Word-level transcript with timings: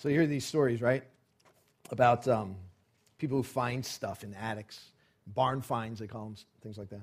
So 0.00 0.08
you 0.08 0.14
hear 0.14 0.26
these 0.26 0.46
stories, 0.46 0.80
right? 0.80 1.04
About 1.90 2.26
um, 2.26 2.56
people 3.18 3.36
who 3.36 3.42
find 3.42 3.84
stuff 3.84 4.24
in 4.24 4.32
attics, 4.32 4.80
barn 5.26 5.60
finds, 5.60 6.00
they 6.00 6.06
call 6.06 6.24
them, 6.24 6.36
things 6.62 6.78
like 6.78 6.88
that. 6.88 7.02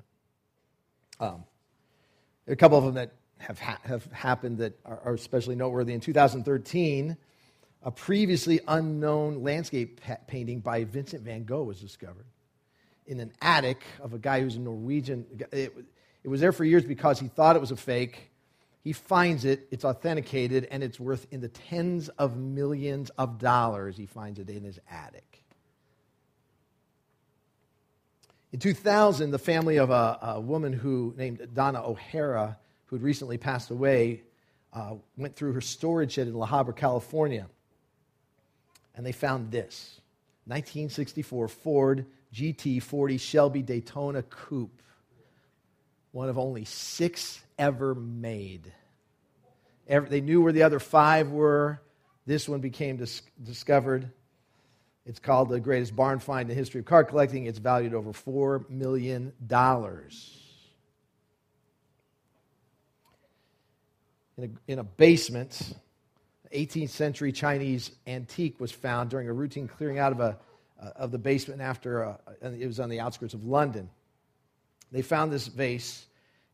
Um, 1.20 1.44
a 2.48 2.56
couple 2.56 2.76
of 2.80 2.86
them 2.86 2.96
that 2.96 3.12
have, 3.38 3.60
ha- 3.60 3.78
have 3.84 4.04
happened 4.12 4.58
that 4.58 4.80
are, 4.84 5.00
are 5.06 5.14
especially 5.14 5.56
noteworthy. 5.56 5.94
In 5.94 6.00
2013, 6.00 7.16
a 7.84 7.92
previously 7.92 8.62
unknown 8.68 9.44
landscape 9.44 10.02
pa- 10.02 10.18
painting 10.26 10.60
by 10.60 10.84
Vincent 10.84 11.22
van 11.22 11.44
Gogh 11.44 11.66
was 11.66 11.80
discovered 11.80 12.26
in 13.06 13.20
an 13.20 13.32
attic 13.44 13.84
of 14.02 14.16
a 14.16 14.18
guy 14.18 14.42
who's 14.42 14.56
a 14.56 14.60
Norwegian. 14.60 15.24
It, 15.52 15.72
it 16.24 16.28
was 16.28 16.42
there 16.42 16.52
for 16.52 16.66
years 16.66 16.84
because 16.84 17.20
he 17.20 17.28
thought 17.28 17.56
it 17.56 17.62
was 17.62 17.70
a 17.70 17.78
fake. 17.78 18.32
He 18.88 18.94
finds 18.94 19.44
it, 19.44 19.68
it's 19.70 19.84
authenticated, 19.84 20.66
and 20.72 20.82
it's 20.82 20.98
worth 20.98 21.28
in 21.30 21.42
the 21.42 21.50
tens 21.50 22.08
of 22.08 22.38
millions 22.38 23.10
of 23.18 23.38
dollars. 23.38 23.98
He 23.98 24.06
finds 24.06 24.40
it 24.40 24.50
in 24.50 24.64
his 24.64 24.80
attic. 24.90 25.44
In 28.54 28.62
2000, 28.62 29.32
the 29.32 29.40
family 29.40 29.76
of 29.76 29.90
a, 29.90 30.18
a 30.22 30.40
woman 30.40 30.72
who 30.72 31.14
named 31.18 31.50
Donna 31.54 31.86
O'Hara, 31.86 32.58
who 32.86 32.96
had 32.96 33.04
recently 33.04 33.38
passed 33.38 33.72
away, 33.72 34.22
uh, 34.72 34.94
went 35.18 35.36
through 35.36 35.52
her 35.52 35.60
storage 35.60 36.14
shed 36.14 36.28
in 36.28 36.34
La 36.34 36.48
Habra, 36.48 36.74
California, 36.74 37.50
and 38.96 39.06
they 39.06 39.12
found 39.12 39.52
this 39.52 40.00
1964 40.46 41.50
Ford 41.50 42.06
GT40 42.34 43.20
Shelby 43.20 43.64
Daytona 43.64 44.24
Coupe, 44.24 44.82
one 46.14 46.30
of 46.30 46.38
only 46.38 46.64
six 46.64 47.42
ever 47.60 47.94
made. 47.94 48.72
Every, 49.88 50.10
they 50.10 50.22
knew 50.22 50.42
where 50.42 50.54
the 50.54 50.64
other 50.64 50.80
five 50.80 51.30
were. 51.32 51.82
This 52.26 52.50
one 52.50 52.60
became 52.60 52.98
dis- 52.98 53.22
discovered. 53.42 54.12
It's 55.06 55.20
called 55.20 55.50
the 55.50 55.60
greatest 55.62 55.96
barn 55.96 56.20
find 56.20 56.42
in 56.42 56.48
the 56.50 56.54
history 56.54 56.80
of 56.80 56.86
car 56.86 57.06
collecting. 57.06 57.46
It's 57.46 57.60
valued 57.60 57.94
over 57.94 58.12
$4 58.12 58.70
million. 58.70 59.32
In 64.38 64.44
a, 64.68 64.72
in 64.72 64.80
a 64.80 64.84
basement, 64.84 65.74
18th 66.54 66.90
century 66.90 67.32
Chinese 67.32 67.92
antique 68.06 68.60
was 68.60 68.72
found 68.72 69.10
during 69.10 69.30
a 69.30 69.34
routine 69.34 69.68
clearing 69.68 70.00
out 70.00 70.12
of, 70.12 70.20
a, 70.20 70.38
uh, 70.82 70.90
of 70.98 71.12
the 71.12 71.18
basement 71.18 71.62
after 71.62 72.02
a, 72.02 72.20
it 72.42 72.68
was 72.68 72.80
on 72.80 72.90
the 72.90 73.00
outskirts 73.00 73.34
of 73.34 73.46
London. 73.46 73.90
They 74.92 75.02
found 75.02 75.32
this 75.32 75.48
vase. 75.48 76.06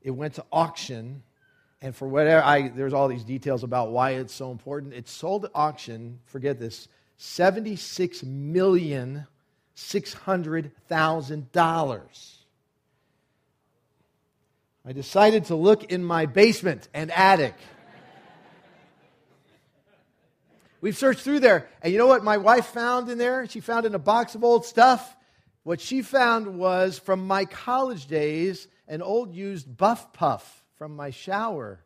It 0.02 0.12
went 0.12 0.36
to 0.36 0.46
auction, 0.52 1.24
and 1.84 1.94
for 1.94 2.08
whatever 2.08 2.42
I, 2.42 2.70
there's 2.70 2.94
all 2.94 3.10
these 3.10 3.26
details 3.26 3.64
about 3.64 3.92
why 3.92 4.12
it's 4.12 4.34
so 4.34 4.52
important. 4.52 4.94
It 4.94 5.10
sold 5.10 5.44
at 5.44 5.52
auction. 5.54 6.20
Forget 6.26 6.58
this. 6.58 6.88
Seventy-six 7.18 8.24
million 8.24 9.28
six 9.76 10.14
hundred 10.14 10.72
thousand 10.88 11.52
dollars. 11.52 12.40
I 14.86 14.94
decided 14.94 15.46
to 15.46 15.56
look 15.56 15.84
in 15.92 16.04
my 16.04 16.26
basement 16.26 16.88
and 16.94 17.12
attic. 17.12 17.54
We've 20.80 20.98
searched 20.98 21.22
through 21.22 21.42
there, 21.42 21.68
and 21.82 21.92
you 21.92 22.00
know 22.00 22.08
what 22.08 22.24
my 22.24 22.38
wife 22.38 22.68
found 22.68 23.10
in 23.10 23.18
there? 23.18 23.46
She 23.48 23.60
found 23.60 23.86
in 23.86 23.94
a 23.94 24.00
box 24.00 24.36
of 24.36 24.44
old 24.44 24.66
stuff. 24.66 25.16
What 25.64 25.82
she 25.82 26.02
found 26.02 26.58
was 26.58 26.98
from 26.98 27.28
my 27.28 27.44
college 27.44 28.08
days 28.08 28.70
an 28.88 29.02
old 29.02 29.34
used 29.34 29.78
buff 29.78 30.14
puff 30.14 30.63
from 30.78 30.96
my 30.96 31.10
shower. 31.10 31.80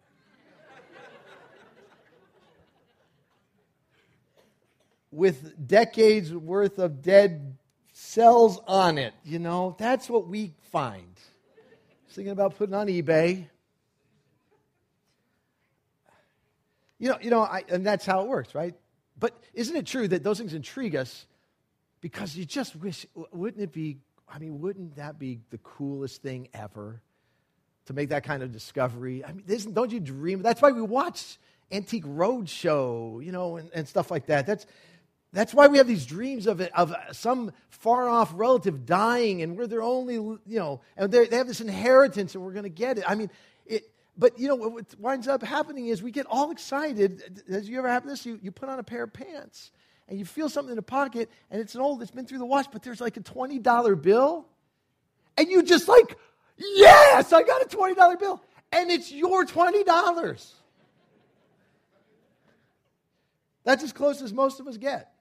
With 5.12 5.68
decades 5.68 6.34
worth 6.34 6.80
of 6.80 7.02
dead 7.02 7.58
cells 7.94 8.60
on 8.68 8.98
it. 8.98 9.14
You 9.24 9.40
know, 9.40 9.76
that's 9.80 10.10
what 10.10 10.28
we 10.28 10.54
find. 10.72 11.16
Thinking 12.10 12.32
about 12.32 12.58
putting 12.58 12.76
on 12.76 12.88
eBay. 12.88 13.48
You 17.00 17.10
know, 17.10 17.18
you 17.22 17.30
know, 17.30 17.42
I, 17.42 17.64
and 17.70 17.86
that's 17.86 18.06
how 18.06 18.22
it 18.22 18.28
works, 18.28 18.56
right? 18.56 18.74
But 19.20 19.40
isn't 19.54 19.76
it 19.76 19.86
true 19.86 20.08
that 20.08 20.24
those 20.24 20.40
things 20.40 20.54
intrigue 20.54 20.96
us 20.96 21.28
because 22.02 22.36
you 22.36 22.46
just 22.46 22.76
wish, 22.76 23.06
wouldn't 23.32 23.62
it 23.62 23.72
be, 23.72 23.98
I 24.28 24.40
mean, 24.40 24.60
wouldn't 24.60 24.96
that 24.96 25.20
be 25.20 25.40
the 25.52 25.58
coolest 25.60 26.22
thing 26.22 26.50
ever 26.54 27.02
to 27.88 27.94
make 27.94 28.10
that 28.10 28.24
kind 28.24 28.44
of 28.44 28.52
discovery? 28.52 29.26
I 29.26 29.34
mean, 29.34 29.74
don't 29.74 29.92
you 29.92 30.00
dream? 30.00 30.42
That's 30.42 30.62
why 30.62 30.72
we 30.72 30.82
watch 30.82 31.38
Antique 31.72 32.06
Roadshow, 32.06 33.24
you 33.24 33.32
know, 33.32 33.58
and, 33.58 33.70
and 33.74 33.88
stuff 33.88 34.10
like 34.10 34.28
that. 34.28 34.46
That's, 34.46 34.66
that's 35.34 35.54
why 35.54 35.68
we 35.68 35.78
have 35.78 35.88
these 35.88 36.06
dreams 36.06 36.48
of, 36.48 36.62
it, 36.62 36.72
of 36.74 36.94
uh, 36.94 37.12
some 37.12 37.52
far 37.70 38.08
off 38.08 38.32
relative 38.34 38.86
dying 38.86 39.42
and 39.42 39.58
we're 39.58 39.68
their 39.68 39.82
only, 39.82 40.16
you 40.16 40.40
know, 40.48 40.82
and 40.96 41.12
they 41.12 41.28
have 41.36 41.48
this 41.48 41.62
inheritance 41.62 42.36
and 42.36 42.44
we're 42.44 42.54
going 42.54 42.64
to 42.64 42.70
get 42.70 42.98
it. 42.98 43.04
I 43.08 43.16
mean, 43.16 43.30
it, 43.66 43.92
but 44.18 44.40
you 44.40 44.48
know 44.48 44.56
what 44.56 45.00
winds 45.00 45.28
up 45.28 45.44
happening 45.44 45.88
is 45.88 46.02
we 46.02 46.12
get 46.12 46.26
all 46.28 46.52
excited. 46.52 47.44
Has 47.50 47.68
you 47.70 47.78
ever 47.78 47.90
happened 47.90 48.12
this? 48.12 48.26
You, 48.26 48.40
you 48.42 48.52
put 48.52 48.70
on 48.70 48.80
a 48.80 48.84
pair 48.84 49.04
of 49.04 49.14
pants 49.14 49.72
and 50.08 50.18
you 50.18 50.26
feel 50.26 50.50
something 50.50 50.72
in 50.72 50.78
the 50.78 50.82
pocket 50.82 51.30
and 51.52 51.62
it's 51.62 51.76
an 51.76 51.82
old, 51.82 52.02
it's 52.02 52.12
been 52.12 52.26
through 52.26 52.40
the 52.40 52.46
wash, 52.46 52.68
but 52.68 52.82
there's 52.82 53.02
like 53.02 53.18
a 53.18 53.22
$20 53.22 54.02
bill. 54.02 54.48
And 55.38 55.50
you 55.50 55.62
just 55.62 55.88
like, 55.88 56.18
yes, 56.58 57.32
I 57.32 57.44
got 57.44 57.62
a 57.62 57.66
$20 57.66 58.20
bill. 58.20 58.42
And 58.72 58.92
it's 58.92 59.12
your 59.12 59.46
$20. 59.46 60.54
That's 63.64 63.84
as 63.84 63.94
close 63.94 64.22
as 64.22 64.34
most 64.34 64.60
of 64.60 64.68
us 64.68 64.78
get. 64.78 65.12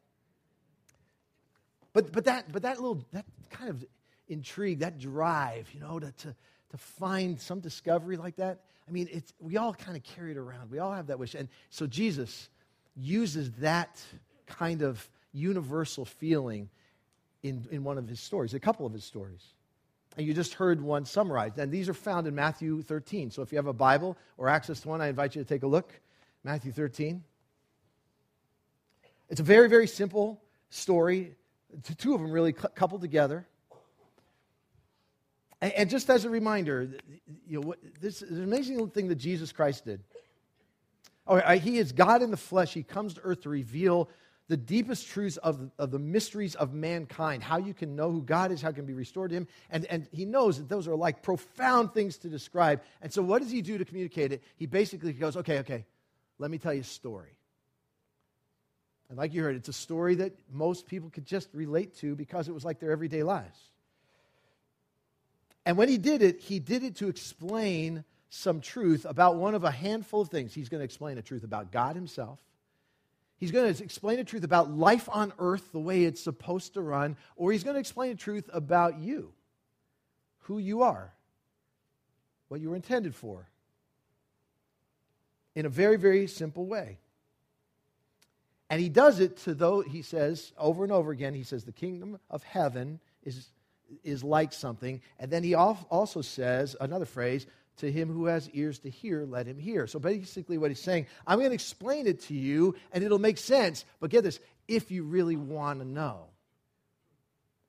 But, 1.93 2.13
but, 2.13 2.27
that, 2.27 2.53
but 2.53 2.63
that 2.63 2.81
little, 2.81 3.05
that 3.13 3.25
kind 3.51 3.71
of 3.71 3.85
intrigue, 4.29 4.81
that 4.81 4.99
drive, 4.99 5.69
you 5.73 5.81
know, 5.81 5.99
to, 5.99 6.13
to, 6.13 6.35
to 6.71 6.77
find 6.77 7.41
some 7.41 7.61
discovery 7.61 8.17
like 8.17 8.37
that, 8.37 8.61
I 8.89 8.93
mean, 8.93 9.09
it's, 9.11 9.33
we 9.41 9.57
all 9.57 9.75
kind 9.75 9.97
of 9.97 10.03
carry 10.03 10.33
it 10.33 10.37
around. 10.37 10.71
We 10.71 10.79
all 10.79 10.93
have 10.93 11.09
that 11.09 11.19
wish. 11.19 11.35
And 11.35 11.49
so 11.71 11.87
Jesus 11.87 12.49
uses 12.97 13.51
that 13.53 14.01
kind 14.47 14.83
of 14.83 15.09
universal 15.33 16.05
feeling 16.05 16.69
in, 17.43 17.67
in 17.71 17.85
one 17.85 17.99
of 17.99 18.09
his 18.09 18.21
stories, 18.21 18.55
a 18.55 18.61
couple 18.61 18.87
of 18.87 18.93
his 18.93 19.05
stories. 19.05 19.43
And 20.17 20.27
you 20.27 20.33
just 20.33 20.55
heard 20.55 20.81
one 20.81 21.05
summarized. 21.05 21.59
And 21.59 21.71
these 21.71 21.89
are 21.89 21.95
found 21.95 22.27
in 22.27 22.35
Matthew 22.35 22.83
13. 22.83 23.31
So 23.31 23.43
if 23.43 23.53
you 23.53 23.59
have 23.59 23.67
a 23.67 23.73
Bible 23.73 24.17
or 24.39 24.49
access 24.49 24.81
to 24.81 24.89
one, 24.89 25.01
I 25.01 25.09
invite 25.09 25.37
you 25.37 25.43
to 25.43 25.49
take 25.49 25.63
a 25.63 25.67
look. 25.67 25.93
Matthew 26.43 26.73
13. 26.73 27.23
It's 29.29 29.41
a 29.41 29.45
very, 29.45 29.69
very 29.69 29.87
simple 29.87 30.41
story. 30.71 31.35
Two 31.99 32.15
of 32.15 32.21
them 32.21 32.31
really 32.31 32.53
coupled 32.53 33.03
together. 33.03 33.47
And, 35.61 35.89
just 35.89 36.09
as 36.11 36.25
a 36.25 36.31
reminder, 36.31 36.91
you 37.47 37.61
know, 37.61 37.75
this 38.01 38.23
is 38.23 38.39
an 38.39 38.45
amazing 38.45 38.89
thing 38.91 39.09
that 39.09 39.17
Jesus 39.17 39.53
Christ 39.53 39.87
did. 39.87 40.01
Oh, 41.27 41.39
he 41.57 41.79
is 41.79 41.93
God 41.93 42.23
in 42.23 42.31
the 42.31 42.37
flesh. 42.37 42.73
He 42.73 42.83
comes 42.83 43.15
to 43.15 43.21
earth 43.23 43.43
to 43.43 43.49
reveal 43.49 44.09
the 44.49 44.57
deepest 44.57 45.09
truths 45.09 45.37
of, 45.39 45.71
of 45.79 45.91
the 45.91 45.99
mysteries 45.99 46.55
of 46.55 46.73
mankind, 46.73 47.43
how 47.43 47.59
you 47.59 47.75
can 47.75 47.97
know 47.97 48.11
who 48.11 48.23
God 48.23 48.53
is, 48.53 48.63
how 48.63 48.71
can 48.71 48.87
be 48.87 48.95
restored 48.95 49.31
to 49.31 49.37
Him. 49.37 49.49
And, 49.71 49.85
and 49.87 50.07
He 50.13 50.25
knows 50.25 50.59
that 50.59 50.69
those 50.69 50.87
are 50.87 50.95
like 50.95 51.23
profound 51.23 51.93
things 51.93 52.19
to 52.19 52.29
describe. 52.29 52.83
And 53.03 53.13
so, 53.13 53.23
what 53.23 53.43
does 53.43 53.51
He 53.51 53.63
do 53.63 53.79
to 53.79 53.85
communicate 53.85 54.33
it? 54.33 54.43
He 54.57 54.67
basically 54.67 55.13
goes, 55.13 55.37
okay, 55.37 55.59
okay, 55.61 55.85
let 56.39 56.51
me 56.51 56.59
tell 56.59 56.73
you 56.73 56.83
a 56.83 56.85
story. 56.85 57.31
And 59.09 59.19
like 59.19 59.35
you 59.35 59.43
heard, 59.43 59.57
it's 59.57 59.69
a 59.69 59.73
story 59.73 60.17
that 60.17 60.33
most 60.53 60.87
people 60.87 61.11
could 61.11 61.27
just 61.27 61.49
relate 61.53 61.97
to 61.99 62.15
because 62.17 62.49
it 62.49 62.53
was 62.53 62.65
like 62.65 62.81
their 62.81 62.91
everyday 62.91 63.23
lives. 63.23 63.59
And 65.65 65.77
when 65.77 65.89
he 65.89 65.99
did 65.99 66.23
it, 66.23 66.41
he 66.41 66.59
did 66.61 66.85
it 66.85 66.97
to 66.97 67.09
explain 67.09 68.05
some 68.31 68.61
truth 68.61 69.05
about 69.09 69.37
one 69.37 69.55
of 69.55 69.65
a 69.65 69.71
handful 69.71 70.21
of 70.21 70.29
things. 70.29 70.55
He's 70.55 70.69
going 70.69 70.81
to 70.81 70.85
explain 70.85 71.19
a 71.19 71.23
truth 71.23 71.45
about 71.45 71.73
God 71.73 71.97
himself. 71.97 72.39
He's 73.39 73.51
going 73.51 73.73
to 73.73 73.85
explain 73.85 74.19
a 74.19 74.25
truth 74.25 74.45
about 74.45 74.71
life 74.71 75.09
on 75.13 75.33
earth 75.39 75.73
the 75.73 75.79
way 75.79 76.05
it's 76.05 76.23
supposed 76.23 76.75
to 76.75 76.81
run, 76.81 77.17
or 77.37 77.53
he's 77.53 77.65
going 77.65 77.75
to 77.75 77.81
explain 77.81 78.13
a 78.13 78.15
truth 78.15 78.49
about 78.53 78.99
you, 78.99 79.33
who 80.41 80.59
you 80.59 80.83
are, 80.83 81.13
what 82.49 82.61
you 82.61 82.71
were 82.71 82.77
intended 82.77 83.15
for, 83.15 83.49
in 85.55 85.67
a 85.67 85.69
very, 85.69 85.97
very 85.97 86.27
simple 86.27 86.67
way. 86.67 86.99
And 88.71 88.81
he 88.81 88.89
does 88.89 89.21
it 89.21 89.37
to 89.39 89.55
those, 89.55 89.87
he 89.87 90.03
says 90.03 90.53
over 90.59 90.83
and 90.83 90.93
over 90.93 91.13
again, 91.13 91.35
he 91.35 91.45
says, 91.45 91.65
the 91.65 91.73
kingdom 91.73 92.19
of 92.31 92.43
heaven 92.43 93.01
is 93.23 93.49
is 94.03 94.25
like 94.25 94.53
something. 94.53 95.01
And 95.19 95.31
then 95.31 95.43
he 95.43 95.55
also 95.55 96.21
says 96.21 96.77
another 96.81 97.05
phrase 97.05 97.47
to 97.79 97.91
him 97.91 98.09
who 98.09 98.27
has 98.27 98.49
ears 98.51 98.79
to 98.81 98.91
hear, 98.91 99.25
let 99.25 99.47
him 99.47 99.59
hear. 99.59 99.87
So 99.87 99.99
basically, 99.99 100.59
what 100.59 100.71
he's 100.71 100.81
saying, 100.81 101.07
I'm 101.27 101.39
going 101.39 101.51
to 101.51 101.55
explain 101.55 102.07
it 102.07 102.23
to 102.23 102.35
you 102.35 102.75
and 102.93 103.05
it'll 103.05 103.19
make 103.19 103.39
sense. 103.39 103.85
But 104.01 104.11
get 104.11 104.25
this 104.25 104.41
if 104.69 104.91
you 104.91 105.05
really 105.05 105.37
want 105.37 105.81
to 105.81 105.85
know, 105.85 106.27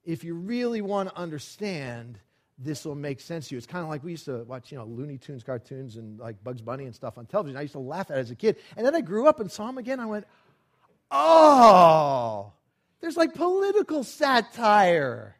if 0.03 0.23
you 0.23 0.33
really 0.35 0.81
want 0.81 1.09
to 1.09 1.17
understand, 1.17 2.17
this 2.57 2.85
will 2.85 2.95
make 2.95 3.19
sense 3.19 3.49
to 3.49 3.55
you. 3.55 3.57
It's 3.57 3.67
kind 3.67 3.83
of 3.83 3.89
like 3.89 4.03
we 4.03 4.11
used 4.11 4.25
to 4.25 4.43
watch, 4.45 4.71
you 4.71 4.77
know, 4.77 4.85
Looney 4.85 5.17
Tunes 5.17 5.43
cartoons 5.43 5.97
and 5.97 6.19
like 6.19 6.43
Bugs 6.43 6.61
Bunny 6.61 6.85
and 6.85 6.95
stuff 6.95 7.17
on 7.17 7.25
television. 7.25 7.57
I 7.57 7.61
used 7.61 7.73
to 7.73 7.79
laugh 7.79 8.09
at 8.09 8.17
it 8.17 8.21
as 8.21 8.31
a 8.31 8.35
kid. 8.35 8.57
And 8.75 8.85
then 8.85 8.95
I 8.95 9.01
grew 9.01 9.27
up 9.27 9.39
and 9.39 9.51
saw 9.51 9.69
him 9.69 9.77
again. 9.77 9.99
I 9.99 10.05
went, 10.05 10.25
Oh, 11.11 12.51
there's 12.99 13.17
like 13.17 13.33
political 13.33 14.03
satire. 14.03 15.35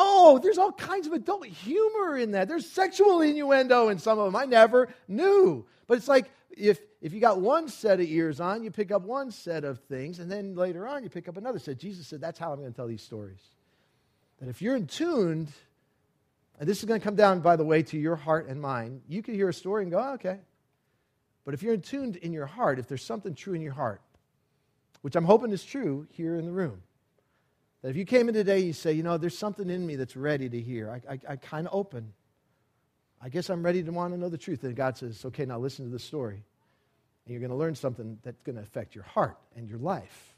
Oh, 0.00 0.38
there's 0.38 0.58
all 0.58 0.70
kinds 0.70 1.08
of 1.08 1.12
adult 1.12 1.44
humor 1.44 2.16
in 2.16 2.30
that. 2.30 2.46
There's 2.46 2.70
sexual 2.70 3.20
innuendo 3.20 3.88
in 3.88 3.98
some 3.98 4.20
of 4.20 4.26
them. 4.26 4.36
I 4.36 4.44
never 4.44 4.88
knew. 5.08 5.66
But 5.88 5.98
it's 5.98 6.06
like 6.06 6.30
if, 6.56 6.78
if 7.00 7.12
you 7.12 7.20
got 7.20 7.40
one 7.40 7.68
set 7.68 7.98
of 7.98 8.06
ears 8.06 8.38
on, 8.38 8.62
you 8.62 8.70
pick 8.70 8.92
up 8.92 9.02
one 9.02 9.32
set 9.32 9.64
of 9.64 9.80
things, 9.80 10.20
and 10.20 10.30
then 10.30 10.54
later 10.54 10.86
on 10.86 11.02
you 11.02 11.10
pick 11.10 11.28
up 11.28 11.36
another 11.36 11.58
set. 11.58 11.78
Jesus 11.78 12.06
said, 12.06 12.20
That's 12.20 12.38
how 12.38 12.52
I'm 12.52 12.60
going 12.60 12.70
to 12.70 12.76
tell 12.76 12.86
these 12.86 13.02
stories. 13.02 13.40
That 14.38 14.48
if 14.48 14.62
you're 14.62 14.76
in 14.76 14.86
tuned, 14.86 15.48
and 16.60 16.68
this 16.68 16.78
is 16.78 16.84
going 16.84 17.00
to 17.00 17.04
come 17.04 17.16
down, 17.16 17.40
by 17.40 17.56
the 17.56 17.64
way, 17.64 17.82
to 17.84 17.98
your 17.98 18.16
heart 18.16 18.46
and 18.48 18.60
mind, 18.60 19.02
you 19.08 19.22
can 19.22 19.34
hear 19.34 19.48
a 19.48 19.54
story 19.54 19.82
and 19.82 19.92
go, 19.92 19.98
oh, 19.98 20.14
okay. 20.14 20.38
But 21.44 21.54
if 21.54 21.62
you're 21.62 21.74
in 21.74 21.82
tuned 21.82 22.16
in 22.16 22.32
your 22.32 22.46
heart, 22.46 22.78
if 22.78 22.88
there's 22.88 23.04
something 23.04 23.34
true 23.34 23.54
in 23.54 23.62
your 23.62 23.72
heart, 23.72 24.00
which 25.02 25.16
I'm 25.16 25.24
hoping 25.24 25.52
is 25.52 25.64
true 25.64 26.06
here 26.10 26.36
in 26.36 26.44
the 26.44 26.52
room. 26.52 26.82
That 27.82 27.90
if 27.90 27.96
you 27.96 28.04
came 28.04 28.28
in 28.28 28.34
today, 28.34 28.58
you 28.58 28.72
say, 28.72 28.92
you 28.92 29.02
know, 29.02 29.18
there's 29.18 29.38
something 29.38 29.70
in 29.70 29.86
me 29.86 29.96
that's 29.96 30.16
ready 30.16 30.48
to 30.48 30.60
hear. 30.60 30.90
I, 30.90 31.12
I, 31.12 31.18
I 31.32 31.36
kind 31.36 31.66
of 31.66 31.74
open. 31.74 32.12
I 33.22 33.28
guess 33.28 33.50
I'm 33.50 33.64
ready 33.64 33.82
to 33.82 33.92
want 33.92 34.14
to 34.14 34.18
know 34.18 34.28
the 34.28 34.38
truth. 34.38 34.62
And 34.64 34.74
God 34.74 34.96
says, 34.96 35.24
okay, 35.24 35.44
now 35.44 35.58
listen 35.58 35.84
to 35.84 35.90
the 35.90 35.98
story. 35.98 36.42
And 37.24 37.32
you're 37.32 37.40
going 37.40 37.50
to 37.50 37.56
learn 37.56 37.74
something 37.74 38.18
that's 38.22 38.40
going 38.42 38.56
to 38.56 38.62
affect 38.62 38.94
your 38.94 39.04
heart 39.04 39.38
and 39.56 39.68
your 39.68 39.78
life. 39.78 40.34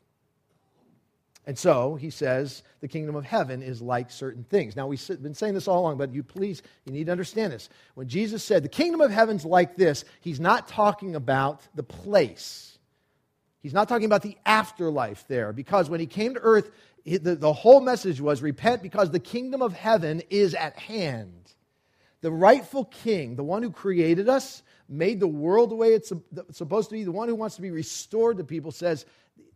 And 1.47 1.59
so 1.59 1.95
he 1.95 2.11
says 2.11 2.63
the 2.81 2.89
kingdom 2.89 3.17
of 3.17 3.25
heaven 3.25 3.63
is 3.63 3.81
like 3.81 4.11
certain 4.11 4.45
things. 4.45 4.77
Now, 4.77 4.87
we've 4.87 5.23
been 5.23 5.35
saying 5.35 5.55
this 5.55 5.67
all 5.67 5.81
along, 5.81 5.97
but 5.97 6.13
you 6.13 6.23
please, 6.23 6.63
you 6.85 6.93
need 6.93 7.07
to 7.07 7.13
understand 7.13 7.53
this. 7.53 7.71
When 7.95 8.09
Jesus 8.09 8.45
said 8.45 8.63
the 8.63 8.69
kingdom 8.69 9.01
of 9.01 9.11
heaven's 9.11 9.47
like 9.47 9.77
this, 9.77 10.05
he's 10.21 10.39
not 10.39 10.69
talking 10.69 11.17
about 11.17 11.63
the 11.75 11.83
place. 11.83 12.79
He's 13.63 13.73
not 13.73 13.89
talking 13.89 14.05
about 14.05 14.23
the 14.23 14.37
afterlife 14.47 15.27
there, 15.29 15.53
because 15.53 15.91
when 15.91 16.01
he 16.01 16.07
came 16.07 16.35
to 16.35 16.41
earth, 16.41 16.71
the, 17.05 17.37
the 17.37 17.53
whole 17.53 17.81
message 17.81 18.21
was 18.21 18.43
repent 18.43 18.83
because 18.83 19.11
the 19.11 19.21
kingdom 19.21 19.63
of 19.63 19.73
heaven 19.73 20.23
is 20.31 20.55
at 20.55 20.79
hand. 20.79 21.53
The 22.21 22.31
rightful 22.31 22.85
king, 22.85 23.37
the 23.37 23.45
one 23.45 23.63
who 23.63 23.71
created 23.71 24.29
us, 24.29 24.63
made 24.89 25.21
the 25.21 25.29
world 25.29 25.71
the 25.71 25.77
way 25.77 25.95
it's 25.95 26.13
supposed 26.51 26.91
to 26.91 26.95
be, 26.95 27.05
the 27.05 27.13
one 27.13 27.29
who 27.29 27.35
wants 27.35 27.57
to 27.57 27.63
be 27.63 27.71
restored 27.71 28.37
to 28.39 28.45
people, 28.45 28.73
says, 28.73 29.07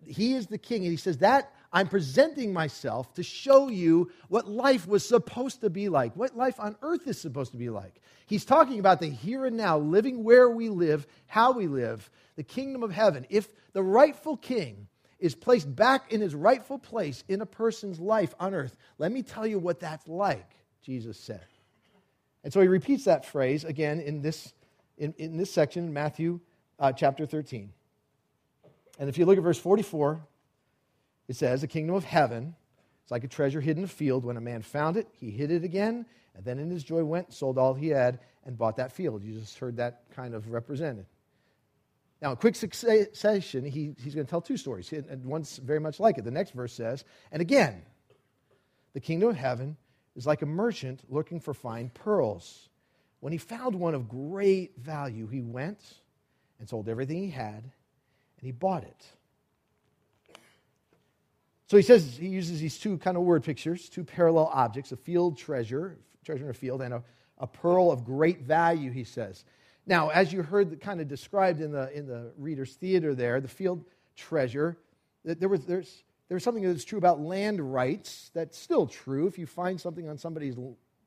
He 0.07 0.35
is 0.35 0.47
the 0.47 0.59
king. 0.59 0.83
And 0.83 0.91
he 0.91 0.97
says, 0.97 1.19
That 1.19 1.53
I'm 1.75 1.89
presenting 1.89 2.53
myself 2.53 3.13
to 3.15 3.25
show 3.25 3.69
you 3.69 4.11
what 4.29 4.49
life 4.49 4.87
was 4.87 5.07
supposed 5.07 5.61
to 5.63 5.71
be 5.71 5.89
like, 5.89 6.15
what 6.15 6.37
life 6.37 6.61
on 6.61 6.77
earth 6.83 7.09
is 7.09 7.21
supposed 7.21 7.51
to 7.51 7.59
be 7.59 7.69
like. 7.69 8.01
He's 8.27 8.45
talking 8.45 8.79
about 8.79 9.01
the 9.01 9.09
here 9.09 9.45
and 9.45 9.57
now, 9.57 9.79
living 9.79 10.23
where 10.23 10.49
we 10.49 10.69
live, 10.69 11.07
how 11.27 11.53
we 11.53 11.67
live, 11.67 12.09
the 12.37 12.45
kingdom 12.45 12.85
of 12.85 12.93
heaven. 12.93 13.27
If 13.29 13.49
the 13.73 13.83
rightful 13.83 14.37
king 14.37 14.87
is 15.19 15.35
placed 15.35 15.75
back 15.75 16.13
in 16.13 16.21
his 16.21 16.35
rightful 16.35 16.79
place 16.79 17.25
in 17.29 17.41
a 17.41 17.47
person's 17.47 17.99
life 17.99 18.35
on 18.39 18.55
earth, 18.55 18.77
let 18.99 19.13
me 19.13 19.23
tell 19.23 19.47
you 19.47 19.59
what 19.59 19.81
that's 19.81 20.07
like, 20.07 20.51
Jesus 20.83 21.19
said. 21.19 21.45
And 22.43 22.53
so 22.53 22.61
he 22.61 22.69
repeats 22.69 23.05
that 23.05 23.25
phrase 23.25 23.65
again 23.65 24.01
in 24.01 24.21
this, 24.21 24.53
in, 24.99 25.15
in 25.19 25.37
this 25.37 25.53
section, 25.53 25.93
Matthew 25.93 26.41
uh, 26.79 26.93
chapter 26.93 27.27
13. 27.27 27.73
And 28.99 29.09
if 29.09 29.19
you 29.19 29.25
look 29.27 29.39
at 29.39 29.43
verse 29.43 29.59
44, 29.59 30.21
it 31.29 31.37
says, 31.37 31.63
The 31.63 31.67
kingdom 31.67 31.97
of 31.97 32.05
heaven 32.05 32.55
is 33.05 33.11
like 33.11 33.25
a 33.25 33.29
treasure 33.29 33.61
hidden 33.61 33.83
in 33.83 33.87
a 33.87 33.93
field. 33.93 34.25
When 34.25 34.37
a 34.37 34.43
man 34.43 34.63
found 34.63 34.97
it, 34.97 35.09
he 35.13 35.31
hid 35.31 35.51
it 35.51 35.65
again, 35.65 36.07
and 36.35 36.45
then 36.45 36.59
in 36.59 36.71
his 36.71 36.85
joy 36.85 37.05
went, 37.05 37.33
sold 37.33 37.59
all 37.59 37.75
he 37.75 37.89
had, 37.89 38.21
and 38.45 38.59
bought 38.59 38.77
that 38.77 38.93
field. 38.93 39.25
You 39.25 39.39
just 39.41 39.59
heard 39.59 39.79
that 39.79 40.03
kind 40.15 40.35
of 40.35 40.51
represented. 40.51 41.07
Now, 42.25 42.31
in 42.31 42.37
quick 42.37 42.57
succession, 42.57 43.67
he, 43.67 43.95
he's 44.03 44.15
going 44.15 44.25
to 44.25 44.31
tell 44.31 44.41
two 44.41 44.57
stories, 44.57 44.91
and 44.95 45.27
one's 45.27 45.59
very 45.59 45.79
much 45.79 46.01
like 46.01 46.17
it. 46.17 46.25
The 46.25 46.31
next 46.31 46.53
verse 46.53 46.73
says, 46.73 47.05
And 47.31 47.43
again, 47.43 47.83
the 48.95 49.01
kingdom 49.01 49.29
of 49.29 49.37
heaven 49.37 49.77
is 50.17 50.27
like 50.27 50.41
a 50.41 50.47
merchant 50.47 51.03
looking 51.11 51.39
for 51.39 51.53
fine 51.53 51.91
pearls. 51.91 52.71
When 53.21 53.31
he 53.31 53.37
found 53.37 53.75
one 53.75 53.95
of 53.95 54.09
great 54.09 54.75
value, 54.79 55.27
he 55.27 55.43
went 55.43 55.81
and 56.59 56.67
sold 56.67 56.89
everything 56.89 57.19
he 57.19 57.29
had, 57.29 57.63
and 57.63 58.41
he 58.41 58.53
bought 58.53 58.85
it. 58.85 59.07
So 61.67 61.77
he 61.77 61.83
says, 61.83 62.17
he 62.17 62.29
uses 62.29 62.59
these 62.59 62.79
two 62.79 62.97
kind 62.97 63.19
of 63.19 63.25
word 63.25 63.45
pictures, 63.45 63.91
two 63.91 64.03
parallel 64.03 64.51
objects 64.51 64.93
a 64.93 64.97
field 64.97 65.37
treasure, 65.37 65.99
treasure 66.25 66.45
in 66.45 66.51
a 66.51 66.55
field, 66.55 66.81
and 66.81 66.95
a, 66.95 67.03
a 67.37 67.47
pearl 67.47 67.93
of 67.93 68.03
great 68.03 68.45
value, 68.45 68.91
he 68.91 69.05
says. 69.05 69.45
Now, 69.87 70.09
as 70.09 70.33
you 70.33 70.43
heard 70.43 70.81
kind 70.81 71.01
of 71.01 71.09
described 71.09 71.61
in 71.61 71.73
the, 71.73 71.93
in 71.97 72.07
the 72.07 72.33
reader's 72.39 72.75
theater 72.75 73.15
there, 73.15 73.41
the 73.41 73.49
field 73.49 73.85
treasure, 74.17 74.79
there 75.25 75.49
was, 75.49 75.65
there's, 75.67 76.05
there's 76.29 76.43
something 76.43 76.65
that's 76.65 76.85
true 76.85 76.99
about 76.99 77.21
land 77.21 77.61
rights 77.61 78.31
that's 78.35 78.59
still 78.59 78.87
true. 78.87 79.27
If 79.27 79.39
you 79.39 79.47
find 79.47 79.81
something 79.81 80.09
on 80.09 80.17
somebody's 80.17 80.57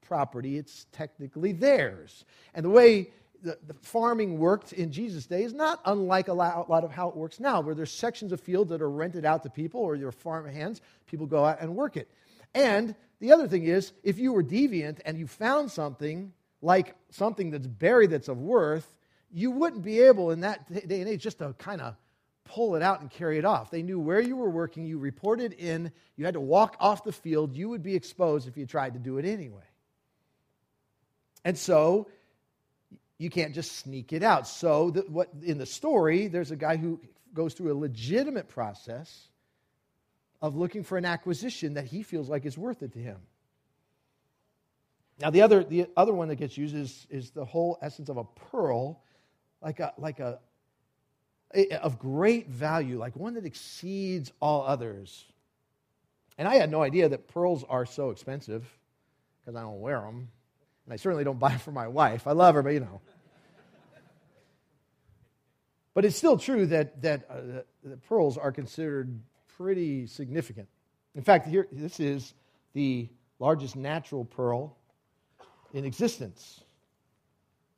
property, 0.02 0.58
it's 0.58 0.86
technically 0.92 1.54
theirs. 1.54 2.26
And 2.54 2.64
the 2.64 2.70
way 2.70 3.10
the, 3.44 3.58
the, 3.68 3.74
farming 3.74 4.40
worked 4.40 4.74
in 4.74 4.92
Jesus' 4.92 5.26
day 5.26 5.44
is 5.44 5.54
not 5.54 5.80
unlike 5.86 6.28
a 6.28 6.34
lot, 6.34 6.68
a 6.68 6.72
lot, 6.72 6.84
of 6.84 6.92
how 6.92 7.10
it 7.10 7.16
works 7.16 7.40
now, 7.40 7.62
where 7.62 7.76
there's 7.76 7.92
sections 7.92 8.32
of 8.32 8.42
field 8.42 8.70
that 8.70 8.82
are 8.82 8.90
rented 8.90 9.26
out 9.26 9.44
to 9.44 9.50
people 9.50 9.82
or 9.82 9.96
your 9.96 10.12
farm 10.12 10.48
hands, 10.48 10.82
people 11.06 11.26
go 11.26 11.46
out 11.46 11.62
and 11.62 11.76
work 11.76 11.98
it. 11.98 12.10
And 12.56 12.96
the 13.20 13.32
other 13.32 13.48
thing 13.48 13.64
is, 13.66 13.94
if 14.04 14.18
you 14.18 14.34
were 14.34 14.44
deviant 14.44 15.00
and 15.06 15.18
you 15.18 15.28
found 15.28 15.72
something 15.72 16.34
like 16.62 16.96
something 17.12 17.52
that's 17.52 17.68
buried 17.68 18.10
that's 18.12 18.28
of 18.28 18.40
worth, 18.40 18.88
you 19.32 19.52
wouldn't 19.52 19.84
be 19.84 20.00
able 20.00 20.32
in 20.32 20.42
that 20.42 20.72
day 20.88 21.02
and 21.02 21.10
age 21.10 21.22
just 21.22 21.40
to 21.40 21.54
kind 21.58 21.82
of 21.82 21.96
pull 22.46 22.76
it 22.76 22.82
out 22.82 23.02
and 23.02 23.10
carry 23.10 23.38
it 23.38 23.46
off. 23.46 23.72
They 23.72 23.84
knew 23.84 24.00
where 24.00 24.22
you 24.22 24.36
were 24.36 24.50
working, 24.50 24.86
you 24.86 24.98
reported 25.00 25.54
in, 25.54 25.92
you 26.16 26.26
had 26.26 26.36
to 26.36 26.40
walk 26.40 26.78
off 26.80 27.04
the 27.04 27.12
field, 27.12 27.56
you 27.56 27.70
would 27.70 27.84
be 27.84 27.96
exposed 27.96 28.48
if 28.48 28.58
you 28.58 28.66
tried 28.66 28.94
to 28.94 29.00
do 29.00 29.18
it 29.18 29.26
anyway. 29.26 29.64
And 31.44 31.58
so 31.58 32.08
you 33.18 33.30
can't 33.30 33.54
just 33.54 33.78
sneak 33.78 34.14
it 34.14 34.24
out. 34.24 34.48
So, 34.48 34.92
the, 34.92 35.02
what, 35.02 35.30
in 35.44 35.58
the 35.58 35.66
story, 35.66 36.28
there's 36.28 36.52
a 36.52 36.56
guy 36.56 36.78
who 36.78 37.00
goes 37.34 37.54
through 37.54 37.74
a 37.74 37.78
legitimate 37.78 38.48
process 38.48 39.28
of 40.42 40.56
looking 40.56 40.84
for 40.84 40.98
an 40.98 41.06
acquisition 41.06 41.76
that 41.76 41.86
he 41.86 42.04
feels 42.04 42.30
like 42.30 42.46
is 42.46 42.58
worth 42.58 42.84
it 42.84 42.94
to 42.94 43.00
him. 43.00 43.18
Now, 45.20 45.32
the 45.32 45.42
other, 45.42 45.64
the 45.64 45.88
other 45.98 46.14
one 46.14 46.28
that 46.28 46.36
gets 46.36 46.58
used 46.58 46.76
is, 46.76 47.08
is 47.10 47.32
the 47.32 47.46
whole 47.46 47.80
essence 47.82 48.10
of 48.10 48.18
a 48.18 48.24
pearl, 48.24 49.02
like 49.62 49.80
a, 49.80 49.94
like 49.98 50.20
a, 50.20 50.40
a, 51.56 51.82
of 51.82 51.98
great 51.98 52.50
value, 52.50 53.00
like 53.00 53.16
one 53.16 53.34
that 53.34 53.46
exceeds 53.46 54.32
all 54.40 54.64
others. 54.64 55.26
And 56.38 56.48
I 56.48 56.56
had 56.56 56.70
no 56.70 56.84
idea 56.84 57.10
that 57.10 57.28
pearls 57.28 57.64
are 57.68 57.86
so 57.86 58.12
expensive 58.12 58.64
because 59.42 59.56
I 59.56 59.62
don't 59.62 59.80
wear 59.80 60.02
them. 60.02 60.30
And 60.86 60.94
I 60.94 60.98
certainly 60.98 61.24
don't 61.24 61.40
buy 61.48 61.58
for 61.58 61.72
my 61.72 61.88
wife. 61.88 62.28
I 62.28 62.34
love 62.34 62.54
her, 62.56 62.62
but 62.62 62.74
you 62.74 62.82
know. 62.82 63.02
But 65.96 66.06
it's 66.06 66.16
still 66.16 66.38
true 66.38 66.68
that, 66.68 67.02
that 67.02 67.26
uh, 67.28 67.62
the 67.84 67.98
pearls 67.98 68.38
are 68.38 68.52
considered 68.52 69.20
pretty 69.58 70.06
significant. 70.06 70.68
In 71.16 71.24
fact, 71.24 71.48
here, 71.48 71.68
this 71.72 72.00
is 72.00 72.36
the 72.74 73.10
largest 73.40 73.76
natural 73.76 74.24
pearl 74.24 74.77
in 75.74 75.86
existence. 75.86 76.64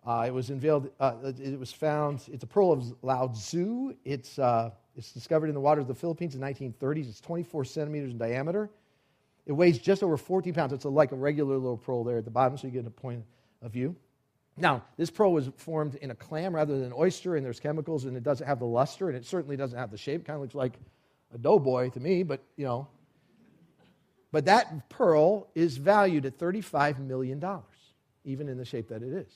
Uh, 0.06 0.24
it 0.28 0.34
was 0.34 0.50
unveiled, 0.50 0.90
uh, 1.00 1.16
it 1.40 1.60
was 1.60 1.72
found, 1.72 2.22
it's 2.32 2.44
a 2.44 2.48
pearl 2.48 2.72
of 2.72 3.04
Lao 3.04 3.28
Tzu. 3.28 3.96
It's, 4.06 4.40
uh, 4.40 4.72
it's 4.96 5.12
discovered 5.12 5.48
in 5.48 5.54
the 5.54 5.60
waters 5.60 5.84
of 5.84 5.88
the 5.88 5.96
Philippines 5.96 6.36
in 6.36 6.42
the 6.42 6.48
1930s. 6.48 7.10
It's 7.10 7.22
24 7.22 7.66
centimeters 7.66 8.12
in 8.12 8.18
diameter. 8.18 8.70
It 9.46 9.52
weighs 9.52 9.78
just 9.78 10.04
over 10.04 10.16
14 10.16 10.54
pounds. 10.54 10.74
It's 10.74 10.86
a, 10.86 10.90
like 10.90 11.12
a 11.12 11.16
regular 11.16 11.58
little 11.58 11.78
pearl 11.78 12.04
there 12.04 12.18
at 12.18 12.26
the 12.26 12.32
bottom, 12.32 12.58
so 12.58 12.68
you 12.68 12.74
get 12.74 12.86
a 12.86 12.92
point 12.92 13.24
of 13.62 13.72
view. 13.72 13.96
Now, 14.58 14.84
this 14.98 15.10
pearl 15.10 15.32
was 15.32 15.50
formed 15.58 15.96
in 15.96 16.12
a 16.12 16.16
clam 16.16 16.54
rather 16.54 16.76
than 16.76 16.88
an 16.88 16.94
oyster, 16.96 17.36
and 17.36 17.46
there's 17.46 17.60
chemicals, 17.60 18.06
and 18.06 18.18
it 18.18 18.24
doesn't 18.24 18.46
have 18.46 18.60
the 18.60 18.66
luster, 18.66 19.08
and 19.08 19.18
it 19.18 19.26
certainly 19.26 19.56
doesn't 19.58 19.78
have 19.78 19.90
the 19.90 19.98
shape. 19.98 20.22
It 20.22 20.26
kind 20.26 20.36
of 20.36 20.42
looks 20.42 20.56
like 20.56 20.74
a 21.34 21.38
doughboy 21.38 21.90
to 21.92 22.00
me, 22.00 22.24
but 22.24 22.44
you 22.58 22.66
know. 22.66 22.88
But 24.32 24.46
that 24.46 24.90
pearl 24.90 25.48
is 25.56 25.78
valued 25.78 26.26
at 26.26 26.38
$35 26.38 27.00
million, 27.00 27.40
even 28.24 28.50
in 28.50 28.58
the 28.58 28.66
shape 28.66 28.90
that 28.90 29.02
it 29.04 29.12
is. 29.14 29.32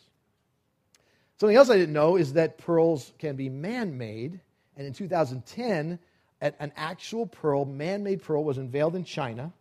Something 1.40 1.58
else 1.58 1.70
I 1.70 1.78
didn't 1.78 1.94
know 1.94 2.16
is 2.16 2.34
that 2.34 2.58
pearls 2.58 3.13
can 3.20 3.36
be 3.36 3.50
man 3.50 3.98
made, 3.98 4.40
and 4.78 4.88
in 4.88 4.94
2010, 4.94 6.00
an 6.42 6.72
actual 6.75 7.25
pearl, 7.25 7.66
man 7.66 8.04
made 8.04 8.22
pearl, 8.22 8.44
was 8.44 8.58
unveiled 8.58 8.96
in 8.96 9.04
China 9.04 9.54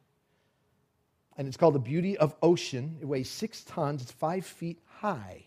and 1.37 1.49
it's 1.49 1.57
called 1.57 1.75
The 1.75 1.81
Beauty 1.81 2.17
of 2.19 2.35
Ocean. 2.43 2.99
It 3.01 3.07
weighs 3.07 3.31
six 3.31 3.65
tons, 3.65 4.03
it's 4.03 4.13
five 4.13 4.45
feet 4.45 4.79
high. 4.87 5.47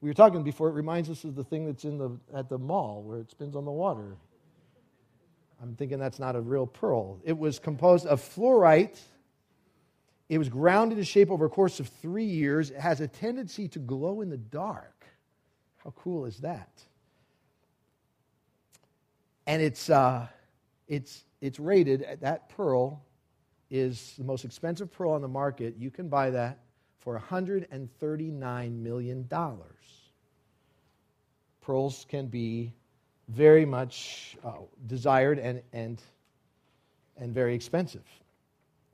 We 0.00 0.10
were 0.10 0.14
talking 0.14 0.42
before, 0.42 0.68
it 0.68 0.72
reminds 0.72 1.08
us 1.10 1.24
of 1.24 1.34
the 1.34 1.44
thing 1.44 1.66
that's 1.66 1.84
in 1.84 1.98
the, 1.98 2.18
at 2.34 2.48
the 2.48 2.58
mall 2.58 3.02
where 3.02 3.18
it 3.18 3.30
spins 3.30 3.56
on 3.56 3.64
the 3.64 3.70
water. 3.70 4.16
I'm 5.62 5.76
thinking 5.76 5.98
that's 5.98 6.18
not 6.18 6.36
a 6.36 6.40
real 6.40 6.66
pearl. 6.66 7.20
It 7.24 7.38
was 7.38 7.58
composed 7.58 8.06
of 8.06 8.20
fluorite. 8.20 8.98
It 10.28 10.38
was 10.38 10.48
ground 10.48 10.92
into 10.92 11.04
shape 11.04 11.30
over 11.30 11.46
a 11.46 11.50
course 11.50 11.80
of 11.80 11.88
three 11.88 12.24
years. 12.24 12.70
It 12.70 12.80
has 12.80 13.00
a 13.00 13.08
tendency 13.08 13.68
to 13.68 13.78
glow 13.78 14.22
in 14.22 14.30
the 14.30 14.38
dark. 14.38 15.04
How 15.78 15.90
cool 15.96 16.24
is 16.24 16.38
that? 16.38 16.70
And 19.46 19.60
it's, 19.60 19.90
uh, 19.90 20.26
it's, 20.88 21.24
it's 21.42 21.60
rated, 21.60 22.06
that 22.22 22.48
pearl 22.48 23.04
is 23.70 24.14
the 24.16 24.24
most 24.24 24.44
expensive 24.46 24.90
pearl 24.90 25.12
on 25.12 25.20
the 25.20 25.28
market. 25.28 25.74
You 25.78 25.90
can 25.90 26.08
buy 26.08 26.30
that 26.30 26.60
for 27.00 27.20
$139 27.20 28.82
million. 28.82 29.28
Pearls 31.60 32.06
can 32.08 32.26
be 32.28 32.72
very 33.28 33.66
much 33.66 34.36
uh, 34.42 34.52
desired 34.86 35.38
and, 35.38 35.60
and, 35.72 36.00
and 37.18 37.34
very 37.34 37.54
expensive. 37.54 38.04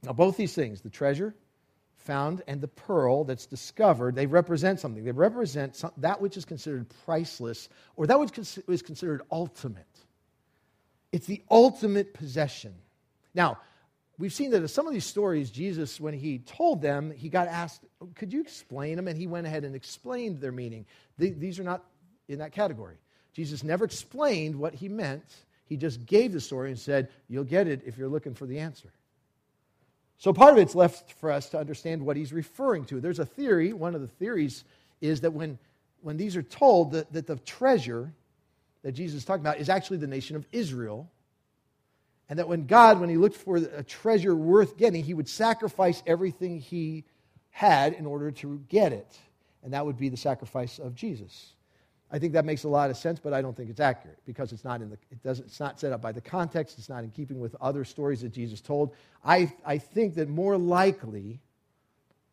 Now, 0.03 0.13
both 0.13 0.37
these 0.37 0.55
things, 0.55 0.81
the 0.81 0.91
treasure 0.91 1.35
found 1.97 2.43
and 2.47 2.61
the 2.61 2.69
pearl 2.69 3.25
that's 3.25 3.47
discovered, 3.47 4.15
they 4.15 4.27
represent 4.27 4.81
something. 4.81 5.05
They 5.05 5.13
represent 5.13 5.77
some, 5.77 5.93
that 5.99 6.21
which 6.21 6.37
is 6.37 6.45
considered 6.45 6.87
priceless 7.05 7.69
or 7.97 8.07
that 8.07 8.19
which 8.19 8.39
is 8.39 8.83
considered 8.83 9.23
ultimate. 9.31 9.87
It's 11.13 11.27
the 11.27 11.43
ultimate 11.51 12.15
possession. 12.15 12.75
Now, 13.35 13.59
we've 14.19 14.33
seen 14.33 14.51
that 14.53 14.63
in 14.63 14.69
some 14.69 14.87
of 14.87 14.93
these 14.93 15.05
stories, 15.05 15.51
Jesus, 15.51 16.01
when 16.01 16.15
he 16.15 16.39
told 16.39 16.81
them, 16.81 17.11
he 17.11 17.29
got 17.29 17.49
asked, 17.49 17.85
Could 18.15 18.33
you 18.33 18.41
explain 18.41 18.97
them? 18.97 19.09
And 19.09 19.19
he 19.19 19.27
went 19.27 19.47
ahead 19.47 19.65
and 19.65 19.75
explained 19.75 20.41
their 20.41 20.53
meaning. 20.53 20.87
These 21.19 21.59
are 21.59 21.65
not 21.65 21.85
in 22.29 22.39
that 22.39 22.53
category. 22.53 22.97
Jesus 23.33 23.63
never 23.63 23.85
explained 23.85 24.57
what 24.57 24.75
he 24.75 24.89
meant. 24.89 25.25
He 25.67 25.77
just 25.77 26.07
gave 26.07 26.33
the 26.33 26.41
story 26.41 26.71
and 26.71 26.79
said, 26.79 27.09
You'll 27.29 27.45
get 27.45 27.69
it 27.69 27.83
if 27.85 27.99
you're 27.99 28.09
looking 28.09 28.35
for 28.35 28.47
the 28.47 28.59
answer. 28.59 28.93
So 30.21 30.35
part 30.35 30.53
of 30.53 30.59
it's 30.59 30.75
left 30.75 31.13
for 31.15 31.33
us 31.33 31.49
to 31.49 31.59
understand 31.59 32.05
what 32.05 32.15
he's 32.15 32.31
referring 32.31 32.85
to. 32.85 33.01
There's 33.01 33.19
a 33.19 33.25
theory, 33.25 33.73
one 33.73 33.95
of 33.95 34.03
the 34.03 34.07
theories 34.07 34.65
is 35.01 35.23
that 35.23 35.33
when, 35.33 35.59
when 36.03 36.19
these 36.19 36.37
are 36.37 36.43
told, 36.43 36.93
that, 36.93 37.11
that 37.15 37.27
the 37.27 37.37
treasure 37.37 38.13
that 38.83 38.93
Jesus 38.93 39.21
is 39.21 39.25
talking 39.25 39.41
about 39.41 39.59
is 39.59 39.71
actually 39.71 39.97
the 39.97 40.07
nation 40.07 40.37
of 40.37 40.47
Israel. 40.53 41.11
And 42.29 42.39
that 42.39 42.49
when 42.49 42.67
God, 42.67 43.01
when 43.01 43.09
he 43.09 43.17
looked 43.17 43.37
for 43.37 43.57
a 43.57 43.83
treasure 43.83 44.37
worth 44.37 44.77
getting, 44.77 45.03
he 45.03 45.15
would 45.15 45.29
sacrifice 45.29 46.03
everything 46.07 46.61
he 46.61 47.05
had 47.49 47.95
in 47.95 48.05
order 48.05 48.31
to 48.31 48.63
get 48.69 48.93
it. 48.93 49.19
And 49.63 49.73
that 49.73 49.87
would 49.87 49.97
be 49.97 50.11
the 50.11 50.19
sacrifice 50.19 50.79
of 50.79 50.95
Jesus. 50.95 51.55
I 52.13 52.19
think 52.19 52.33
that 52.33 52.45
makes 52.45 52.65
a 52.65 52.69
lot 52.69 52.91
of 52.91 52.97
sense, 52.97 53.21
but 53.21 53.33
I 53.33 53.41
don't 53.41 53.57
think 53.57 53.71
it's 53.71 53.81
accurate 53.81 54.19
because 54.27 54.53
it's 54.53 54.65
not 54.65 54.83
in 54.83 54.91
the 54.91 54.99
it 55.11 55.23
doesn't 55.23 55.47
it's 55.47 55.61
not 55.61 55.79
set 55.79 55.93
up 55.93 56.03
by 56.03 56.13
the 56.13 56.21
context. 56.21 56.79
It's 56.79 56.89
not 56.89 57.05
in 57.05 57.11
keeping 57.11 57.39
with 57.39 57.55
other 57.61 57.85
stories 57.85 58.23
that 58.23 58.33
Jesus 58.33 58.61
told. 58.61 58.95
I, 59.25 59.53
I 59.65 59.79
think 59.79 60.15
that 60.15 60.29
more 60.29 60.59
likely 60.59 61.41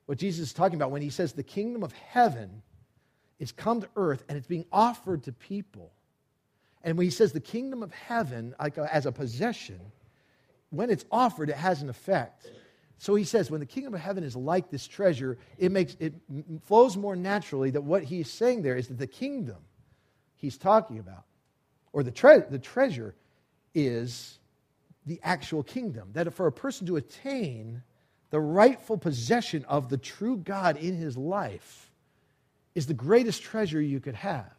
what 0.07 0.17
Jesus 0.17 0.47
is 0.47 0.53
talking 0.53 0.75
about 0.75 0.89
when 0.89 1.01
he 1.01 1.09
says 1.09 1.33
the 1.33 1.43
kingdom 1.43 1.83
of 1.83 1.91
heaven 1.91 2.63
is 3.39 3.51
come 3.51 3.81
to 3.81 3.89
earth 3.95 4.23
and 4.27 4.37
it's 4.37 4.47
being 4.47 4.65
offered 4.71 5.23
to 5.23 5.31
people. 5.31 5.91
And 6.83 6.97
when 6.97 7.05
he 7.05 7.11
says 7.11 7.31
the 7.31 7.39
kingdom 7.39 7.83
of 7.83 7.91
heaven 7.91 8.55
like 8.59 8.77
uh, 8.77 8.87
as 8.91 9.05
a 9.05 9.11
possession, 9.11 9.79
when 10.69 10.89
it's 10.89 11.05
offered, 11.11 11.49
it 11.49 11.55
has 11.55 11.81
an 11.81 11.89
effect. 11.89 12.49
So 12.99 13.15
he 13.15 13.23
says, 13.23 13.51
when 13.51 13.59
the 13.59 13.65
kingdom 13.65 13.93
of 13.93 13.99
heaven 13.99 14.23
is 14.23 14.35
like 14.35 14.71
this 14.71 14.87
treasure, 14.87 15.37
it 15.57 15.71
makes 15.71 15.95
it 15.99 16.13
flows 16.63 16.97
more 16.97 17.15
naturally 17.15 17.69
that 17.71 17.81
what 17.81 18.03
he's 18.03 18.29
saying 18.29 18.63
there 18.63 18.75
is 18.75 18.87
that 18.87 18.97
the 18.97 19.07
kingdom 19.07 19.57
he's 20.35 20.57
talking 20.57 20.99
about, 20.99 21.23
or 21.93 22.03
the, 22.03 22.11
tre- 22.11 22.43
the 22.49 22.59
treasure, 22.59 23.15
is 23.75 24.39
the 25.05 25.19
actual 25.23 25.63
kingdom. 25.63 26.09
That 26.13 26.33
for 26.33 26.47
a 26.47 26.51
person 26.51 26.87
to 26.87 26.95
attain 26.95 27.83
the 28.29 28.39
rightful 28.39 28.97
possession 28.97 29.63
of 29.65 29.89
the 29.89 29.97
true 29.97 30.37
God 30.37 30.77
in 30.77 30.95
his 30.95 31.17
life 31.17 31.91
is 32.75 32.87
the 32.87 32.93
greatest 32.93 33.43
treasure 33.43 33.81
you 33.81 33.99
could 33.99 34.15
have. 34.15 34.51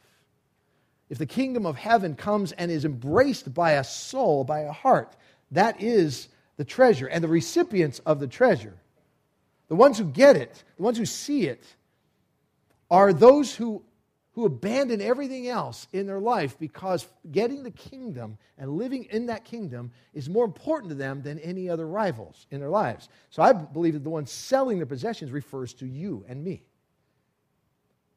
If 1.11 1.19
the 1.19 1.27
kingdom 1.27 1.67
of 1.67 1.77
heaven 1.77 2.15
comes 2.15 2.53
and 2.53 2.71
is 2.71 2.85
embraced 2.85 3.53
by 3.53 3.73
a 3.73 3.85
soul, 3.85 4.45
by 4.45 4.61
a 4.61 4.73
heart, 4.73 5.17
that 5.51 5.83
is 5.83 6.29
the 6.59 6.65
treasure 6.65 7.07
and 7.07 7.25
the 7.25 7.29
recipients 7.29 8.01
of 8.01 8.21
the 8.21 8.27
treasure. 8.27 8.75
The 9.69 9.77
ones 9.77 9.97
who 9.97 10.05
get 10.05 10.37
it, 10.37 10.63
the 10.77 10.83
ones 10.83 10.99
who 10.99 11.07
see 11.07 11.47
it, 11.47 11.65
are 12.91 13.13
those 13.13 13.55
who, 13.55 13.83
who 14.33 14.45
abandon 14.45 15.01
everything 15.01 15.47
else 15.47 15.87
in 15.93 16.07
their 16.07 16.21
life 16.21 16.59
because 16.59 17.07
getting 17.31 17.63
the 17.63 17.71
kingdom 17.71 18.39
and 18.59 18.73
living 18.73 19.05
in 19.05 19.27
that 19.27 19.45
kingdom 19.45 19.93
is 20.15 20.29
more 20.29 20.45
important 20.45 20.91
to 20.91 20.95
them 20.97 21.23
than 21.23 21.39
any 21.39 21.71
other 21.71 21.87
rivals 21.87 22.47
in 22.51 22.61
their 22.61 22.71
lives. 22.71 23.09
So 23.31 23.43
I 23.43 23.53
believe 23.53 23.95
that 23.95 24.05
the 24.05 24.11
one 24.11 24.27
selling 24.27 24.79
their 24.79 24.87
possessions 24.87 25.31
refers 25.31 25.73
to 25.75 25.87
you 25.87 26.25
and 26.29 26.43
me. 26.43 26.65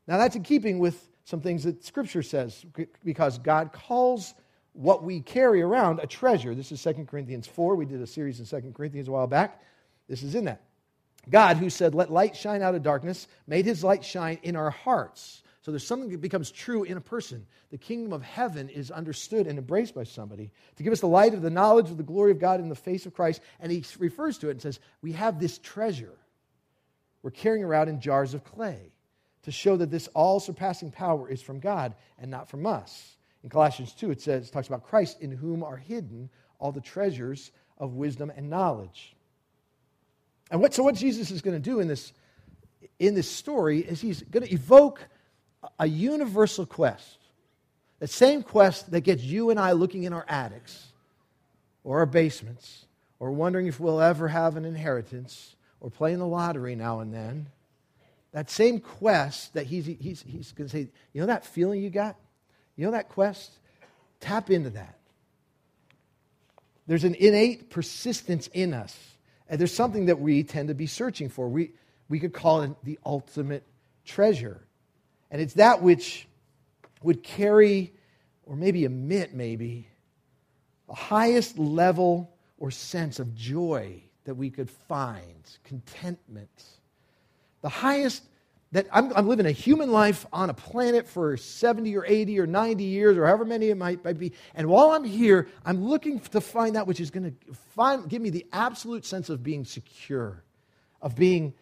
Now, 0.07 0.17
that's 0.17 0.35
in 0.35 0.43
keeping 0.43 0.79
with 0.79 1.09
some 1.25 1.41
things 1.41 1.63
that 1.63 1.85
Scripture 1.85 2.23
says 2.23 2.65
because 3.03 3.37
God 3.37 3.71
calls 3.71 4.33
what 4.73 5.03
we 5.03 5.21
carry 5.21 5.61
around 5.61 5.99
a 5.99 6.07
treasure. 6.07 6.55
This 6.55 6.71
is 6.71 6.81
2 6.81 7.05
Corinthians 7.09 7.47
4. 7.47 7.75
We 7.75 7.85
did 7.85 8.01
a 8.01 8.07
series 8.07 8.39
in 8.39 8.45
2 8.45 8.71
Corinthians 8.71 9.07
a 9.07 9.11
while 9.11 9.27
back. 9.27 9.61
This 10.07 10.23
is 10.23 10.35
in 10.35 10.45
that. 10.45 10.61
God, 11.29 11.57
who 11.57 11.69
said, 11.69 11.93
Let 11.93 12.11
light 12.11 12.35
shine 12.35 12.61
out 12.61 12.75
of 12.75 12.83
darkness, 12.83 13.27
made 13.47 13.65
his 13.65 13.83
light 13.83 14.03
shine 14.03 14.39
in 14.43 14.55
our 14.55 14.71
hearts. 14.71 15.43
So 15.61 15.71
there's 15.71 15.85
something 15.85 16.09
that 16.09 16.21
becomes 16.21 16.49
true 16.49 16.83
in 16.83 16.97
a 16.97 17.01
person. 17.01 17.45
The 17.69 17.77
kingdom 17.77 18.13
of 18.13 18.23
heaven 18.23 18.67
is 18.67 18.89
understood 18.89 19.45
and 19.45 19.59
embraced 19.59 19.93
by 19.93 20.05
somebody 20.05 20.51
to 20.75 20.83
give 20.83 20.91
us 20.91 21.01
the 21.01 21.07
light 21.07 21.35
of 21.35 21.43
the 21.43 21.51
knowledge 21.51 21.91
of 21.91 21.97
the 21.97 22.03
glory 22.03 22.31
of 22.31 22.39
God 22.39 22.59
in 22.59 22.67
the 22.67 22.75
face 22.75 23.05
of 23.05 23.13
Christ. 23.13 23.41
And 23.59 23.71
he 23.71 23.85
refers 23.99 24.39
to 24.39 24.47
it 24.47 24.51
and 24.51 24.61
says, 24.61 24.79
We 25.03 25.11
have 25.11 25.39
this 25.39 25.59
treasure 25.59 26.17
we're 27.21 27.31
carrying 27.31 27.63
around 27.63 27.89
in 27.89 28.01
jars 28.01 28.33
of 28.33 28.43
clay 28.43 28.91
to 29.43 29.51
show 29.51 29.77
that 29.77 29.91
this 29.91 30.07
all 30.09 30.39
surpassing 30.39 30.91
power 30.91 31.29
is 31.29 31.41
from 31.41 31.59
God 31.59 31.93
and 32.17 32.31
not 32.31 32.49
from 32.49 32.65
us. 32.65 33.15
In 33.43 33.49
Colossians 33.49 33.93
2, 33.93 34.11
it 34.11 34.21
says, 34.21 34.47
it 34.47 34.51
talks 34.51 34.67
about 34.67 34.83
Christ 34.83 35.21
in 35.21 35.31
whom 35.31 35.63
are 35.63 35.77
hidden 35.77 36.29
all 36.59 36.71
the 36.71 36.81
treasures 36.81 37.51
of 37.77 37.93
wisdom 37.93 38.31
and 38.35 38.49
knowledge. 38.49 39.15
And 40.51 40.61
what, 40.61 40.73
so 40.73 40.83
what 40.83 40.95
Jesus 40.95 41.31
is 41.31 41.41
going 41.41 41.55
to 41.55 41.69
do 41.69 41.79
in 41.79 41.87
this, 41.87 42.13
in 42.99 43.15
this 43.15 43.29
story 43.29 43.79
is 43.79 43.99
he's 43.99 44.21
going 44.21 44.45
to 44.45 44.53
evoke 44.53 45.01
a 45.79 45.87
universal 45.87 46.65
quest. 46.65 47.17
The 47.99 48.07
same 48.07 48.43
quest 48.43 48.91
that 48.91 49.01
gets 49.01 49.23
you 49.23 49.49
and 49.49 49.59
I 49.59 49.71
looking 49.71 50.03
in 50.03 50.13
our 50.13 50.25
attics 50.27 50.87
or 51.83 51.99
our 51.99 52.05
basements 52.05 52.85
or 53.19 53.31
wondering 53.31 53.67
if 53.67 53.79
we'll 53.79 54.01
ever 54.01 54.27
have 54.27 54.57
an 54.57 54.65
inheritance 54.65 55.55
or 55.79 55.89
playing 55.89 56.19
the 56.19 56.27
lottery 56.27 56.75
now 56.75 56.99
and 56.99 57.13
then. 57.13 57.47
That 58.31 58.49
same 58.49 58.79
quest 58.79 59.53
that 59.53 59.65
he's, 59.67 59.85
he's, 59.85 60.23
he's 60.25 60.51
going 60.51 60.69
to 60.69 60.75
say, 60.75 60.87
you 61.13 61.21
know 61.21 61.27
that 61.27 61.45
feeling 61.45 61.81
you 61.81 61.89
got? 61.89 62.15
You 62.81 62.87
know 62.87 62.93
that 62.93 63.09
quest? 63.09 63.51
Tap 64.21 64.49
into 64.49 64.71
that. 64.71 64.97
There's 66.87 67.03
an 67.03 67.13
innate 67.13 67.69
persistence 67.69 68.47
in 68.47 68.73
us. 68.73 68.97
And 69.47 69.59
there's 69.59 69.71
something 69.71 70.07
that 70.07 70.19
we 70.19 70.41
tend 70.41 70.69
to 70.69 70.73
be 70.73 70.87
searching 70.87 71.29
for. 71.29 71.47
We, 71.47 71.73
we 72.09 72.19
could 72.19 72.33
call 72.33 72.63
it 72.63 72.71
the 72.83 72.97
ultimate 73.05 73.67
treasure. 74.03 74.65
And 75.29 75.39
it's 75.39 75.53
that 75.53 75.83
which 75.83 76.27
would 77.03 77.21
carry, 77.21 77.93
or 78.47 78.55
maybe 78.55 78.83
emit, 78.85 79.35
maybe, 79.35 79.87
the 80.87 80.95
highest 80.95 81.59
level 81.59 82.33
or 82.57 82.71
sense 82.71 83.19
of 83.19 83.35
joy 83.35 84.01
that 84.23 84.33
we 84.33 84.49
could 84.49 84.71
find, 84.71 85.55
contentment. 85.65 86.63
The 87.61 87.69
highest 87.69 88.23
that 88.71 88.87
I'm, 88.91 89.11
I'm, 89.15 89.27
living 89.27 89.45
a 89.45 89.51
human 89.51 89.91
life 89.91 90.25
on 90.31 90.49
a 90.49 90.53
planet 90.53 91.07
for 91.07 91.35
70 91.35 91.95
or 91.97 92.05
80 92.05 92.39
or 92.39 92.47
90 92.47 92.83
years 92.83 93.17
or 93.17 93.25
however 93.25 93.43
many 93.43 93.69
it 93.69 93.75
might, 93.75 94.03
might 94.03 94.17
be. 94.17 94.31
And 94.55 94.67
while 94.67 94.91
I'm 94.91 95.03
here, 95.03 95.49
I'm 95.65 95.83
looking 95.83 96.19
to 96.19 96.39
find 96.39 96.75
that 96.75 96.87
which 96.87 97.01
is 97.01 97.11
going 97.11 97.35
to 97.35 98.07
give 98.07 98.21
me 98.21 98.29
the 98.29 98.45
absolute 98.53 99.05
sense 99.05 99.29
of 99.29 99.43
being 99.43 99.65
secure, 99.65 100.43
of 101.01 101.15
being 101.15 101.53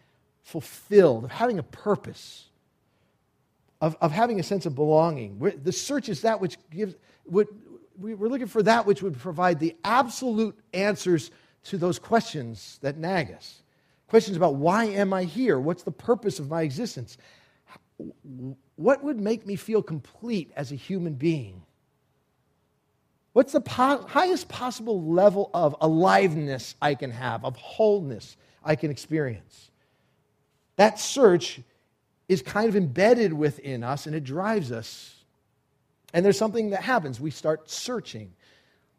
fulfilled, 0.42 1.24
of 1.24 1.32
having 1.32 1.58
a 1.58 1.64
purpose, 1.64 2.46
of, 3.80 3.96
of 4.00 4.12
having 4.12 4.38
a 4.38 4.44
sense 4.44 4.64
of 4.64 4.76
belonging. 4.76 5.40
We're, 5.40 5.50
the 5.50 5.72
search 5.72 6.08
is 6.08 6.22
that 6.22 6.40
which 6.40 6.58
gives, 6.70 6.94
we're 7.26 7.48
looking 7.98 8.46
for 8.46 8.62
that 8.62 8.86
which 8.86 9.02
would 9.02 9.18
provide 9.18 9.58
the 9.58 9.76
absolute 9.82 10.56
answers 10.72 11.32
to 11.64 11.76
those 11.76 11.98
questions 11.98 12.78
that 12.82 12.96
nag 12.96 13.32
us. 13.32 13.62
Questions 14.10 14.36
about 14.36 14.56
why 14.56 14.86
am 14.86 15.12
I 15.12 15.22
here? 15.22 15.60
What's 15.60 15.84
the 15.84 15.92
purpose 15.92 16.40
of 16.40 16.50
my 16.50 16.62
existence? 16.62 17.16
What 18.74 19.04
would 19.04 19.20
make 19.20 19.46
me 19.46 19.54
feel 19.54 19.84
complete 19.84 20.50
as 20.56 20.72
a 20.72 20.74
human 20.74 21.14
being? 21.14 21.62
What's 23.34 23.52
the 23.52 23.60
po- 23.60 24.02
highest 24.02 24.48
possible 24.48 25.00
level 25.00 25.48
of 25.54 25.76
aliveness 25.80 26.74
I 26.82 26.96
can 26.96 27.12
have, 27.12 27.44
of 27.44 27.54
wholeness 27.54 28.36
I 28.64 28.74
can 28.74 28.90
experience? 28.90 29.70
That 30.74 30.98
search 30.98 31.60
is 32.28 32.42
kind 32.42 32.68
of 32.68 32.74
embedded 32.74 33.32
within 33.32 33.84
us 33.84 34.06
and 34.06 34.16
it 34.16 34.24
drives 34.24 34.72
us. 34.72 35.14
And 36.12 36.24
there's 36.24 36.38
something 36.38 36.70
that 36.70 36.82
happens. 36.82 37.20
We 37.20 37.30
start 37.30 37.70
searching 37.70 38.32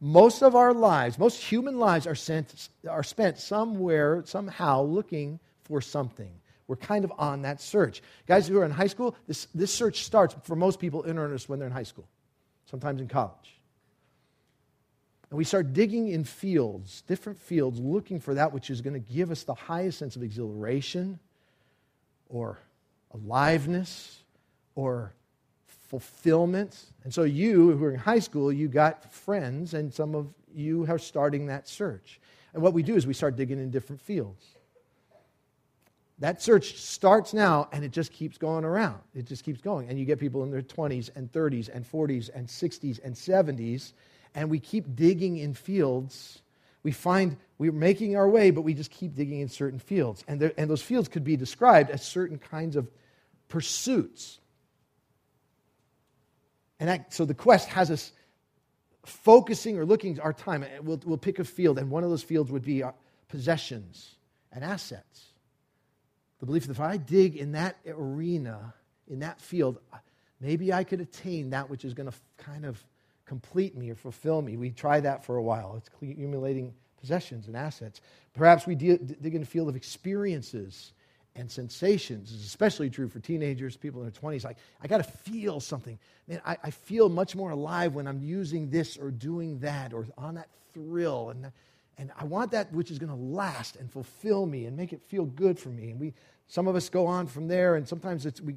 most 0.01 0.41
of 0.41 0.55
our 0.55 0.73
lives, 0.73 1.19
most 1.19 1.37
human 1.37 1.77
lives 1.77 2.07
are, 2.07 2.15
sent, 2.15 2.69
are 2.89 3.03
spent 3.03 3.37
somewhere, 3.37 4.23
somehow 4.25 4.81
looking 4.81 5.39
for 5.63 5.79
something. 5.79 6.31
We're 6.67 6.75
kind 6.77 7.05
of 7.05 7.13
on 7.19 7.43
that 7.43 7.61
search. 7.61 8.01
Guys 8.25 8.47
who 8.47 8.57
are 8.57 8.65
in 8.65 8.71
high 8.71 8.87
school, 8.87 9.15
this, 9.27 9.47
this 9.53 9.71
search 9.71 10.03
starts 10.03 10.35
for 10.43 10.55
most 10.55 10.79
people 10.79 11.03
in 11.03 11.19
earnest 11.19 11.47
when 11.47 11.59
they're 11.59 11.67
in 11.67 11.73
high 11.73 11.83
school, 11.83 12.07
sometimes 12.65 12.99
in 12.99 13.07
college. 13.07 13.59
And 15.29 15.37
we 15.37 15.43
start 15.43 15.73
digging 15.73 16.09
in 16.09 16.23
fields, 16.23 17.03
different 17.03 17.39
fields, 17.39 17.79
looking 17.79 18.19
for 18.19 18.33
that 18.33 18.51
which 18.51 18.69
is 18.69 18.81
going 18.81 18.95
to 18.95 19.13
give 19.13 19.29
us 19.29 19.43
the 19.43 19.53
highest 19.53 19.99
sense 19.99 20.15
of 20.15 20.23
exhilaration 20.23 21.19
or 22.27 22.57
aliveness 23.13 24.23
or 24.73 25.13
fulfillment. 25.91 26.85
And 27.03 27.13
so, 27.13 27.23
you 27.23 27.73
who 27.73 27.83
are 27.83 27.91
in 27.91 27.99
high 27.99 28.19
school, 28.19 28.49
you 28.49 28.69
got 28.69 29.11
friends, 29.11 29.73
and 29.73 29.93
some 29.93 30.15
of 30.15 30.33
you 30.55 30.85
are 30.87 30.97
starting 30.97 31.47
that 31.47 31.67
search. 31.67 32.21
And 32.53 32.63
what 32.63 32.73
we 32.73 32.81
do 32.81 32.95
is 32.95 33.05
we 33.05 33.13
start 33.13 33.35
digging 33.35 33.59
in 33.59 33.71
different 33.71 34.01
fields. 34.01 34.45
That 36.19 36.41
search 36.41 36.77
starts 36.77 37.33
now 37.33 37.67
and 37.71 37.83
it 37.83 37.91
just 37.91 38.13
keeps 38.13 38.37
going 38.37 38.63
around. 38.63 38.99
It 39.15 39.25
just 39.25 39.43
keeps 39.43 39.59
going. 39.59 39.89
And 39.89 39.99
you 39.99 40.05
get 40.05 40.19
people 40.19 40.43
in 40.43 40.51
their 40.51 40.61
20s 40.61 41.09
and 41.15 41.29
30s 41.31 41.69
and 41.73 41.83
40s 41.89 42.29
and 42.33 42.47
60s 42.47 42.99
and 43.03 43.13
70s, 43.13 43.93
and 44.35 44.49
we 44.49 44.59
keep 44.59 44.95
digging 44.95 45.37
in 45.37 45.53
fields. 45.53 46.41
We 46.83 46.91
find 46.91 47.35
we're 47.57 47.71
making 47.71 48.15
our 48.15 48.29
way, 48.29 48.51
but 48.51 48.61
we 48.61 48.73
just 48.73 48.91
keep 48.91 49.15
digging 49.15 49.41
in 49.41 49.49
certain 49.49 49.79
fields. 49.79 50.23
And, 50.27 50.39
there, 50.39 50.53
and 50.57 50.69
those 50.69 50.81
fields 50.81 51.09
could 51.09 51.25
be 51.25 51.35
described 51.35 51.89
as 51.89 52.05
certain 52.05 52.37
kinds 52.37 52.75
of 52.75 52.89
pursuits. 53.49 54.40
And 56.81 56.89
that, 56.89 57.13
so 57.13 57.25
the 57.25 57.35
quest 57.35 57.69
has 57.69 57.91
us 57.91 58.11
focusing 59.05 59.77
or 59.77 59.85
looking 59.85 60.19
our 60.19 60.33
time. 60.33 60.65
We'll, 60.81 60.99
we'll 61.05 61.17
pick 61.19 61.37
a 61.37 61.43
field, 61.43 61.77
and 61.77 61.91
one 61.91 62.03
of 62.03 62.09
those 62.09 62.23
fields 62.23 62.51
would 62.51 62.63
be 62.63 62.83
possessions 63.29 64.15
and 64.51 64.63
assets. 64.63 65.25
The 66.39 66.47
belief 66.47 66.65
that 66.65 66.71
if 66.71 66.79
I 66.79 66.97
dig 66.97 67.37
in 67.37 67.51
that 67.51 67.77
arena, 67.87 68.73
in 69.07 69.19
that 69.19 69.39
field, 69.39 69.77
maybe 70.39 70.73
I 70.73 70.83
could 70.83 71.01
attain 71.01 71.51
that 71.51 71.69
which 71.69 71.85
is 71.85 71.93
going 71.93 72.09
to 72.09 72.17
kind 72.37 72.65
of 72.65 72.83
complete 73.25 73.77
me 73.77 73.91
or 73.91 73.95
fulfill 73.95 74.41
me. 74.41 74.57
We 74.57 74.71
try 74.71 75.01
that 75.01 75.23
for 75.23 75.37
a 75.37 75.43
while. 75.43 75.75
It's 75.77 75.87
accumulating 75.87 76.73
possessions 76.99 77.45
and 77.45 77.55
assets. 77.55 78.01
Perhaps 78.33 78.65
we 78.65 78.73
dig 78.73 79.35
in 79.35 79.43
a 79.43 79.45
field 79.45 79.69
of 79.69 79.75
experiences 79.75 80.93
and 81.35 81.49
sensations. 81.49 82.31
is 82.31 82.45
especially 82.45 82.89
true 82.89 83.07
for 83.07 83.19
teenagers, 83.19 83.77
people 83.77 84.01
in 84.01 84.11
their 84.11 84.21
20s. 84.21 84.43
Like, 84.43 84.57
I 84.81 84.87
got 84.87 84.97
to 84.97 85.03
feel 85.03 85.59
something. 85.59 85.97
Man, 86.27 86.41
I, 86.45 86.57
I, 86.63 86.71
feel 86.71 87.09
much 87.09 87.35
more 87.35 87.51
alive 87.51 87.93
when 87.93 88.07
I'm 88.07 88.21
using 88.21 88.69
this 88.69 88.97
or 88.97 89.11
doing 89.11 89.59
that 89.59 89.93
or 89.93 90.07
on 90.17 90.35
that 90.35 90.49
thrill. 90.73 91.29
And, 91.29 91.51
and 91.97 92.11
I 92.19 92.25
want 92.25 92.51
that 92.51 92.71
which 92.73 92.91
is 92.91 92.99
going 92.99 93.11
to 93.11 93.15
last 93.15 93.77
and 93.77 93.89
fulfill 93.89 94.45
me 94.45 94.65
and 94.65 94.75
make 94.75 94.91
it 94.91 95.01
feel 95.07 95.25
good 95.25 95.57
for 95.57 95.69
me. 95.69 95.91
And 95.91 95.99
we, 95.99 96.13
some 96.47 96.67
of 96.67 96.75
us 96.75 96.89
go 96.89 97.07
on 97.07 97.27
from 97.27 97.47
there, 97.47 97.75
and 97.75 97.87
sometimes 97.87 98.25
it's, 98.25 98.41
we, 98.41 98.55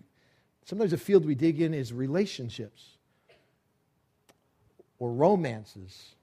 sometimes 0.65 0.91
the 0.91 0.99
field 0.99 1.25
we 1.25 1.37
dig 1.37 1.61
in 1.61 1.75
is 1.75 1.93
relationships 1.93 2.85
or 4.99 5.13
romances. 5.13 6.15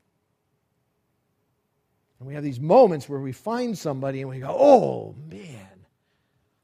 And 2.20 2.27
we 2.27 2.36
have 2.36 2.43
these 2.43 2.60
moments 2.60 3.08
where 3.08 3.20
we 3.20 3.31
find 3.31 3.77
somebody 3.77 4.22
and 4.22 4.29
we 4.29 4.39
go, 4.39 4.48
oh 4.50 5.15
man, 5.29 5.71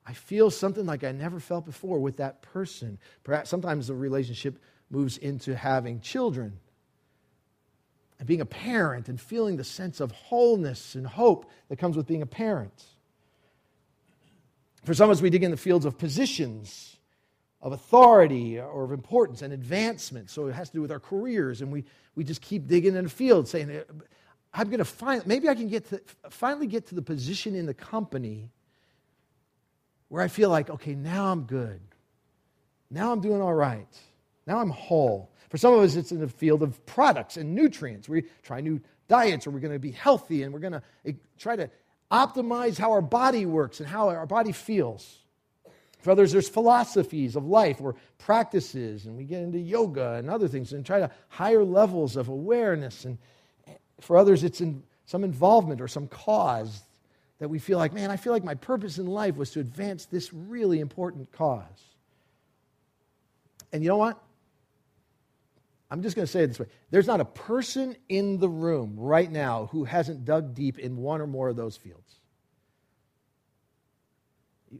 I 0.08 0.14
feel 0.14 0.50
something 0.50 0.86
like 0.86 1.04
I 1.04 1.12
never 1.12 1.38
felt 1.38 1.66
before 1.66 2.00
with 2.00 2.18
that 2.18 2.42
person. 2.42 2.98
Perhaps 3.26 3.50
sometimes 3.50 3.88
the 3.88 3.94
relationship 3.94 4.58
moves 4.90 5.18
into 5.18 5.54
having 5.54 6.00
children 6.00 6.60
and 8.18 8.26
being 8.26 8.40
a 8.40 8.46
parent 8.46 9.10
and 9.10 9.20
feeling 9.20 9.58
the 9.58 9.66
sense 9.66 10.00
of 10.00 10.12
wholeness 10.12 10.96
and 10.96 11.06
hope 11.06 11.52
that 11.68 11.78
comes 11.78 11.98
with 11.98 12.08
being 12.08 12.22
a 12.22 12.28
parent. 12.28 12.86
For 14.86 14.94
some 14.94 15.10
of 15.10 15.18
us, 15.18 15.22
we 15.22 15.30
dig 15.30 15.44
in 15.44 15.52
the 15.52 15.58
fields 15.58 15.84
of 15.84 15.98
positions, 15.98 16.96
of 17.62 17.74
authority, 17.74 18.58
or 18.62 18.86
of 18.86 18.94
importance 18.94 19.42
and 19.42 19.52
advancement. 19.52 20.30
So 20.30 20.48
it 20.48 20.54
has 20.54 20.70
to 20.70 20.76
do 20.76 20.82
with 20.82 20.92
our 20.92 21.02
careers, 21.02 21.62
and 21.62 21.70
we, 21.70 21.84
we 22.16 22.24
just 22.24 22.42
keep 22.42 22.68
digging 22.68 22.96
in 22.96 23.04
the 23.04 23.10
field, 23.10 23.50
saying, 23.50 23.82
I'm 24.54 24.68
going 24.68 24.78
to 24.78 24.86
find, 24.86 25.28
maybe 25.28 25.50
I 25.50 25.56
can 25.56 25.68
get 25.68 25.90
to, 25.90 26.02
finally 26.30 26.68
get 26.68 26.88
to 26.88 26.96
the 26.96 27.02
position 27.02 27.56
in 27.56 27.66
the 27.66 27.74
company 27.74 28.52
where 30.10 30.24
I 30.24 30.28
feel 30.28 30.50
like, 30.50 30.70
okay, 30.70 30.96
now 30.96 31.32
I'm 31.32 31.44
good. 31.44 31.82
Now 32.90 33.12
I'm 33.12 33.20
doing 33.20 33.42
all 33.42 33.54
right. 33.54 33.88
Now 34.46 34.60
I'm 34.60 34.70
whole. 34.70 35.32
For 35.50 35.58
some 35.58 35.74
of 35.74 35.82
us, 35.82 35.96
it's 35.96 36.12
in 36.12 36.20
the 36.20 36.28
field 36.28 36.64
of 36.64 36.86
products 36.86 37.38
and 37.38 37.54
nutrients. 37.54 38.08
We 38.08 38.24
try 38.44 38.62
new 38.62 38.82
diets, 39.08 39.48
or 39.48 39.52
we're 39.52 39.60
going 39.60 39.74
to 39.74 39.80
be 39.80 39.92
healthy, 39.92 40.44
and 40.44 40.54
we're 40.54 40.60
going 40.60 40.74
to 40.74 40.84
eh, 41.06 41.14
try 41.38 41.56
to 41.56 41.70
optimize 42.12 42.78
how 42.78 42.92
our 42.92 43.02
body 43.02 43.46
works 43.46 43.80
and 43.80 43.88
how 43.88 44.10
our 44.10 44.26
body 44.26 44.52
feels. 44.52 45.20
For 46.00 46.12
others, 46.12 46.32
there's 46.32 46.48
philosophies 46.48 47.36
of 47.36 47.46
life 47.46 47.82
or 47.82 47.96
practices, 48.18 49.06
and 49.06 49.18
we 49.18 49.26
get 49.26 49.42
into 49.42 49.60
yoga 49.60 50.14
and 50.14 50.30
other 50.30 50.48
things 50.48 50.72
and 50.72 50.86
try 50.86 51.00
to 51.00 51.12
higher 51.28 51.64
levels 51.64 52.16
of 52.16 52.30
awareness. 52.30 53.04
And 53.04 53.18
eh, 53.68 53.74
for 54.00 54.16
others, 54.16 54.44
it's 54.44 54.62
in 54.62 54.84
some 55.06 55.24
involvement 55.24 55.82
or 55.82 55.88
some 55.88 56.08
cause 56.08 56.82
that 57.40 57.50
we 57.50 57.60
feel 57.60 57.78
like, 57.78 57.94
man, 57.94 58.10
I 58.10 58.18
feel 58.18 58.34
like 58.34 58.44
my 58.44 58.56
purpose 58.56 58.98
in 58.98 59.06
life 59.06 59.36
was 59.36 59.52
to 59.52 59.60
advance 59.60 60.06
this 60.06 60.34
really 60.34 60.80
important 60.80 61.32
cause. 61.32 61.64
And 63.72 63.84
you 63.84 63.90
know 63.90 63.98
what? 63.98 64.22
I'm 65.90 66.02
just 66.02 66.16
going 66.16 66.26
to 66.26 66.32
say 66.32 66.44
it 66.44 66.48
this 66.48 66.60
way 66.60 66.68
there's 66.90 67.08
not 67.08 67.22
a 67.22 67.26
person 67.26 67.96
in 68.10 68.40
the 68.40 68.50
room 68.50 68.96
right 68.98 69.32
now 69.32 69.70
who 69.72 69.86
hasn't 69.86 70.26
dug 70.26 70.54
deep 70.54 70.80
in 70.80 70.98
one 70.98 71.22
or 71.22 71.28
more 71.28 71.50
of 71.50 71.56
those 71.56 71.78
fields. 71.78 72.20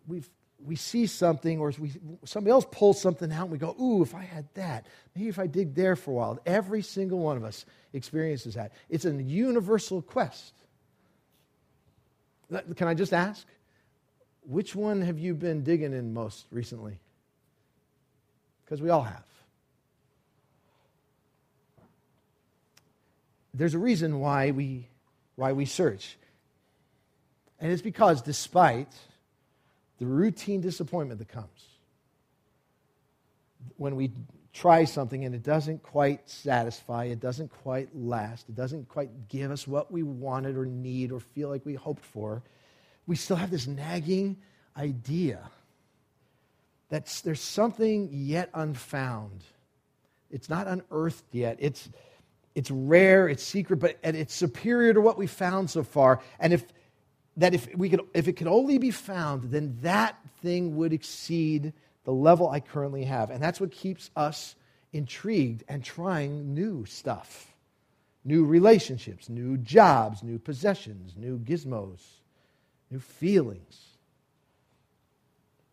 we 0.06 0.24
we 0.64 0.76
see 0.76 1.06
something 1.06 1.60
or 1.60 1.72
we, 1.78 1.92
somebody 2.26 2.52
else 2.52 2.66
pulls 2.72 3.00
something 3.00 3.32
out 3.32 3.44
and 3.44 3.52
we 3.52 3.58
go, 3.58 3.76
ooh, 3.80 4.02
if 4.02 4.16
I 4.16 4.24
had 4.24 4.48
that, 4.56 4.88
maybe 5.16 5.30
if 5.30 5.40
I 5.40 5.48
dig 5.48 5.76
there 5.76 5.96
for 5.96 6.12
a 6.12 6.14
while. 6.16 6.40
Every 6.46 6.82
single 6.82 7.20
one 7.20 7.38
of 7.38 7.44
us 7.44 7.66
experiences 7.94 8.56
that. 8.56 8.74
It's 8.90 9.06
a 9.06 9.12
universal 9.12 10.02
quest. 10.02 10.54
Can 12.76 12.88
I 12.88 12.94
just 12.94 13.14
ask? 13.14 13.46
Which 14.46 14.76
one 14.76 15.02
have 15.02 15.20
you 15.20 15.34
been 15.34 15.64
digging 15.64 15.94
in 15.94 16.14
most 16.14 16.46
recently? 16.52 17.00
Because 18.64 18.82
we 18.82 18.90
all 18.90 19.04
have. 19.04 19.24
There's 23.54 23.74
a 23.74 23.80
reason 23.80 24.20
why 24.20 24.52
we, 24.52 24.88
why 25.36 25.52
we 25.52 25.66
search. 25.66 26.18
And 27.60 27.72
it's 27.72 27.82
because, 27.82 28.22
despite 28.22 28.94
the 30.00 30.06
routine 30.06 30.62
disappointment 30.62 31.20
that 31.20 31.30
comes 31.30 31.66
when 33.78 33.96
we 33.96 34.12
try 34.58 34.84
something 34.86 35.24
and 35.24 35.36
it 35.36 35.44
doesn't 35.44 35.84
quite 35.84 36.28
satisfy, 36.30 37.06
it 37.06 37.20
doesn't 37.20 37.52
quite 37.62 37.96
last, 37.96 38.50
it 38.50 38.56
doesn't 38.56 38.90
quite 38.90 39.30
give 39.30 39.52
us 39.52 39.68
what 39.68 39.92
we 39.92 40.04
wanted 40.04 40.58
or 40.58 40.66
need 40.66 41.12
or 41.12 41.20
feel 41.20 41.50
like 41.50 41.66
we 41.66 41.76
hoped 41.76 42.04
for, 42.04 42.42
we 43.06 43.16
still 43.16 43.36
have 43.36 43.52
this 43.52 43.68
nagging 43.68 44.38
idea 44.76 45.50
that 46.90 47.06
there's 47.24 47.42
something 47.42 48.10
yet 48.12 48.50
unfound. 48.54 49.44
It's 50.32 50.50
not 50.50 50.68
unearthed 50.68 51.26
yet. 51.32 51.58
It's, 51.60 51.90
it's 52.56 52.72
rare, 52.72 53.30
it's 53.30 53.44
secret, 53.44 53.78
but 53.78 53.98
and 54.04 54.18
it's 54.18 54.34
superior 54.34 54.94
to 54.94 55.02
what 55.02 55.18
we 55.18 55.28
found 55.28 55.70
so 55.70 55.84
far. 55.84 56.22
And 56.40 56.54
if 56.54 56.66
that 57.38 57.54
if 57.54 57.74
we 57.76 57.90
could 57.90 58.02
if 58.16 58.28
it 58.28 58.34
could 58.34 58.48
only 58.48 58.80
be 58.80 58.90
found, 58.92 59.52
then 59.52 59.78
that 59.82 60.18
thing 60.42 60.76
would 60.76 60.92
exceed 60.92 61.74
the 62.08 62.14
level 62.14 62.50
I 62.50 62.62
currently 62.62 63.04
have. 63.04 63.32
And 63.32 63.44
that's 63.44 63.60
what 63.60 63.70
keeps 63.70 64.10
us 64.16 64.56
intrigued 64.94 65.66
and 65.68 65.84
trying 65.84 66.56
new 66.56 66.86
stuff 66.86 67.54
new 68.24 68.44
relationships, 68.44 69.30
new 69.30 69.56
jobs, 69.58 70.22
new 70.22 70.38
possessions, 70.38 71.14
new 71.16 71.40
gizmos, 71.40 72.02
new 72.92 73.00
feelings. 73.00 73.86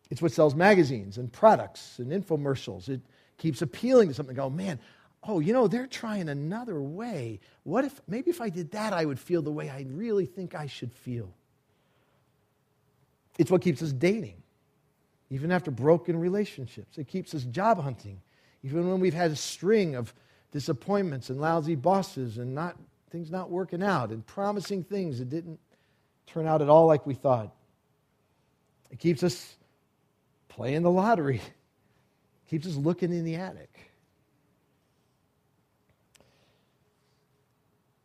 It's 0.09 0.21
what 0.21 0.31
sells 0.31 0.55
magazines 0.55 1.17
and 1.17 1.29
products 1.29 1.99
and 1.99 2.11
infomercials. 2.11 2.87
It 2.87 3.01
keeps 3.37 3.61
appealing 3.61 4.07
to 4.07 4.13
something. 4.13 4.37
Go, 4.37 4.49
man, 4.49 4.79
oh, 5.21 5.41
you 5.41 5.51
know, 5.51 5.67
they're 5.67 5.85
trying 5.85 6.29
another 6.29 6.81
way. 6.81 7.41
What 7.63 7.83
if, 7.83 7.99
maybe 8.07 8.29
if 8.29 8.39
I 8.39 8.47
did 8.47 8.71
that, 8.71 8.93
I 8.93 9.03
would 9.03 9.19
feel 9.19 9.41
the 9.41 9.51
way 9.51 9.69
I 9.69 9.85
really 9.89 10.25
think 10.25 10.55
I 10.55 10.67
should 10.67 10.93
feel? 10.93 11.33
It's 13.37 13.51
what 13.51 13.61
keeps 13.61 13.81
us 13.81 13.91
dating 13.91 14.41
even 15.29 15.51
after 15.51 15.71
broken 15.71 16.19
relationships. 16.19 16.97
It 16.97 17.07
keeps 17.07 17.33
us 17.33 17.43
job 17.43 17.81
hunting, 17.81 18.21
even 18.63 18.89
when 18.89 18.99
we've 18.99 19.13
had 19.13 19.31
a 19.31 19.35
string 19.35 19.95
of 19.95 20.13
disappointments 20.51 21.29
and 21.29 21.41
lousy 21.41 21.75
bosses 21.75 22.37
and 22.37 22.53
not, 22.53 22.77
things 23.09 23.31
not 23.31 23.49
working 23.49 23.83
out 23.83 24.11
and 24.11 24.25
promising 24.25 24.83
things 24.83 25.19
that 25.19 25.29
didn't 25.29 25.59
turn 26.27 26.47
out 26.47 26.61
at 26.61 26.69
all 26.69 26.85
like 26.85 27.05
we 27.05 27.13
thought. 27.13 27.53
It 28.91 28.99
keeps 28.99 29.23
us 29.23 29.55
playing 30.47 30.83
the 30.83 30.91
lottery, 30.91 31.37
it 31.37 32.49
keeps 32.49 32.67
us 32.67 32.75
looking 32.75 33.11
in 33.11 33.25
the 33.25 33.35
attic. 33.35 33.91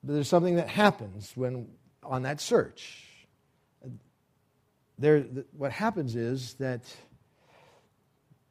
But 0.02 0.14
there's 0.14 0.28
something 0.28 0.56
that 0.56 0.68
happens 0.68 1.32
when 1.34 1.68
on 2.02 2.22
that 2.22 2.40
search. 2.40 3.04
There, 4.98 5.20
what 5.56 5.72
happens 5.72 6.16
is 6.16 6.54
that 6.54 6.82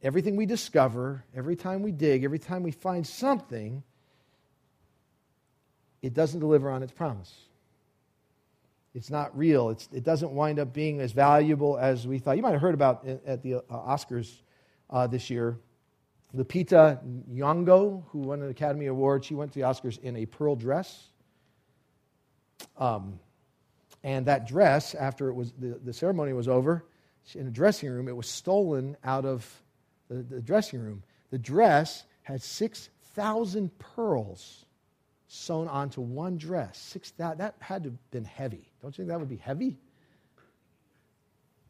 everything 0.01 0.35
we 0.35 0.45
discover, 0.45 1.23
every 1.35 1.55
time 1.55 1.81
we 1.81 1.91
dig, 1.91 2.23
every 2.23 2.39
time 2.39 2.63
we 2.63 2.71
find 2.71 3.05
something, 3.05 3.83
it 6.01 6.13
doesn't 6.13 6.39
deliver 6.39 6.69
on 6.69 6.83
its 6.83 6.91
promise. 6.91 7.33
It's 8.95 9.09
not 9.09 9.37
real. 9.37 9.69
It's, 9.69 9.87
it 9.93 10.03
doesn't 10.03 10.31
wind 10.31 10.59
up 10.59 10.73
being 10.73 10.99
as 10.99 11.11
valuable 11.11 11.77
as 11.77 12.07
we 12.07 12.19
thought. 12.19 12.37
You 12.37 12.43
might 12.43 12.53
have 12.53 12.61
heard 12.61 12.73
about 12.73 13.05
at 13.25 13.43
the 13.43 13.55
uh, 13.55 13.61
Oscars 13.69 14.31
uh, 14.89 15.07
this 15.07 15.29
year. 15.29 15.57
Lupita 16.35 16.99
Nyong'o, 17.31 18.03
who 18.09 18.19
won 18.19 18.41
an 18.41 18.49
Academy 18.49 18.87
Award, 18.87 19.25
she 19.25 19.35
went 19.35 19.51
to 19.53 19.59
the 19.59 19.65
Oscars 19.65 19.99
in 19.99 20.15
a 20.15 20.25
pearl 20.25 20.55
dress. 20.55 21.07
Um, 22.77 23.19
and 24.03 24.25
that 24.27 24.47
dress, 24.47 24.95
after 24.95 25.29
it 25.29 25.33
was 25.33 25.51
the, 25.59 25.79
the 25.83 25.93
ceremony 25.93 26.33
was 26.33 26.47
over, 26.47 26.85
in 27.35 27.47
a 27.47 27.51
dressing 27.51 27.89
room, 27.89 28.07
it 28.07 28.15
was 28.15 28.27
stolen 28.27 28.95
out 29.03 29.25
of 29.25 29.45
the, 30.09 30.23
the 30.23 30.41
dressing 30.41 30.79
room. 30.79 31.03
The 31.31 31.37
dress 31.37 32.03
had 32.23 32.41
6,000 32.41 33.77
pearls 33.79 34.65
sewn 35.27 35.67
onto 35.67 36.01
one 36.01 36.37
dress. 36.37 36.77
Six, 36.77 37.11
that, 37.11 37.37
that 37.37 37.55
had 37.59 37.83
to 37.83 37.89
have 37.89 38.11
been 38.11 38.25
heavy. 38.25 38.71
Don't 38.81 38.97
you 38.97 39.03
think 39.03 39.09
that 39.09 39.19
would 39.19 39.29
be 39.29 39.37
heavy? 39.37 39.77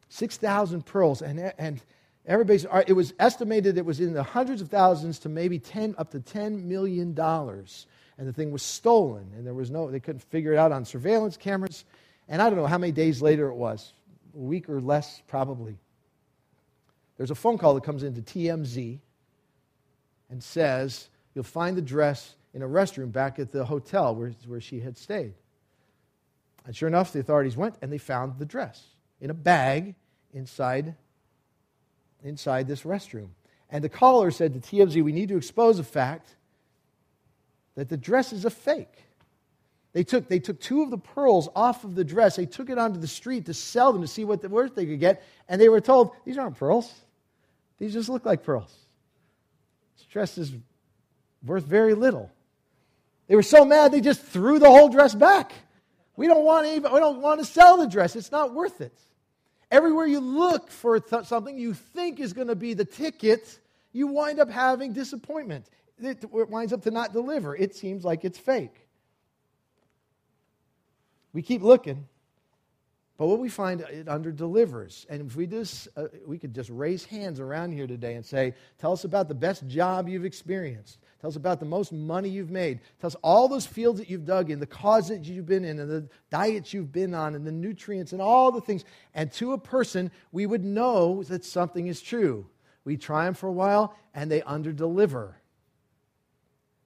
6,000 0.08 0.84
pearls. 0.84 1.22
And, 1.22 1.52
and 1.58 1.80
everybody's, 2.26 2.66
it 2.86 2.94
was 2.94 3.12
estimated 3.18 3.76
it 3.76 3.84
was 3.84 4.00
in 4.00 4.14
the 4.14 4.22
hundreds 4.22 4.62
of 4.62 4.68
thousands 4.68 5.18
to 5.20 5.28
maybe 5.28 5.58
10, 5.58 5.94
up 5.98 6.10
to 6.12 6.20
$10 6.20 6.64
million. 6.64 7.18
And 7.18 8.28
the 8.28 8.32
thing 8.32 8.50
was 8.50 8.62
stolen. 8.62 9.30
And 9.36 9.46
there 9.46 9.54
was 9.54 9.70
no, 9.70 9.90
they 9.90 10.00
couldn't 10.00 10.22
figure 10.22 10.52
it 10.54 10.58
out 10.58 10.72
on 10.72 10.84
surveillance 10.84 11.36
cameras. 11.36 11.84
And 12.28 12.40
I 12.40 12.48
don't 12.48 12.58
know 12.58 12.66
how 12.66 12.78
many 12.78 12.92
days 12.92 13.20
later 13.20 13.48
it 13.48 13.56
was, 13.56 13.92
a 14.34 14.38
week 14.38 14.68
or 14.68 14.80
less 14.80 15.22
probably. 15.26 15.76
There's 17.20 17.30
a 17.30 17.34
phone 17.34 17.58
call 17.58 17.74
that 17.74 17.84
comes 17.84 18.02
into 18.02 18.22
TMZ 18.22 18.98
and 20.30 20.42
says, 20.42 21.10
You'll 21.34 21.44
find 21.44 21.76
the 21.76 21.82
dress 21.82 22.34
in 22.54 22.62
a 22.62 22.66
restroom 22.66 23.12
back 23.12 23.38
at 23.38 23.52
the 23.52 23.62
hotel 23.62 24.14
where, 24.14 24.30
where 24.46 24.62
she 24.62 24.80
had 24.80 24.96
stayed. 24.96 25.34
And 26.64 26.74
sure 26.74 26.88
enough, 26.88 27.12
the 27.12 27.20
authorities 27.20 27.58
went 27.58 27.74
and 27.82 27.92
they 27.92 27.98
found 27.98 28.38
the 28.38 28.46
dress 28.46 28.82
in 29.20 29.28
a 29.28 29.34
bag 29.34 29.96
inside, 30.32 30.94
inside 32.24 32.66
this 32.66 32.84
restroom. 32.84 33.28
And 33.68 33.84
the 33.84 33.90
caller 33.90 34.30
said 34.30 34.54
to 34.54 34.58
TMZ, 34.60 35.04
We 35.04 35.12
need 35.12 35.28
to 35.28 35.36
expose 35.36 35.76
the 35.76 35.84
fact 35.84 36.34
that 37.74 37.90
the 37.90 37.98
dress 37.98 38.32
is 38.32 38.46
a 38.46 38.50
fake. 38.50 39.04
They 39.92 40.04
took, 40.04 40.26
they 40.26 40.38
took 40.38 40.58
two 40.58 40.82
of 40.82 40.88
the 40.88 40.96
pearls 40.96 41.50
off 41.54 41.84
of 41.84 41.96
the 41.96 42.04
dress. 42.04 42.36
They 42.36 42.46
took 42.46 42.70
it 42.70 42.78
onto 42.78 42.98
the 42.98 43.06
street 43.06 43.44
to 43.44 43.52
sell 43.52 43.92
them 43.92 44.00
to 44.00 44.08
see 44.08 44.24
what 44.24 44.40
the 44.40 44.48
worth 44.48 44.74
they 44.74 44.86
could 44.86 45.00
get. 45.00 45.22
And 45.50 45.60
they 45.60 45.68
were 45.68 45.82
told, 45.82 46.12
These 46.24 46.38
aren't 46.38 46.56
pearls. 46.56 46.90
These 47.80 47.94
just 47.94 48.08
look 48.08 48.24
like 48.24 48.44
pearls. 48.44 48.72
This 49.96 50.06
dress 50.06 50.38
is 50.38 50.52
worth 51.44 51.64
very 51.64 51.94
little. 51.94 52.30
They 53.26 53.34
were 53.34 53.42
so 53.42 53.64
mad 53.64 53.90
they 53.90 54.00
just 54.00 54.22
threw 54.22 54.60
the 54.60 54.70
whole 54.70 54.88
dress 54.88 55.14
back. 55.14 55.52
We 56.14 56.26
don't 56.26 56.44
want 56.44 56.66
to 56.66 56.76
even, 56.76 56.92
we 56.92 57.00
don't 57.00 57.22
want 57.22 57.40
to 57.40 57.46
sell 57.46 57.78
the 57.78 57.86
dress. 57.86 58.14
It's 58.14 58.30
not 58.30 58.54
worth 58.54 58.80
it. 58.80 58.96
Everywhere 59.70 60.06
you 60.06 60.20
look 60.20 60.70
for 60.70 61.00
th- 61.00 61.24
something 61.24 61.58
you 61.58 61.72
think 61.72 62.20
is 62.20 62.32
going 62.32 62.48
to 62.48 62.56
be 62.56 62.74
the 62.74 62.84
ticket, 62.84 63.58
you 63.92 64.08
wind 64.08 64.38
up 64.40 64.50
having 64.50 64.92
disappointment. 64.92 65.66
It 66.02 66.28
winds 66.30 66.72
up 66.72 66.82
to 66.82 66.90
not 66.90 67.12
deliver. 67.12 67.56
It 67.56 67.74
seems 67.74 68.04
like 68.04 68.24
it's 68.24 68.38
fake. 68.38 68.86
We 71.32 71.40
keep 71.40 71.62
looking, 71.62 72.08
but 73.20 73.26
what 73.26 73.38
we 73.38 73.50
find 73.50 73.82
it 73.82 74.08
under 74.08 74.32
delivers. 74.32 75.04
And 75.10 75.20
if 75.20 75.36
we 75.36 75.46
just 75.46 75.88
uh, 75.94 76.04
we 76.26 76.38
could 76.38 76.54
just 76.54 76.70
raise 76.70 77.04
hands 77.04 77.38
around 77.38 77.72
here 77.72 77.86
today 77.86 78.14
and 78.14 78.24
say, 78.24 78.54
"Tell 78.78 78.92
us 78.92 79.04
about 79.04 79.28
the 79.28 79.34
best 79.34 79.66
job 79.66 80.08
you've 80.08 80.24
experienced. 80.24 80.96
Tell 81.20 81.28
us 81.28 81.36
about 81.36 81.60
the 81.60 81.66
most 81.66 81.92
money 81.92 82.30
you've 82.30 82.48
made. 82.48 82.80
Tell 82.98 83.08
us 83.08 83.16
all 83.22 83.46
those 83.46 83.66
fields 83.66 83.98
that 83.98 84.08
you've 84.08 84.24
dug 84.24 84.50
in, 84.50 84.58
the 84.58 84.64
causes 84.64 85.18
that 85.18 85.26
you've 85.26 85.44
been 85.44 85.66
in, 85.66 85.78
and 85.80 85.90
the 85.90 86.08
diets 86.30 86.72
you've 86.72 86.92
been 86.92 87.12
on, 87.12 87.34
and 87.34 87.46
the 87.46 87.52
nutrients, 87.52 88.14
and 88.14 88.22
all 88.22 88.50
the 88.50 88.62
things. 88.62 88.86
And 89.12 89.30
to 89.32 89.52
a 89.52 89.58
person, 89.58 90.10
we 90.32 90.46
would 90.46 90.64
know 90.64 91.22
that 91.24 91.44
something 91.44 91.88
is 91.88 92.00
true. 92.00 92.46
We 92.86 92.96
try 92.96 93.26
them 93.26 93.34
for 93.34 93.50
a 93.50 93.52
while, 93.52 93.94
and 94.14 94.30
they 94.30 94.40
underdeliver. 94.40 95.34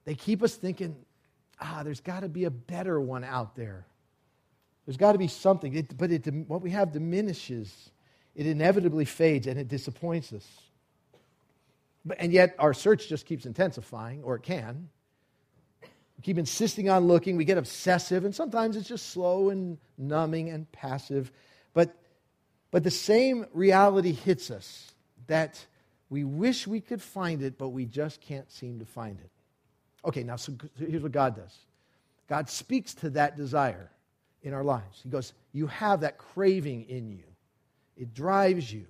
They 0.03 0.15
keep 0.15 0.43
us 0.43 0.55
thinking, 0.55 0.97
ah, 1.61 1.83
there's 1.85 2.01
got 2.01 2.23
to 2.23 2.27
be 2.27 2.43
a 2.43 2.51
better 2.51 2.99
one 2.99 3.23
out 3.23 3.55
there. 3.55 3.87
There's 4.85 4.97
got 4.97 5.13
to 5.13 5.17
be 5.17 5.27
something. 5.27 5.75
It, 5.75 5.97
but 5.97 6.11
it, 6.11 6.31
what 6.47 6.61
we 6.61 6.71
have 6.71 6.91
diminishes, 6.91 7.91
it 8.35 8.45
inevitably 8.45 9.05
fades, 9.05 9.47
and 9.47 9.59
it 9.59 9.67
disappoints 9.67 10.31
us. 10.31 10.47
But, 12.05 12.17
and 12.19 12.31
yet, 12.31 12.55
our 12.59 12.73
search 12.73 13.07
just 13.07 13.25
keeps 13.25 13.45
intensifying, 13.45 14.23
or 14.23 14.35
it 14.35 14.43
can. 14.43 14.89
We 15.81 16.21
keep 16.21 16.37
insisting 16.37 16.89
on 16.89 17.05
looking. 17.07 17.35
We 17.35 17.45
get 17.45 17.57
obsessive, 17.57 18.25
and 18.25 18.35
sometimes 18.35 18.77
it's 18.77 18.87
just 18.87 19.09
slow 19.09 19.49
and 19.49 19.79
numbing 19.97 20.49
and 20.49 20.71
passive. 20.71 21.31
But, 21.73 21.95
but 22.69 22.83
the 22.83 22.91
same 22.91 23.47
reality 23.53 24.11
hits 24.11 24.51
us 24.51 24.91
that 25.27 25.65
we 26.09 26.23
wish 26.23 26.67
we 26.67 26.79
could 26.79 27.01
find 27.01 27.41
it, 27.41 27.57
but 27.57 27.69
we 27.69 27.85
just 27.85 28.21
can't 28.21 28.49
seem 28.51 28.79
to 28.79 28.85
find 28.85 29.19
it. 29.19 29.31
Okay, 30.05 30.21
now, 30.21 30.35
so 30.35 30.53
here's 30.77 31.01
what 31.01 31.11
God 31.11 31.35
does 31.35 31.57
God 32.27 32.49
speaks 32.49 32.93
to 32.95 33.09
that 33.11 33.35
desire 33.35 33.89
in 34.45 34.53
our 34.53 34.63
lives. 34.63 35.01
He 35.03 35.09
goes, 35.09 35.33
You 35.51 35.67
have 35.67 36.01
that 36.01 36.17
craving 36.17 36.85
in 36.87 37.11
you, 37.11 37.23
it 37.97 38.13
drives 38.13 38.71
you. 38.71 38.85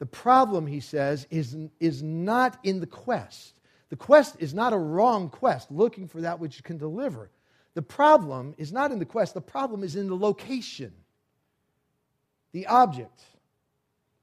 The 0.00 0.06
problem, 0.06 0.66
he 0.66 0.80
says, 0.80 1.26
is, 1.30 1.56
is 1.80 2.02
not 2.02 2.58
in 2.62 2.80
the 2.80 2.86
quest. 2.86 3.54
The 3.90 3.96
quest 3.96 4.36
is 4.38 4.54
not 4.54 4.72
a 4.72 4.78
wrong 4.78 5.28
quest, 5.28 5.70
looking 5.70 6.06
for 6.06 6.20
that 6.20 6.38
which 6.38 6.62
can 6.62 6.78
deliver. 6.78 7.30
The 7.74 7.82
problem 7.82 8.54
is 8.58 8.72
not 8.72 8.92
in 8.92 8.98
the 8.98 9.04
quest, 9.04 9.34
the 9.34 9.40
problem 9.40 9.82
is 9.82 9.96
in 9.96 10.08
the 10.08 10.16
location, 10.16 10.92
the 12.52 12.66
object, 12.66 13.22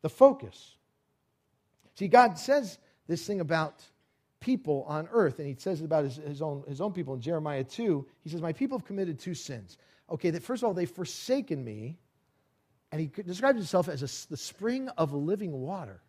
the 0.01 0.09
focus. 0.09 0.75
See, 1.95 2.07
God 2.07 2.37
says 2.37 2.77
this 3.07 3.25
thing 3.25 3.41
about 3.41 3.83
people 4.45 4.85
on 4.87 5.09
earth, 5.11 5.39
and 5.39 5.47
he 5.47 5.55
says 5.57 5.81
about 5.81 6.03
his, 6.03 6.17
his, 6.17 6.39
own, 6.39 6.63
his 6.67 6.79
own 6.79 6.93
people 6.93 7.15
in 7.15 7.19
Jeremiah 7.19 7.63
2. 7.63 8.05
He 8.23 8.29
says, 8.29 8.41
My 8.41 8.53
people 8.53 8.77
have 8.77 8.85
committed 8.85 9.19
two 9.19 9.33
sins. 9.33 9.79
Okay, 10.11 10.29
that 10.29 10.43
first 10.43 10.61
of 10.61 10.67
all, 10.67 10.73
they've 10.75 10.89
forsaken 10.89 11.63
me 11.63 11.97
and 12.91 13.01
he 13.01 13.07
describes 13.23 13.57
himself 13.57 13.89
as 13.89 14.03
a, 14.03 14.29
the 14.29 14.37
spring 14.37 14.87
of 14.89 15.13
living 15.13 15.51
water. 15.51 15.99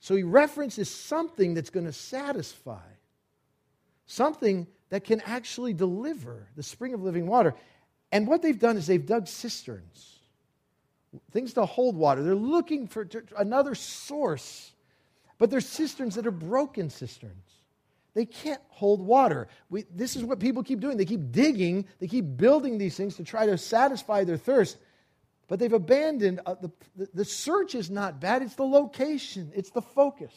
So 0.00 0.16
he 0.16 0.24
references 0.24 0.90
something 0.90 1.54
that's 1.54 1.70
going 1.70 1.86
to 1.86 1.92
satisfy, 1.92 2.84
something 4.06 4.66
that 4.90 5.04
can 5.04 5.20
actually 5.20 5.74
deliver 5.74 6.48
the 6.56 6.62
spring 6.62 6.92
of 6.92 7.02
living 7.02 7.26
water. 7.26 7.54
And 8.10 8.26
what 8.26 8.42
they've 8.42 8.58
done 8.58 8.76
is 8.76 8.86
they've 8.86 9.04
dug 9.04 9.28
cisterns, 9.28 10.18
things 11.30 11.52
to 11.54 11.64
hold 11.64 11.96
water. 11.96 12.22
They're 12.22 12.34
looking 12.34 12.88
for 12.88 13.08
another 13.36 13.74
source, 13.74 14.72
but 15.38 15.50
they're 15.50 15.60
cisterns 15.60 16.16
that 16.16 16.26
are 16.26 16.32
broken 16.32 16.90
cisterns. 16.90 17.44
They 18.14 18.26
can't 18.26 18.60
hold 18.68 19.00
water. 19.00 19.48
We, 19.70 19.84
this 19.94 20.16
is 20.16 20.24
what 20.24 20.40
people 20.40 20.62
keep 20.62 20.80
doing. 20.80 20.96
They 20.96 21.04
keep 21.04 21.30
digging, 21.30 21.86
they 22.00 22.08
keep 22.08 22.36
building 22.36 22.76
these 22.78 22.96
things 22.96 23.16
to 23.16 23.24
try 23.24 23.46
to 23.46 23.56
satisfy 23.56 24.24
their 24.24 24.36
thirst. 24.36 24.78
But 25.46 25.58
they've 25.58 25.72
abandoned, 25.72 26.40
uh, 26.44 26.56
the, 26.60 26.70
the, 26.96 27.08
the 27.14 27.24
search 27.24 27.74
is 27.74 27.90
not 27.90 28.20
bad, 28.20 28.42
it's 28.42 28.56
the 28.56 28.64
location, 28.64 29.50
it's 29.54 29.70
the 29.70 29.80
focus. 29.80 30.32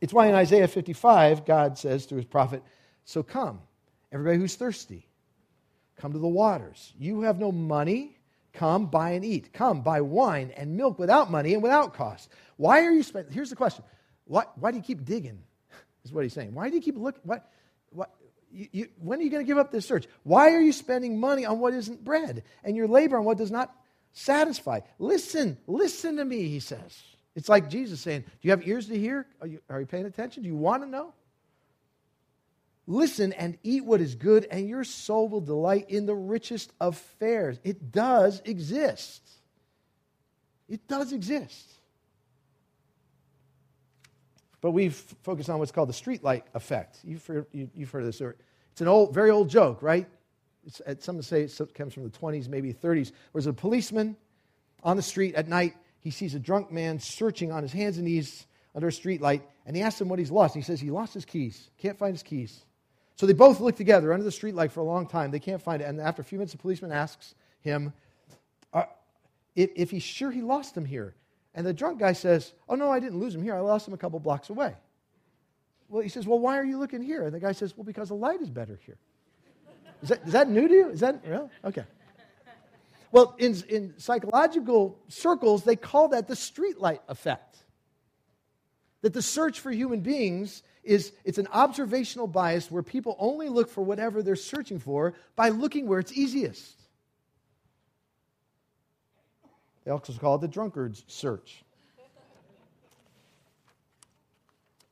It's 0.00 0.14
why 0.14 0.28
in 0.28 0.34
Isaiah 0.34 0.68
55, 0.68 1.44
God 1.44 1.76
says 1.76 2.06
to 2.06 2.16
his 2.16 2.24
prophet, 2.24 2.62
So 3.04 3.22
come, 3.22 3.60
everybody 4.10 4.38
who's 4.38 4.54
thirsty, 4.54 5.06
come 5.96 6.12
to 6.12 6.18
the 6.18 6.28
waters. 6.28 6.94
You 6.98 7.22
have 7.22 7.38
no 7.38 7.52
money, 7.52 8.16
come 8.52 8.86
buy 8.86 9.10
and 9.10 9.24
eat. 9.24 9.52
Come 9.52 9.82
buy 9.82 10.00
wine 10.00 10.52
and 10.56 10.76
milk 10.76 10.98
without 10.98 11.30
money 11.30 11.54
and 11.54 11.62
without 11.62 11.94
cost. 11.94 12.28
Why 12.56 12.84
are 12.84 12.90
you 12.90 13.02
spending? 13.02 13.32
Here's 13.32 13.50
the 13.50 13.56
question 13.56 13.84
why, 14.26 14.44
why 14.56 14.70
do 14.70 14.76
you 14.76 14.82
keep 14.82 15.04
digging? 15.04 15.42
Is 16.04 16.12
what 16.12 16.24
he's 16.24 16.32
saying. 16.32 16.54
Why 16.54 16.68
do 16.68 16.76
you 16.76 16.82
keep 16.82 16.96
looking? 16.96 17.22
What, 17.24 17.50
what, 17.90 18.10
you, 18.52 18.68
you, 18.72 18.88
when 18.98 19.20
are 19.20 19.22
you 19.22 19.30
going 19.30 19.44
to 19.44 19.46
give 19.46 19.58
up 19.58 19.70
this 19.70 19.86
search? 19.86 20.06
Why 20.22 20.52
are 20.52 20.60
you 20.60 20.72
spending 20.72 21.18
money 21.18 21.44
on 21.44 21.58
what 21.58 21.74
isn't 21.74 22.04
bread 22.04 22.42
and 22.64 22.76
your 22.76 22.88
labor 22.88 23.18
on 23.18 23.24
what 23.24 23.38
does 23.38 23.50
not 23.50 23.74
satisfy? 24.12 24.80
Listen, 24.98 25.58
listen 25.66 26.16
to 26.16 26.24
me, 26.24 26.48
he 26.48 26.60
says. 26.60 27.02
It's 27.34 27.48
like 27.48 27.70
Jesus 27.70 28.00
saying, 28.00 28.22
Do 28.22 28.28
you 28.42 28.50
have 28.50 28.66
ears 28.66 28.88
to 28.88 28.98
hear? 28.98 29.26
Are 29.40 29.46
you, 29.46 29.60
are 29.68 29.80
you 29.80 29.86
paying 29.86 30.06
attention? 30.06 30.42
Do 30.42 30.48
you 30.48 30.56
want 30.56 30.82
to 30.82 30.88
know? 30.88 31.12
Listen 32.90 33.32
and 33.34 33.56
eat 33.62 33.84
what 33.84 34.00
is 34.00 34.16
good, 34.16 34.48
and 34.50 34.68
your 34.68 34.82
soul 34.82 35.28
will 35.28 35.40
delight 35.40 35.88
in 35.90 36.06
the 36.06 36.14
richest 36.14 36.72
of 36.80 36.98
fares. 36.98 37.60
It 37.62 37.92
does 37.92 38.42
exist. 38.44 39.22
It 40.68 40.88
does 40.88 41.12
exist. 41.12 41.70
But 44.60 44.72
we've 44.72 44.96
focused 45.22 45.48
on 45.48 45.60
what's 45.60 45.70
called 45.70 45.88
the 45.88 45.92
streetlight 45.92 46.42
effect. 46.52 46.98
You've 47.04 47.24
heard, 47.24 47.46
you, 47.52 47.70
have 47.78 47.92
heard 47.92 48.02
of 48.02 48.06
this. 48.06 48.20
It's 48.72 48.80
an 48.80 48.88
old, 48.88 49.14
very 49.14 49.30
old 49.30 49.48
joke, 49.48 49.84
right? 49.84 50.08
It's, 50.66 50.82
some 51.04 51.22
say 51.22 51.42
it 51.42 51.74
comes 51.76 51.94
from 51.94 52.02
the 52.02 52.10
20s, 52.10 52.48
maybe 52.48 52.74
30s. 52.74 53.12
There's 53.32 53.46
a 53.46 53.52
policeman 53.52 54.16
on 54.82 54.96
the 54.96 55.02
street 55.02 55.36
at 55.36 55.46
night. 55.46 55.76
He 56.00 56.10
sees 56.10 56.34
a 56.34 56.40
drunk 56.40 56.72
man 56.72 56.98
searching 56.98 57.52
on 57.52 57.62
his 57.62 57.72
hands 57.72 57.98
and 57.98 58.06
knees 58.06 58.48
under 58.74 58.88
a 58.88 58.90
streetlight, 58.90 59.42
and 59.64 59.76
he 59.76 59.82
asks 59.82 60.00
him 60.00 60.08
what 60.08 60.18
he's 60.18 60.32
lost. 60.32 60.56
He 60.56 60.62
says 60.62 60.80
he 60.80 60.90
lost 60.90 61.14
his 61.14 61.24
keys, 61.24 61.70
can't 61.78 61.96
find 61.96 62.14
his 62.14 62.24
keys. 62.24 62.64
So 63.20 63.26
they 63.26 63.34
both 63.34 63.60
look 63.60 63.76
together 63.76 64.14
under 64.14 64.24
the 64.24 64.32
street 64.32 64.54
light 64.54 64.72
for 64.72 64.80
a 64.80 64.82
long 64.82 65.06
time. 65.06 65.30
They 65.30 65.40
can't 65.40 65.60
find 65.60 65.82
it. 65.82 65.84
And 65.84 66.00
after 66.00 66.22
a 66.22 66.24
few 66.24 66.38
minutes, 66.38 66.52
the 66.52 66.58
policeman 66.58 66.90
asks 66.90 67.34
him 67.60 67.92
uh, 68.72 68.84
if, 69.54 69.90
he's 69.90 70.02
sure 70.02 70.30
he 70.30 70.40
lost 70.40 70.74
them 70.74 70.86
here. 70.86 71.14
And 71.54 71.66
the 71.66 71.74
drunk 71.74 71.98
guy 71.98 72.14
says, 72.14 72.54
Oh, 72.66 72.76
no, 72.76 72.90
I 72.90 72.98
didn't 72.98 73.20
lose 73.20 73.34
him 73.34 73.42
here. 73.42 73.54
I 73.54 73.60
lost 73.60 73.86
him 73.86 73.92
a 73.92 73.98
couple 73.98 74.18
blocks 74.20 74.48
away. 74.48 74.74
Well, 75.90 76.02
he 76.02 76.08
says, 76.08 76.26
Well, 76.26 76.38
why 76.38 76.56
are 76.56 76.64
you 76.64 76.78
looking 76.78 77.02
here? 77.02 77.26
And 77.26 77.34
the 77.34 77.40
guy 77.40 77.52
says, 77.52 77.76
Well, 77.76 77.84
because 77.84 78.08
the 78.08 78.14
light 78.14 78.40
is 78.40 78.48
better 78.48 78.80
here. 78.86 78.96
Is 80.02 80.08
that, 80.08 80.26
is 80.26 80.32
that 80.32 80.48
new 80.48 80.66
to 80.66 80.74
you? 80.74 80.88
Is 80.88 81.00
that 81.00 81.20
real? 81.26 81.50
Okay. 81.62 81.84
Well, 83.12 83.34
in, 83.36 83.54
in 83.68 83.92
psychological 83.98 84.98
circles, 85.08 85.62
they 85.62 85.76
call 85.76 86.08
that 86.08 86.26
the 86.26 86.32
streetlight 86.32 87.00
effect. 87.06 87.58
That 89.02 89.12
the 89.12 89.20
search 89.20 89.60
for 89.60 89.70
human 89.70 90.00
beings 90.00 90.62
is 90.82 91.12
it's 91.24 91.38
an 91.38 91.48
observational 91.52 92.26
bias 92.26 92.70
where 92.70 92.82
people 92.82 93.16
only 93.18 93.48
look 93.48 93.68
for 93.68 93.82
whatever 93.82 94.22
they're 94.22 94.36
searching 94.36 94.78
for 94.78 95.14
by 95.36 95.50
looking 95.50 95.86
where 95.86 95.98
it's 95.98 96.12
easiest. 96.12 96.76
They 99.84 99.90
also 99.90 100.12
call 100.14 100.36
it 100.36 100.40
the 100.40 100.48
drunkard's 100.48 101.04
search. 101.06 101.62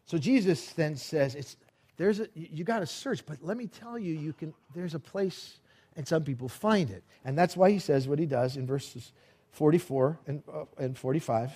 So 0.07 0.17
Jesus 0.17 0.73
then 0.73 0.97
says, 0.97 1.35
it's, 1.35 1.57
there's 1.99 2.21
a, 2.21 2.29
you 2.35 2.65
got 2.65 2.79
to 2.79 2.87
search, 2.87 3.27
but 3.27 3.39
let 3.43 3.59
me 3.59 3.67
tell 3.67 3.99
you, 3.99 4.15
you 4.15 4.33
can, 4.33 4.55
there's 4.75 4.95
a 4.95 4.99
place, 4.99 5.59
and 5.97 6.09
some 6.09 6.25
people 6.25 6.49
find 6.49 6.89
it. 6.89 7.05
And 7.27 7.37
that's 7.37 7.57
why 7.57 7.71
he 7.71 7.79
says 7.79 8.09
what 8.09 8.19
he 8.19 8.25
does 8.25 8.57
in 8.57 8.67
verses 8.67 9.13
44 9.51 10.19
and, 10.27 10.43
uh, 10.51 10.65
and 10.79 10.97
45. 10.97 11.53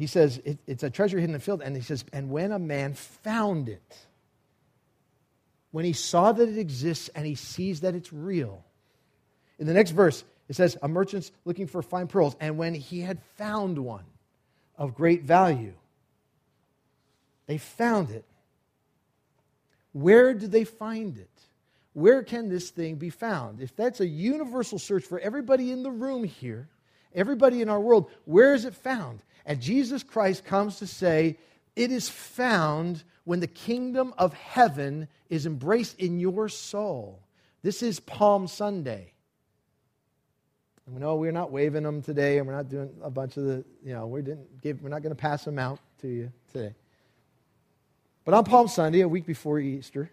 He 0.00 0.06
says, 0.06 0.40
it, 0.46 0.56
it's 0.66 0.82
a 0.82 0.88
treasure 0.88 1.18
hidden 1.18 1.34
in 1.34 1.38
the 1.38 1.44
field, 1.44 1.60
and 1.60 1.76
he 1.76 1.82
says, 1.82 2.06
and 2.10 2.30
when 2.30 2.52
a 2.52 2.58
man 2.58 2.94
found 2.94 3.68
it, 3.68 3.98
when 5.72 5.84
he 5.84 5.92
saw 5.92 6.32
that 6.32 6.48
it 6.48 6.56
exists 6.56 7.10
and 7.14 7.26
he 7.26 7.34
sees 7.34 7.82
that 7.82 7.94
it's 7.94 8.10
real. 8.10 8.64
In 9.58 9.66
the 9.66 9.74
next 9.74 9.90
verse, 9.90 10.24
it 10.48 10.56
says, 10.56 10.78
A 10.80 10.88
merchant's 10.88 11.32
looking 11.44 11.66
for 11.66 11.82
fine 11.82 12.06
pearls, 12.06 12.34
and 12.40 12.56
when 12.56 12.72
he 12.72 13.02
had 13.02 13.20
found 13.36 13.78
one 13.78 14.06
of 14.78 14.94
great 14.94 15.24
value, 15.24 15.74
they 17.46 17.58
found 17.58 18.10
it. 18.10 18.24
Where 19.92 20.32
do 20.32 20.46
they 20.46 20.64
find 20.64 21.18
it? 21.18 21.28
Where 21.92 22.22
can 22.22 22.48
this 22.48 22.70
thing 22.70 22.94
be 22.94 23.10
found? 23.10 23.60
If 23.60 23.76
that's 23.76 24.00
a 24.00 24.06
universal 24.06 24.78
search 24.78 25.04
for 25.04 25.20
everybody 25.20 25.70
in 25.70 25.82
the 25.82 25.90
room 25.90 26.24
here, 26.24 26.70
everybody 27.14 27.60
in 27.60 27.68
our 27.68 27.80
world, 27.80 28.10
where 28.24 28.54
is 28.54 28.64
it 28.64 28.74
found? 28.74 29.20
And 29.46 29.60
Jesus 29.60 30.02
Christ 30.02 30.44
comes 30.44 30.78
to 30.78 30.86
say, 30.86 31.38
It 31.76 31.90
is 31.90 32.08
found 32.08 33.02
when 33.24 33.40
the 33.40 33.46
kingdom 33.46 34.14
of 34.18 34.32
heaven 34.34 35.08
is 35.28 35.46
embraced 35.46 35.98
in 35.98 36.18
your 36.18 36.48
soul. 36.48 37.22
This 37.62 37.82
is 37.82 38.00
Palm 38.00 38.46
Sunday. 38.46 39.12
And 40.86 40.94
we 40.94 41.00
know 41.00 41.16
we're 41.16 41.30
not 41.30 41.52
waving 41.52 41.82
them 41.82 42.02
today, 42.02 42.38
and 42.38 42.46
we're 42.46 42.56
not 42.56 42.68
doing 42.68 42.90
a 43.02 43.10
bunch 43.10 43.36
of 43.36 43.44
the, 43.44 43.64
you 43.84 43.92
know, 43.92 44.06
we 44.06 44.22
didn't 44.22 44.60
give, 44.60 44.82
we're 44.82 44.88
not 44.88 45.02
going 45.02 45.14
to 45.14 45.20
pass 45.20 45.44
them 45.44 45.58
out 45.58 45.78
to 46.00 46.08
you 46.08 46.32
today. 46.52 46.74
But 48.24 48.34
on 48.34 48.44
Palm 48.44 48.68
Sunday, 48.68 49.00
a 49.00 49.08
week 49.08 49.26
before 49.26 49.58
Easter, 49.58 50.10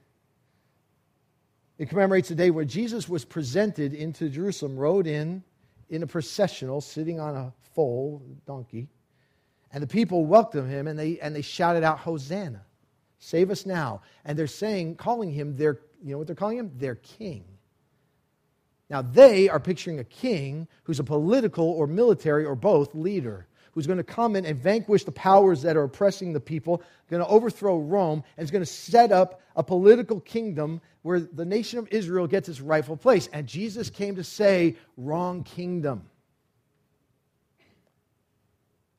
it 1.77 1.89
commemorates 1.89 2.29
the 2.29 2.35
day 2.35 2.49
where 2.49 2.65
Jesus 2.65 3.07
was 3.07 3.23
presented 3.23 3.93
into 3.93 4.29
Jerusalem, 4.29 4.77
rode 4.77 5.07
in 5.07 5.43
in 5.89 6.03
a 6.03 6.07
processional, 6.07 6.81
sitting 6.81 7.19
on 7.19 7.35
a 7.35 7.53
foal, 7.73 8.21
donkey. 8.45 8.89
And 9.71 9.83
the 9.83 9.87
people 9.87 10.25
welcomed 10.25 10.69
him 10.69 10.87
and 10.87 10.97
they, 10.97 11.19
and 11.19 11.35
they 11.35 11.41
shouted 11.41 11.83
out, 11.83 11.99
Hosanna, 11.99 12.61
save 13.19 13.51
us 13.51 13.65
now. 13.65 14.01
And 14.25 14.37
they're 14.37 14.47
saying, 14.47 14.95
calling 14.95 15.31
him 15.31 15.55
their, 15.57 15.79
you 16.03 16.11
know 16.11 16.17
what 16.17 16.27
they're 16.27 16.35
calling 16.35 16.57
him? 16.57 16.71
Their 16.77 16.95
king. 16.95 17.43
Now, 18.89 19.01
they 19.01 19.49
are 19.49 19.59
picturing 19.59 19.99
a 19.99 20.03
king 20.05 20.67
who's 20.83 20.99
a 20.99 21.03
political 21.03 21.65
or 21.65 21.87
military 21.87 22.45
or 22.45 22.55
both 22.55 22.95
leader, 22.95 23.47
who's 23.73 23.85
going 23.85 23.97
to 23.97 24.03
come 24.03 24.35
in 24.37 24.45
and 24.45 24.57
vanquish 24.57 25.03
the 25.03 25.11
powers 25.11 25.61
that 25.63 25.75
are 25.75 25.83
oppressing 25.83 26.31
the 26.31 26.39
people, 26.39 26.81
going 27.09 27.21
to 27.21 27.27
overthrow 27.27 27.77
Rome, 27.77 28.23
and 28.37 28.43
is 28.45 28.51
going 28.51 28.63
to 28.63 28.65
set 28.65 29.11
up 29.11 29.41
a 29.57 29.63
political 29.63 30.21
kingdom 30.21 30.79
where 31.01 31.19
the 31.19 31.45
nation 31.45 31.79
of 31.79 31.87
Israel 31.89 32.27
gets 32.27 32.47
its 32.47 32.61
rightful 32.61 32.95
place. 32.95 33.27
And 33.33 33.45
Jesus 33.45 33.89
came 33.89 34.15
to 34.15 34.23
say, 34.23 34.77
wrong 34.95 35.43
kingdom. 35.43 36.09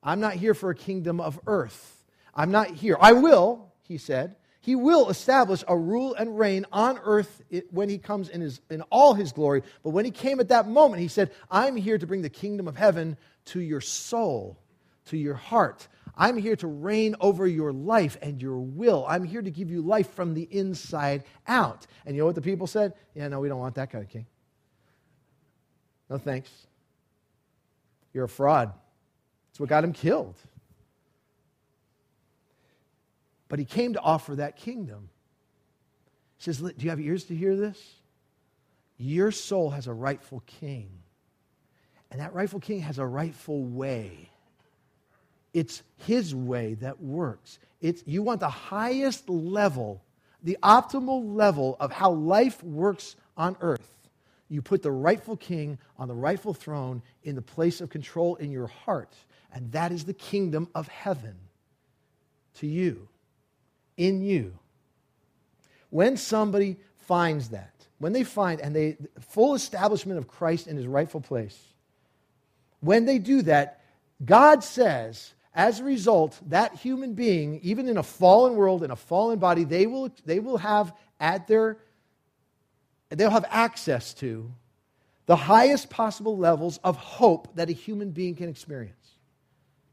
I'm 0.03 0.21
not 0.21 0.35
here 0.35 0.55
for 0.55 0.71
a 0.71 0.75
kingdom 0.75 1.21
of 1.21 1.41
earth. 1.47 2.05
I'm 2.35 2.51
not 2.51 2.69
here. 2.69 2.97
I 3.01 3.13
will, 3.13 3.73
he 3.83 3.99
said, 3.99 4.37
he 4.61 4.77
will 4.77 5.09
establish 5.09 5.65
a 5.67 5.77
rule 5.77 6.15
and 6.15 6.39
reign 6.39 6.67
on 6.73 6.99
earth 6.99 7.43
when 7.71 7.89
he 7.89 7.97
comes 7.99 8.29
in, 8.29 8.41
his, 8.41 8.61
in 8.71 8.83
all 8.91 9.15
his 9.15 9.33
glory. 9.33 9.63
But 9.83 9.91
when 9.91 10.05
he 10.05 10.11
came 10.11 10.41
at 10.41 10.49
that 10.49 10.69
moment, 10.69 11.01
he 11.01 11.09
said, 11.09 11.31
I'm 11.51 11.75
here 11.75 11.97
to 11.97 12.07
bring 12.07 12.23
the 12.23 12.29
kingdom 12.29 12.69
of 12.69 12.77
heaven 12.77 13.17
to 13.47 13.61
your 13.61 13.81
soul, 13.81 14.59
to 15.07 15.17
your 15.17 15.35
heart. 15.35 15.89
I'm 16.17 16.37
here 16.37 16.57
to 16.57 16.67
reign 16.67 17.15
over 17.21 17.47
your 17.47 17.73
life 17.73 18.19
and 18.21 18.43
your 18.43 18.59
will. 18.59 19.07
I'm 19.09 19.25
here 19.25 19.41
to 19.41 19.51
give 19.51 19.71
you 19.71 19.81
life 19.81 20.13
from 20.13 20.35
the 20.35 20.47
inside 20.51 21.25
out. 21.47 21.87
And 22.05 22.15
you 22.15 22.23
know 22.23 22.27
what 22.27 22.35
the 22.35 22.43
people 22.43 22.67
said? 22.67 22.93
Yeah, 23.15 23.29
no, 23.29 23.41
we 23.41 23.49
don't 23.49 23.61
want 23.61 23.77
that 23.77 23.91
kind 23.91 24.05
of 24.05 24.11
king. 24.11 24.27
No 26.11 26.19
thanks. 26.19 26.51
You're 28.13 28.25
a 28.25 28.29
fraud. 28.29 28.73
It's 29.59 29.61
what 29.61 29.71
got 29.71 29.83
him 29.83 29.93
killed. 29.93 30.37
But 33.49 33.59
he 33.59 33.65
came 33.65 33.95
to 33.95 34.01
offer 34.01 34.37
that 34.37 34.55
kingdom. 34.55 35.09
He 36.37 36.45
says, 36.45 36.59
Do 36.59 36.73
you 36.79 36.91
have 36.91 37.01
ears 37.01 37.25
to 37.25 37.35
hear 37.35 37.57
this? 37.57 37.97
Your 38.99 39.33
soul 39.33 39.71
has 39.71 39.89
a 39.89 39.93
rightful 39.93 40.45
king. 40.47 40.89
And 42.13 42.21
that 42.21 42.35
rightful 42.35 42.61
king 42.61 42.83
has 42.83 43.01
a 43.01 43.05
rightful 43.05 43.65
way. 43.65 44.31
It's 45.53 45.83
his 46.07 46.37
way 46.37 46.75
that 46.75 47.03
works. 47.03 47.59
It's, 47.81 48.05
you 48.07 48.23
want 48.23 48.39
the 48.39 48.49
highest 48.49 49.29
level, 49.29 50.05
the 50.41 50.57
optimal 50.63 51.35
level 51.35 51.77
of 51.81 51.91
how 51.91 52.13
life 52.13 52.63
works 52.63 53.17
on 53.37 53.57
earth. 53.61 53.91
You 54.49 54.63
put 54.63 54.83
the 54.83 54.93
rightful 54.93 55.37
king 55.37 55.79
on 55.99 56.07
the 56.07 56.15
rightful 56.15 56.55
throne 56.55 57.03
in 57.25 57.35
the 57.35 57.43
place 57.43 57.81
of 57.81 57.91
control 57.91 58.37
in 58.37 58.53
your 58.53 58.69
heart. 58.69 59.13
And 59.53 59.73
that 59.73 59.93
is 59.93 60.05
the 60.05 60.15
kingdom 60.15 60.69
of 60.75 60.89
heaven 60.89 61.37
to 62.57 62.67
you 62.67 63.09
in 63.97 64.23
you. 64.23 64.59
When 65.91 66.17
somebody 66.17 66.77
finds 66.99 67.49
that, 67.51 67.73
when 67.99 68.13
they 68.13 68.25
find 68.25 68.61
and 68.61 68.75
they 68.75 68.97
full 69.21 69.55
establishment 69.55 70.19
of 70.19 70.29
Christ 70.29 70.67
in 70.67 70.77
his 70.77 70.87
rightful 70.87 71.21
place, 71.21 71.59
when 72.81 73.07
they 73.07 73.19
do 73.19 73.43
that, 73.43 73.81
God 74.25 74.63
says, 74.63 75.33
as 75.55 75.81
a 75.81 75.85
result, 75.85 76.39
that 76.49 76.75
human 76.77 77.15
being, 77.15 77.59
even 77.63 77.89
in 77.89 77.97
a 77.97 78.03
fallen 78.03 78.55
world, 78.55 78.85
in 78.85 78.91
a 78.91 78.97
fallen 78.97 79.39
body, 79.39 79.65
they 79.65 79.87
will, 79.87 80.11
they 80.25 80.39
will 80.39 80.59
have 80.59 80.93
at 81.19 81.49
their 81.49 81.79
they'll 83.11 83.31
have 83.31 83.47
access 83.49 84.13
to 84.15 84.53
the 85.27 85.37
highest 85.37 85.91
possible 85.91 86.37
levels 86.37 86.79
of 86.85 86.97
hope 86.97 87.55
that 87.57 87.69
a 87.69 87.73
human 87.73 88.11
being 88.11 88.35
can 88.35 88.49
experience. 88.49 88.98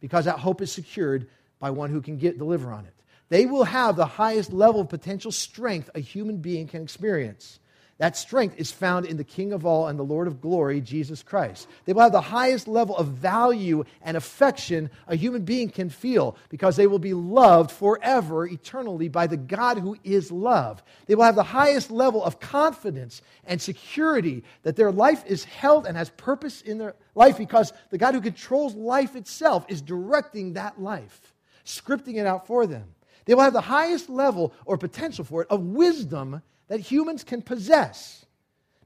Because 0.05 0.25
that 0.25 0.37
hope 0.37 0.61
is 0.61 0.71
secured 0.71 1.27
by 1.59 1.71
one 1.71 1.89
who 1.89 1.99
can 1.99 2.19
get 2.19 2.37
deliver 2.37 2.71
on 2.71 2.85
it 2.85 2.93
they 3.29 3.45
will 3.45 3.63
have 3.63 3.95
the 3.95 4.05
highest 4.05 4.53
level 4.53 4.81
of 4.81 4.89
potential 4.89 5.31
strength 5.31 5.89
a 5.95 5.99
human 5.99 6.37
being 6.37 6.67
can 6.67 6.83
experience. 6.83 7.59
That 7.97 8.17
strength 8.17 8.55
is 8.57 8.71
found 8.71 9.05
in 9.05 9.15
the 9.15 9.23
King 9.23 9.53
of 9.53 9.65
all 9.65 9.87
and 9.87 9.97
the 9.97 10.03
Lord 10.03 10.27
of 10.27 10.41
glory, 10.41 10.81
Jesus 10.81 11.23
Christ. 11.23 11.69
They 11.85 11.93
will 11.93 12.01
have 12.01 12.11
the 12.11 12.19
highest 12.19 12.67
level 12.67 12.97
of 12.97 13.07
value 13.07 13.85
and 14.01 14.17
affection 14.17 14.89
a 15.07 15.15
human 15.15 15.45
being 15.45 15.69
can 15.69 15.89
feel 15.89 16.35
because 16.49 16.75
they 16.75 16.87
will 16.87 16.99
be 16.99 17.13
loved 17.13 17.71
forever, 17.71 18.45
eternally 18.45 19.07
by 19.07 19.27
the 19.27 19.37
God 19.37 19.77
who 19.77 19.95
is 20.03 20.29
love. 20.29 20.83
They 21.05 21.15
will 21.15 21.23
have 21.23 21.35
the 21.35 21.43
highest 21.43 21.89
level 21.89 22.21
of 22.21 22.41
confidence 22.41 23.21
and 23.45 23.61
security 23.61 24.43
that 24.63 24.75
their 24.75 24.91
life 24.91 25.23
is 25.25 25.45
held 25.45 25.85
and 25.85 25.95
has 25.95 26.09
purpose 26.09 26.61
in 26.61 26.77
their 26.77 26.95
life 27.15 27.37
because 27.37 27.71
the 27.91 27.97
God 27.97 28.13
who 28.13 28.19
controls 28.19 28.75
life 28.75 29.15
itself 29.15 29.65
is 29.69 29.81
directing 29.81 30.53
that 30.53 30.81
life, 30.81 31.33
scripting 31.65 32.15
it 32.15 32.25
out 32.25 32.45
for 32.45 32.67
them. 32.67 32.93
They 33.25 33.33
will 33.33 33.43
have 33.43 33.53
the 33.53 33.61
highest 33.61 34.09
level 34.09 34.53
or 34.65 34.77
potential 34.77 35.25
for 35.25 35.41
it 35.41 35.47
of 35.49 35.61
wisdom 35.61 36.41
that 36.67 36.79
humans 36.79 37.23
can 37.23 37.41
possess. 37.41 38.25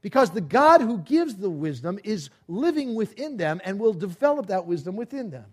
Because 0.02 0.30
the 0.30 0.40
God 0.40 0.80
who 0.80 0.98
gives 0.98 1.36
the 1.36 1.50
wisdom 1.50 1.98
is 2.04 2.30
living 2.48 2.94
within 2.94 3.36
them 3.36 3.60
and 3.64 3.78
will 3.78 3.92
develop 3.92 4.46
that 4.46 4.66
wisdom 4.66 4.96
within 4.96 5.30
them. 5.30 5.52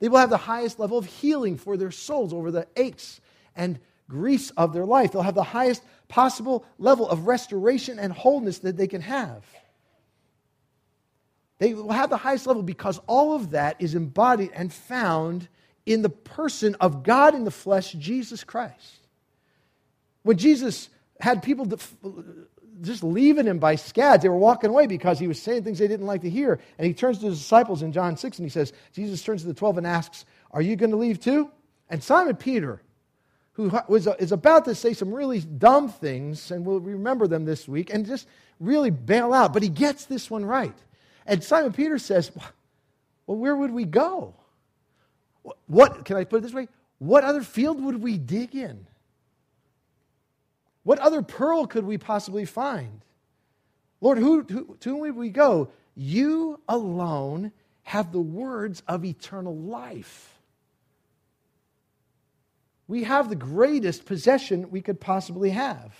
They 0.00 0.08
will 0.08 0.18
have 0.18 0.30
the 0.30 0.36
highest 0.36 0.80
level 0.80 0.98
of 0.98 1.06
healing 1.06 1.56
for 1.56 1.76
their 1.76 1.92
souls 1.92 2.32
over 2.32 2.50
the 2.50 2.66
aches 2.76 3.20
and 3.54 3.78
griefs 4.08 4.50
of 4.56 4.72
their 4.72 4.84
life. 4.84 5.12
They'll 5.12 5.22
have 5.22 5.36
the 5.36 5.44
highest 5.44 5.84
possible 6.08 6.64
level 6.78 7.08
of 7.08 7.26
restoration 7.26 7.98
and 7.98 8.12
wholeness 8.12 8.58
that 8.60 8.76
they 8.76 8.88
can 8.88 9.00
have. 9.00 9.44
They 11.58 11.72
will 11.72 11.92
have 11.92 12.10
the 12.10 12.16
highest 12.16 12.46
level 12.46 12.62
because 12.62 13.00
all 13.06 13.34
of 13.34 13.50
that 13.50 13.76
is 13.78 13.94
embodied 13.94 14.50
and 14.54 14.72
found 14.72 15.48
in 15.86 16.02
the 16.02 16.08
person 16.08 16.74
of 16.80 17.02
God 17.02 17.34
in 17.34 17.44
the 17.44 17.50
flesh, 17.50 17.92
Jesus 17.92 18.44
Christ. 18.44 19.00
When 20.22 20.38
Jesus 20.38 20.88
had 21.20 21.42
people 21.42 21.66
just 22.80 23.04
leaving 23.04 23.46
him 23.46 23.58
by 23.58 23.76
scads, 23.76 24.22
they 24.22 24.28
were 24.28 24.36
walking 24.36 24.70
away 24.70 24.86
because 24.86 25.18
he 25.18 25.28
was 25.28 25.40
saying 25.40 25.64
things 25.64 25.78
they 25.78 25.88
didn't 25.88 26.06
like 26.06 26.22
to 26.22 26.30
hear. 26.30 26.58
And 26.78 26.86
he 26.86 26.94
turns 26.94 27.18
to 27.18 27.26
his 27.26 27.38
disciples 27.38 27.82
in 27.82 27.92
John 27.92 28.16
6 28.16 28.38
and 28.38 28.46
he 28.46 28.50
says, 28.50 28.72
Jesus 28.92 29.22
turns 29.22 29.42
to 29.42 29.48
the 29.48 29.54
12 29.54 29.78
and 29.78 29.86
asks, 29.86 30.24
Are 30.50 30.62
you 30.62 30.76
going 30.76 30.90
to 30.90 30.96
leave 30.96 31.20
too? 31.20 31.50
And 31.90 32.02
Simon 32.02 32.36
Peter, 32.36 32.82
who 33.52 33.70
was, 33.88 34.06
is 34.18 34.32
about 34.32 34.64
to 34.64 34.74
say 34.74 34.94
some 34.94 35.12
really 35.14 35.40
dumb 35.40 35.88
things, 35.88 36.50
and 36.50 36.64
we'll 36.64 36.80
remember 36.80 37.28
them 37.28 37.44
this 37.44 37.68
week, 37.68 37.92
and 37.92 38.06
just 38.06 38.26
really 38.58 38.90
bail 38.90 39.32
out, 39.32 39.52
but 39.52 39.62
he 39.62 39.68
gets 39.68 40.06
this 40.06 40.30
one 40.30 40.44
right. 40.44 40.74
And 41.26 41.44
Simon 41.44 41.72
Peter 41.72 41.98
says, 41.98 42.32
Well, 43.26 43.36
where 43.36 43.54
would 43.54 43.70
we 43.70 43.84
go? 43.84 44.34
What, 45.66 46.04
can 46.04 46.16
I 46.16 46.24
put 46.24 46.38
it 46.38 46.42
this 46.42 46.54
way? 46.54 46.68
What 46.98 47.24
other 47.24 47.42
field 47.42 47.82
would 47.82 48.02
we 48.02 48.18
dig 48.18 48.54
in? 48.54 48.86
What 50.82 50.98
other 50.98 51.22
pearl 51.22 51.66
could 51.66 51.84
we 51.84 51.98
possibly 51.98 52.44
find? 52.44 53.00
Lord, 54.00 54.18
who, 54.18 54.42
who, 54.42 54.76
to 54.80 54.90
whom 54.90 55.00
would 55.00 55.16
we 55.16 55.30
go? 55.30 55.68
You 55.94 56.60
alone 56.68 57.52
have 57.82 58.12
the 58.12 58.20
words 58.20 58.82
of 58.86 59.04
eternal 59.04 59.56
life. 59.56 60.30
We 62.86 63.04
have 63.04 63.28
the 63.28 63.36
greatest 63.36 64.04
possession 64.04 64.70
we 64.70 64.82
could 64.82 65.00
possibly 65.00 65.50
have. 65.50 65.94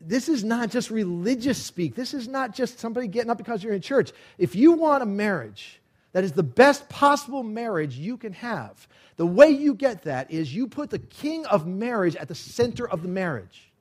This 0.00 0.28
is 0.28 0.44
not 0.44 0.70
just 0.70 0.90
religious 0.90 1.62
speak. 1.62 1.94
This 1.94 2.12
is 2.12 2.28
not 2.28 2.54
just 2.54 2.78
somebody 2.78 3.08
getting 3.08 3.30
up 3.30 3.38
because 3.38 3.64
you're 3.64 3.72
in 3.72 3.80
church. 3.80 4.12
If 4.36 4.54
you 4.54 4.72
want 4.72 5.02
a 5.02 5.06
marriage, 5.06 5.80
that 6.14 6.22
is 6.22 6.32
the 6.32 6.44
best 6.44 6.88
possible 6.88 7.42
marriage 7.42 7.96
you 7.96 8.16
can 8.16 8.32
have. 8.34 8.86
The 9.16 9.26
way 9.26 9.48
you 9.48 9.74
get 9.74 10.02
that 10.02 10.30
is 10.30 10.54
you 10.54 10.68
put 10.68 10.88
the 10.88 11.00
king 11.00 11.44
of 11.46 11.66
marriage 11.66 12.14
at 12.14 12.28
the 12.28 12.36
center 12.36 12.88
of 12.88 13.02
the 13.02 13.08
marriage. 13.08 13.72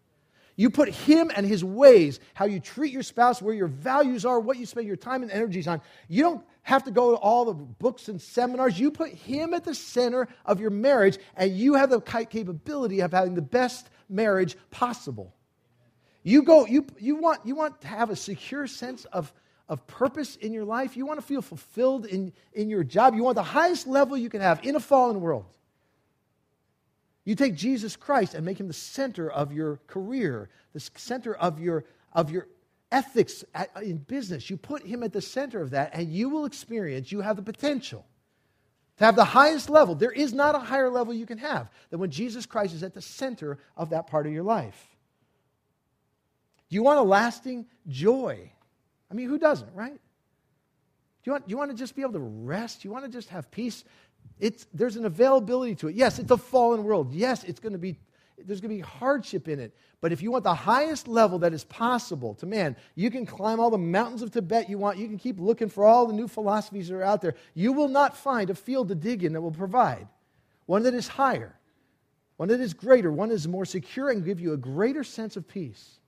You 0.55 0.71
put 0.71 0.89
him 0.89 1.31
and 1.35 1.45
his 1.45 1.63
ways, 1.63 2.19
how 2.33 2.45
you 2.45 2.59
treat 2.59 2.91
your 2.91 3.03
spouse, 3.03 3.39
where 3.39 3.53
your 3.53 3.67
values 3.67 4.25
are, 4.25 4.39
what 4.39 4.57
you 4.57 4.65
spend 4.65 4.87
your 4.87 4.95
time 4.95 5.21
and 5.21 5.31
energies 5.31 5.67
on. 5.67 5.79
You 6.07 6.23
don't 6.23 6.45
have 6.63 6.83
to 6.85 6.91
go 6.91 7.11
to 7.11 7.17
all 7.17 7.45
the 7.45 7.53
books 7.53 8.07
and 8.07 8.19
seminars. 8.19 8.79
You 8.79 8.89
put 8.89 9.11
him 9.11 9.53
at 9.53 9.63
the 9.63 9.75
center 9.75 10.27
of 10.45 10.59
your 10.59 10.71
marriage, 10.71 11.19
and 11.37 11.55
you 11.55 11.75
have 11.75 11.91
the 11.91 12.01
capability 12.01 13.01
of 13.01 13.11
having 13.11 13.35
the 13.35 13.41
best 13.43 13.89
marriage 14.09 14.57
possible. 14.71 15.35
You 16.23 16.41
go, 16.41 16.65
you, 16.65 16.87
you, 16.97 17.15
want, 17.15 17.45
you 17.45 17.53
want 17.53 17.81
to 17.81 17.87
have 17.87 18.09
a 18.09 18.15
secure 18.15 18.65
sense 18.65 19.05
of 19.05 19.31
of 19.69 19.85
purpose 19.87 20.35
in 20.35 20.53
your 20.53 20.65
life, 20.65 20.97
you 20.97 21.05
want 21.05 21.19
to 21.19 21.25
feel 21.25 21.41
fulfilled 21.41 22.05
in, 22.05 22.33
in 22.53 22.69
your 22.69 22.83
job, 22.83 23.15
you 23.15 23.23
want 23.23 23.35
the 23.35 23.43
highest 23.43 23.87
level 23.87 24.17
you 24.17 24.29
can 24.29 24.41
have 24.41 24.63
in 24.65 24.75
a 24.75 24.79
fallen 24.79 25.21
world. 25.21 25.45
You 27.25 27.35
take 27.35 27.55
Jesus 27.55 27.95
Christ 27.95 28.33
and 28.33 28.45
make 28.45 28.59
him 28.59 28.67
the 28.67 28.73
center 28.73 29.29
of 29.29 29.53
your 29.53 29.79
career, 29.87 30.49
the 30.73 30.81
center 30.95 31.33
of 31.33 31.59
your, 31.59 31.85
of 32.11 32.29
your 32.29 32.47
ethics 32.91 33.45
at, 33.55 33.69
in 33.81 33.97
business. 33.97 34.49
You 34.49 34.57
put 34.57 34.85
him 34.85 35.03
at 35.03 35.13
the 35.13 35.21
center 35.21 35.61
of 35.61 35.71
that, 35.71 35.91
and 35.93 36.11
you 36.11 36.29
will 36.29 36.45
experience, 36.45 37.11
you 37.11 37.21
have 37.21 37.37
the 37.37 37.41
potential 37.41 38.05
to 38.97 39.05
have 39.05 39.15
the 39.15 39.25
highest 39.25 39.69
level. 39.69 39.95
There 39.95 40.11
is 40.11 40.33
not 40.33 40.55
a 40.55 40.59
higher 40.59 40.89
level 40.89 41.13
you 41.13 41.25
can 41.25 41.39
have 41.39 41.69
than 41.89 41.99
when 41.99 42.11
Jesus 42.11 42.45
Christ 42.45 42.73
is 42.73 42.83
at 42.83 42.93
the 42.93 43.01
center 43.01 43.57
of 43.75 43.89
that 43.89 44.07
part 44.07 44.27
of 44.27 44.33
your 44.33 44.43
life. 44.43 44.87
You 46.69 46.83
want 46.83 46.99
a 46.99 47.03
lasting 47.03 47.65
joy? 47.87 48.51
I 49.13 49.15
mean, 49.15 49.29
who 49.29 49.37
doesn't, 49.37 49.69
right? 49.75 49.93
Do 49.93 49.99
you 51.25 51.31
want, 51.33 51.47
do 51.47 51.51
you 51.51 51.57
want 51.57 51.69
to 51.69 51.77
just 51.77 51.95
be 51.95 52.01
able 52.01 52.13
to 52.13 52.19
rest? 52.19 52.81
Do 52.81 52.87
you 52.87 52.91
want 52.91 53.05
to 53.05 53.11
just 53.11 53.29
have 53.29 53.51
peace? 53.51 53.83
It's, 54.39 54.65
there's 54.73 54.95
an 54.95 55.05
availability 55.05 55.75
to 55.75 55.87
it. 55.89 55.95
Yes, 55.95 56.17
it's 56.17 56.31
a 56.31 56.37
fallen 56.37 56.83
world. 56.83 57.13
Yes, 57.13 57.43
it's 57.43 57.59
going 57.59 57.73
to 57.73 57.79
be, 57.79 57.99
there's 58.43 58.59
going 58.59 58.71
to 58.71 58.75
be 58.75 58.81
hardship 58.81 59.47
in 59.47 59.59
it. 59.59 59.77
But 60.01 60.11
if 60.11 60.23
you 60.23 60.31
want 60.31 60.43
the 60.43 60.55
highest 60.55 61.07
level 61.07 61.37
that 61.39 61.53
is 61.53 61.63
possible 61.63 62.33
to 62.35 62.47
man, 62.47 62.75
you 62.95 63.11
can 63.11 63.27
climb 63.27 63.59
all 63.59 63.69
the 63.69 63.77
mountains 63.77 64.23
of 64.23 64.31
Tibet 64.31 64.67
you 64.67 64.79
want. 64.79 64.97
You 64.97 65.07
can 65.07 65.19
keep 65.19 65.39
looking 65.39 65.69
for 65.69 65.85
all 65.85 66.07
the 66.07 66.13
new 66.13 66.27
philosophies 66.27 66.87
that 66.87 66.95
are 66.95 67.03
out 67.03 67.21
there. 67.21 67.35
You 67.53 67.71
will 67.71 67.89
not 67.89 68.17
find 68.17 68.49
a 68.49 68.55
field 68.55 68.87
to 68.87 68.95
dig 68.95 69.23
in 69.23 69.33
that 69.33 69.41
will 69.41 69.51
provide 69.51 70.07
one 70.65 70.81
that 70.83 70.95
is 70.95 71.07
higher, 71.07 71.55
one 72.37 72.49
that 72.49 72.59
is 72.59 72.73
greater, 72.73 73.11
one 73.11 73.29
that 73.29 73.35
is 73.35 73.47
more 73.47 73.65
secure 73.65 74.09
and 74.09 74.25
give 74.25 74.39
you 74.39 74.53
a 74.53 74.57
greater 74.57 75.03
sense 75.03 75.37
of 75.37 75.47
peace. 75.47 75.99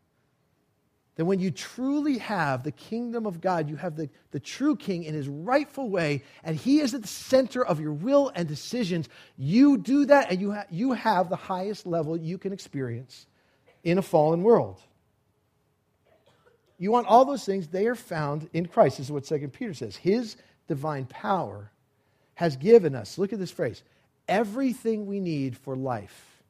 That 1.15 1.25
when 1.25 1.39
you 1.39 1.49
truly 1.49 2.17
have 2.17 2.63
the 2.63 2.71
kingdom 2.71 3.25
of 3.25 3.39
God, 3.39 3.69
you 3.69 3.77
have 3.77 3.95
the, 3.95 4.09
the 4.31 4.39
true 4.39 4.75
king 4.75 5.03
in 5.03 5.13
his 5.13 5.29
rightful 5.29 5.89
way, 5.89 6.23
and 6.43 6.57
he 6.57 6.79
is 6.79 6.93
at 6.93 7.01
the 7.01 7.07
center 7.07 7.65
of 7.65 7.79
your 7.79 7.93
will 7.93 8.31
and 8.35 8.47
decisions, 8.47 9.07
you 9.37 9.77
do 9.77 10.05
that 10.07 10.29
and 10.29 10.41
you, 10.41 10.51
ha- 10.51 10.65
you 10.69 10.91
have 10.91 11.29
the 11.29 11.37
highest 11.37 11.85
level 11.85 12.17
you 12.17 12.37
can 12.37 12.51
experience 12.51 13.27
in 13.83 13.97
a 13.97 14.01
fallen 14.01 14.43
world. 14.43 14.81
You 16.77 16.91
want 16.91 17.07
all 17.07 17.23
those 17.23 17.45
things, 17.45 17.67
they 17.67 17.87
are 17.87 17.95
found 17.95 18.49
in 18.51 18.65
Christ. 18.65 18.97
This 18.97 19.07
is 19.07 19.11
what 19.11 19.23
2 19.23 19.47
Peter 19.47 19.73
says. 19.73 19.95
His 19.95 20.35
divine 20.67 21.05
power 21.05 21.71
has 22.33 22.57
given 22.57 22.93
us, 22.93 23.17
look 23.17 23.31
at 23.31 23.39
this 23.39 23.51
phrase, 23.51 23.81
everything 24.27 25.05
we 25.05 25.21
need 25.21 25.57
for 25.57 25.77
life 25.77 26.41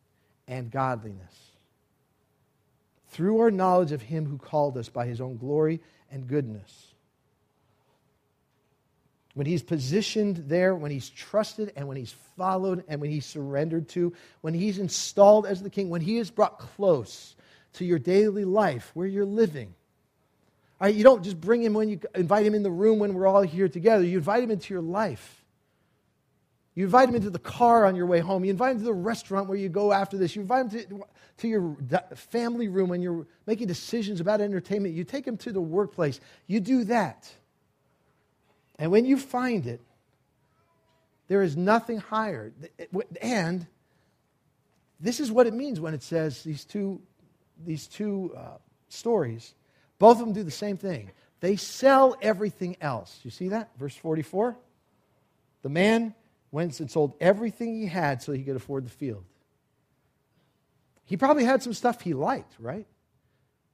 and 0.47 0.71
godliness 0.71 1.44
through 3.15 3.39
our 3.39 3.49
knowledge 3.49 3.93
of 3.93 4.01
Him 4.01 4.25
who 4.25 4.37
called 4.37 4.77
us 4.77 4.89
by 4.89 5.05
His 5.05 5.21
own 5.21 5.37
glory 5.37 5.79
and 6.11 6.27
goodness. 6.27 6.87
When 9.35 9.45
He's 9.45 9.63
positioned 9.63 10.43
there, 10.47 10.75
when 10.75 10.91
He's 10.91 11.09
trusted, 11.09 11.71
and 11.77 11.87
when 11.87 11.95
He's 11.95 12.13
followed, 12.35 12.83
and 12.89 12.99
when 12.99 13.09
He's 13.09 13.25
surrendered 13.25 13.87
to, 13.89 14.11
when 14.41 14.53
He's 14.53 14.79
installed 14.79 15.45
as 15.45 15.63
the 15.63 15.69
King, 15.69 15.89
when 15.89 16.01
He 16.01 16.17
is 16.17 16.29
brought 16.29 16.59
close 16.59 17.37
to 17.73 17.85
your 17.85 17.99
daily 17.99 18.43
life 18.43 18.91
where 18.93 19.07
you're 19.07 19.23
living. 19.23 19.73
Right, 20.81 20.93
you 20.93 21.05
don't 21.05 21.23
just 21.23 21.39
bring 21.39 21.63
Him 21.63 21.73
when 21.73 21.87
you 21.87 22.01
invite 22.15 22.45
Him 22.45 22.53
in 22.53 22.63
the 22.63 22.71
room 22.71 22.99
when 22.99 23.13
we're 23.13 23.27
all 23.27 23.43
here 23.43 23.69
together, 23.69 24.03
you 24.03 24.17
invite 24.17 24.43
Him 24.43 24.51
into 24.51 24.73
your 24.73 24.83
life. 24.83 25.44
You 26.75 26.83
invite 26.83 27.07
him 27.07 27.15
into 27.15 27.29
the 27.29 27.39
car 27.39 27.85
on 27.85 27.95
your 27.95 28.05
way 28.05 28.19
home. 28.19 28.43
You 28.43 28.51
invite 28.51 28.73
him 28.73 28.79
to 28.79 28.85
the 28.85 28.93
restaurant 28.93 29.47
where 29.47 29.57
you 29.57 29.69
go 29.69 29.93
after 29.93 30.17
this. 30.17 30.35
You 30.35 30.41
invite 30.41 30.65
him 30.65 30.69
to, 30.71 31.03
to 31.37 31.47
your 31.47 31.77
family 32.15 32.67
room 32.67 32.89
when 32.89 33.01
you're 33.01 33.25
making 33.47 33.67
decisions 33.67 34.19
about 34.19 34.41
entertainment. 34.41 34.93
You 34.93 35.05
take 35.05 35.25
him 35.25 35.37
to 35.37 35.53
the 35.53 35.61
workplace. 35.61 36.19
You 36.47 36.59
do 36.59 36.83
that. 36.85 37.31
And 38.77 38.91
when 38.91 39.05
you 39.05 39.17
find 39.17 39.65
it, 39.65 39.79
there 41.29 41.41
is 41.41 41.55
nothing 41.55 41.97
higher. 41.97 42.51
And 43.21 43.65
this 44.99 45.21
is 45.21 45.31
what 45.31 45.47
it 45.47 45.53
means 45.53 45.79
when 45.79 45.93
it 45.93 46.03
says 46.03 46.43
these 46.43 46.65
two, 46.65 47.01
these 47.65 47.87
two 47.87 48.33
uh, 48.37 48.57
stories. 48.89 49.53
Both 49.97 50.19
of 50.19 50.25
them 50.25 50.33
do 50.33 50.43
the 50.43 50.51
same 50.51 50.75
thing. 50.75 51.09
They 51.39 51.55
sell 51.55 52.17
everything 52.21 52.75
else. 52.81 53.19
You 53.23 53.31
see 53.31 53.47
that? 53.49 53.69
Verse 53.79 53.95
44. 53.95 54.57
The 55.63 55.69
man 55.69 56.13
went 56.55 56.79
and 56.79 56.89
sold 56.89 57.13
everything 57.19 57.75
he 57.75 57.85
had 57.85 58.21
so 58.23 58.31
he 58.31 58.41
could 58.41 58.55
afford 58.55 58.85
the 58.85 58.89
field. 58.89 59.25
He 61.03 61.17
probably 61.17 61.43
had 61.43 61.61
some 61.61 61.73
stuff 61.73 61.99
he 61.99 62.13
liked, 62.13 62.55
right? 62.57 62.87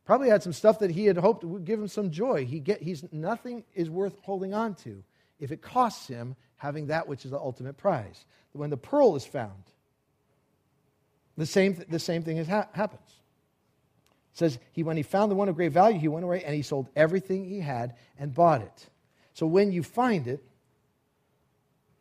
Probably 0.04 0.30
had 0.30 0.42
some 0.42 0.52
stuff 0.52 0.80
that 0.80 0.90
he 0.90 1.06
had 1.06 1.16
hoped 1.16 1.44
would 1.44 1.64
give 1.64 1.80
him 1.80 1.88
some 1.88 2.10
joy. 2.10 2.44
He 2.44 2.60
get, 2.60 2.82
he's, 2.82 3.06
nothing 3.14 3.64
is 3.76 3.88
worth 3.88 4.16
holding 4.24 4.56
on 4.56 4.74
to 4.84 5.04
if 5.40 5.52
it 5.52 5.62
costs 5.62 6.08
him 6.08 6.36
having 6.58 6.88
that 6.88 7.08
which 7.08 7.24
is 7.24 7.30
the 7.30 7.38
ultimate 7.38 7.78
prize. 7.78 8.26
When 8.54 8.72
the 8.72 8.78
pearl 8.78 9.16
is 9.16 9.26
found, 9.26 9.64
the 11.38 11.46
same, 11.46 11.86
the 11.88 12.00
same 12.00 12.24
thing 12.24 12.44
ha- 12.44 12.68
happens. 12.74 13.10
It 14.34 14.40
says, 14.40 14.60
he, 14.74 14.82
when 14.82 14.98
he 14.98 15.04
found 15.04 15.30
the 15.30 15.36
one 15.36 15.50
of 15.50 15.56
great 15.56 15.72
value, 15.72 16.00
he 16.00 16.08
went 16.08 16.26
away 16.26 16.44
and 16.44 16.56
he 16.56 16.64
sold 16.64 16.90
everything 16.96 17.46
he 17.46 17.60
had 17.60 17.96
and 18.18 18.34
bought 18.34 18.64
it. 18.64 18.90
So 19.36 19.46
when 19.46 19.72
you 19.72 19.84
find 19.84 20.28
it, 20.28 20.44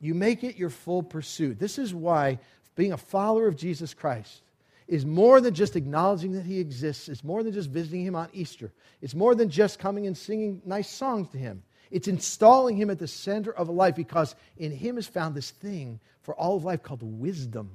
you 0.01 0.15
make 0.15 0.43
it 0.43 0.57
your 0.57 0.71
full 0.71 1.03
pursuit. 1.03 1.59
This 1.59 1.79
is 1.79 1.95
why 1.95 2.39
being 2.75 2.93
a 2.93 2.97
follower 2.97 3.47
of 3.47 3.57
Jesus 3.57 3.93
Christ 3.93 4.43
is 4.89 5.05
more 5.07 5.41
than 5.41 5.55
just 5.55 5.77
acknowledging 5.77 6.33
that 6.33 6.45
he 6.45 6.59
exists. 6.59 7.09
It's 7.09 7.23
more 7.23 7.43
than 7.43 7.53
just 7.53 7.71
visiting 7.71 8.05
him 8.05 8.17
on 8.17 8.29
Easter. 8.33 8.73
It's 9.03 9.15
more 9.15 9.35
than 9.35 9.51
just 9.51 9.79
coming 9.79 10.07
and 10.07 10.17
singing 10.17 10.63
nice 10.65 10.89
songs 10.89 11.29
to 11.29 11.39
him. 11.39 11.63
It's 11.91 12.09
installing 12.09 12.77
him 12.77 12.91
at 12.91 12.99
the 12.99 13.07
center 13.07 13.53
of 13.53 13.69
a 13.69 13.73
life 13.73 13.95
because 13.95 14.35
in 14.57 14.73
him 14.73 14.97
is 14.97 15.07
found 15.07 15.35
this 15.35 15.51
thing 15.51 16.01
for 16.23 16.35
all 16.35 16.57
of 16.57 16.65
life 16.65 16.83
called 16.83 17.03
wisdom. 17.03 17.71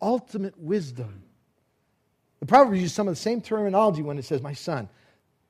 Ultimate 0.00 0.58
wisdom. 0.58 1.22
The 2.40 2.46
Proverbs 2.46 2.80
use 2.80 2.92
some 2.92 3.06
of 3.06 3.12
the 3.14 3.20
same 3.20 3.40
terminology 3.40 4.02
when 4.02 4.18
it 4.18 4.24
says, 4.24 4.42
My 4.42 4.54
son, 4.54 4.88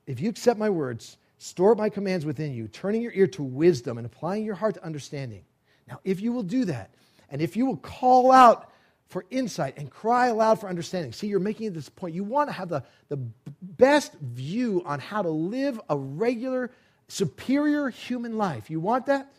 if 0.05 0.19
you 0.19 0.29
accept 0.29 0.59
my 0.59 0.69
words, 0.69 1.17
store 1.37 1.73
my 1.73 1.89
commands 1.89 2.25
within 2.25 2.53
you, 2.53 2.67
turning 2.67 3.01
your 3.01 3.13
ear 3.13 3.27
to 3.27 3.43
wisdom 3.43 3.97
and 3.97 4.05
applying 4.05 4.45
your 4.45 4.55
heart 4.55 4.75
to 4.75 4.85
understanding 4.85 5.43
now, 5.87 5.99
if 6.03 6.21
you 6.21 6.31
will 6.31 6.43
do 6.43 6.65
that, 6.65 6.93
and 7.29 7.41
if 7.41 7.57
you 7.57 7.65
will 7.65 7.77
call 7.77 8.31
out 8.31 8.69
for 9.07 9.25
insight 9.29 9.77
and 9.77 9.89
cry 9.91 10.27
aloud 10.27 10.59
for 10.59 10.67
understanding, 10.67 11.13
see, 11.13 11.27
you're 11.27 11.39
making 11.39 11.67
it 11.67 11.73
this 11.73 11.89
point. 11.89 12.15
You 12.15 12.23
want 12.23 12.49
to 12.49 12.53
have 12.53 12.69
the, 12.69 12.83
the 13.09 13.17
best 13.61 14.13
view 14.13 14.81
on 14.85 14.99
how 14.99 15.21
to 15.21 15.29
live 15.29 15.79
a 15.89 15.97
regular, 15.97 16.71
superior 17.07 17.89
human 17.89 18.37
life. 18.37 18.69
You 18.69 18.79
want 18.79 19.07
that? 19.07 19.31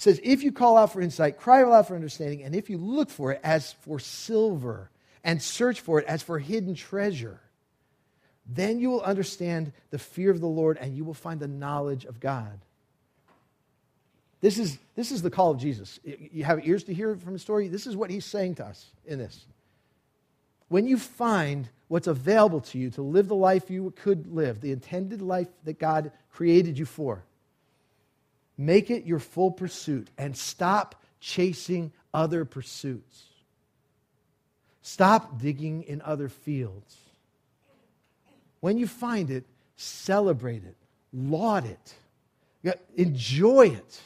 says, 0.00 0.18
If 0.22 0.42
you 0.42 0.50
call 0.50 0.76
out 0.76 0.92
for 0.92 1.00
insight, 1.00 1.36
cry 1.36 1.60
aloud 1.60 1.86
for 1.86 1.94
understanding, 1.94 2.42
and 2.42 2.54
if 2.54 2.70
you 2.70 2.78
look 2.78 3.10
for 3.10 3.32
it 3.32 3.40
as 3.44 3.72
for 3.72 3.98
silver 3.98 4.90
and 5.22 5.42
search 5.42 5.80
for 5.80 6.00
it 6.00 6.06
as 6.06 6.22
for 6.22 6.38
hidden 6.38 6.74
treasure, 6.74 7.40
then 8.46 8.80
you 8.80 8.90
will 8.90 9.02
understand 9.02 9.72
the 9.90 9.98
fear 9.98 10.30
of 10.30 10.40
the 10.40 10.46
Lord 10.46 10.78
and 10.78 10.96
you 10.96 11.04
will 11.04 11.14
find 11.14 11.38
the 11.38 11.48
knowledge 11.48 12.06
of 12.06 12.18
God. 12.18 12.60
This 14.40 14.58
is, 14.58 14.78
this 14.96 15.12
is 15.12 15.22
the 15.22 15.30
call 15.30 15.50
of 15.50 15.58
Jesus. 15.58 16.00
You 16.04 16.44
have 16.44 16.66
ears 16.66 16.84
to 16.84 16.94
hear 16.94 17.14
from 17.16 17.34
his 17.34 17.42
story. 17.42 17.68
This 17.68 17.86
is 17.86 17.96
what 17.96 18.10
he's 18.10 18.24
saying 18.24 18.56
to 18.56 18.64
us 18.64 18.86
in 19.04 19.18
this. 19.18 19.44
When 20.68 20.86
you 20.86 20.98
find 20.98 21.68
what's 21.88 22.06
available 22.06 22.60
to 22.60 22.78
you 22.78 22.90
to 22.90 23.02
live 23.02 23.28
the 23.28 23.34
life 23.34 23.70
you 23.70 23.92
could 23.96 24.32
live, 24.32 24.60
the 24.60 24.72
intended 24.72 25.20
life 25.20 25.48
that 25.64 25.78
God 25.78 26.12
created 26.30 26.78
you 26.78 26.86
for, 26.86 27.24
Make 28.60 28.90
it 28.90 29.06
your 29.06 29.20
full 29.20 29.50
pursuit 29.50 30.08
and 30.18 30.36
stop 30.36 31.02
chasing 31.18 31.92
other 32.12 32.44
pursuits. 32.44 33.24
Stop 34.82 35.40
digging 35.40 35.84
in 35.84 36.02
other 36.02 36.28
fields. 36.28 36.94
When 38.60 38.76
you 38.76 38.86
find 38.86 39.30
it, 39.30 39.46
celebrate 39.76 40.62
it, 40.64 40.76
laud 41.10 41.64
it, 41.64 42.74
enjoy 42.96 43.68
it, 43.68 44.00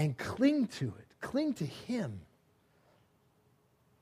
and 0.00 0.16
cling 0.16 0.66
to 0.66 0.86
it. 0.98 1.06
Cling 1.20 1.52
to 1.54 1.66
Him. 1.66 2.22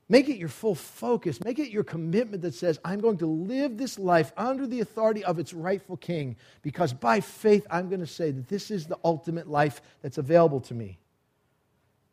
Make 0.07 0.29
it 0.29 0.37
your 0.37 0.47
full 0.47 0.73
focus. 0.73 1.43
Make 1.43 1.59
it 1.59 1.71
your 1.71 1.83
commitment 1.83 2.41
that 2.43 2.55
says, 2.55 2.79
I'm 2.85 3.01
going 3.01 3.17
to 3.17 3.25
live 3.25 3.77
this 3.77 3.99
life 3.99 4.31
under 4.37 4.65
the 4.65 4.79
authority 4.79 5.25
of 5.25 5.39
its 5.39 5.53
rightful 5.53 5.97
king 5.97 6.37
because 6.61 6.93
by 6.93 7.19
faith 7.19 7.67
I'm 7.69 7.89
going 7.89 7.99
to 7.99 8.07
say 8.07 8.31
that 8.31 8.47
this 8.47 8.71
is 8.71 8.87
the 8.87 8.97
ultimate 9.03 9.49
life 9.49 9.81
that's 10.01 10.17
available 10.17 10.61
to 10.61 10.73
me. 10.73 10.99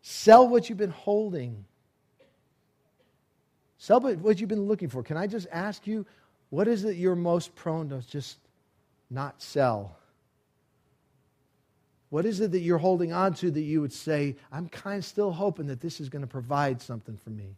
Sell 0.02 0.48
what 0.48 0.68
you've 0.68 0.78
been 0.78 0.90
holding. 0.90 1.64
Sell 3.78 4.00
what 4.00 4.40
you've 4.40 4.50
been 4.50 4.66
looking 4.66 4.88
for. 4.88 5.04
Can 5.04 5.16
I 5.16 5.28
just 5.28 5.46
ask 5.52 5.86
you, 5.86 6.04
what 6.50 6.66
is 6.66 6.84
it 6.84 6.96
you're 6.96 7.14
most 7.14 7.54
prone 7.54 7.88
to 7.90 8.02
just 8.08 8.38
not 9.10 9.40
sell? 9.40 9.96
What 12.10 12.24
is 12.24 12.40
it 12.40 12.52
that 12.52 12.60
you're 12.60 12.78
holding 12.78 13.12
on 13.12 13.34
to 13.34 13.50
that 13.50 13.60
you 13.60 13.80
would 13.80 13.92
say, 13.92 14.36
I'm 14.52 14.68
kind 14.68 14.98
of 14.98 15.04
still 15.04 15.32
hoping 15.32 15.66
that 15.66 15.80
this 15.80 16.00
is 16.00 16.08
going 16.08 16.22
to 16.22 16.28
provide 16.28 16.80
something 16.80 17.16
for 17.16 17.30
me? 17.30 17.56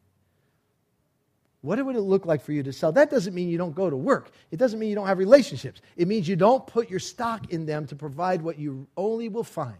What 1.60 1.84
would 1.84 1.96
it 1.96 2.00
look 2.00 2.24
like 2.24 2.42
for 2.42 2.52
you 2.52 2.62
to 2.62 2.72
sell? 2.72 2.92
That 2.92 3.10
doesn't 3.10 3.34
mean 3.34 3.48
you 3.48 3.58
don't 3.58 3.74
go 3.74 3.90
to 3.90 3.96
work. 3.96 4.30
It 4.50 4.58
doesn't 4.58 4.78
mean 4.78 4.88
you 4.88 4.94
don't 4.94 5.08
have 5.08 5.18
relationships. 5.18 5.80
It 5.96 6.06
means 6.06 6.28
you 6.28 6.36
don't 6.36 6.66
put 6.66 6.88
your 6.88 7.00
stock 7.00 7.52
in 7.52 7.66
them 7.66 7.86
to 7.88 7.96
provide 7.96 8.42
what 8.42 8.58
you 8.58 8.86
only 8.96 9.28
will 9.28 9.44
find 9.44 9.76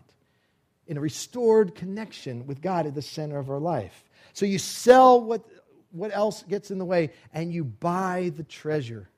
in 0.88 0.96
a 0.96 1.00
restored 1.00 1.74
connection 1.74 2.46
with 2.46 2.60
God 2.60 2.86
at 2.86 2.94
the 2.94 3.02
center 3.02 3.38
of 3.38 3.48
our 3.48 3.60
life. 3.60 4.04
So 4.32 4.44
you 4.44 4.58
sell 4.58 5.20
what, 5.20 5.44
what 5.92 6.10
else 6.12 6.42
gets 6.42 6.70
in 6.70 6.78
the 6.78 6.84
way 6.84 7.10
and 7.32 7.52
you 7.52 7.62
buy 7.62 8.32
the 8.36 8.42
treasure. 8.42 9.08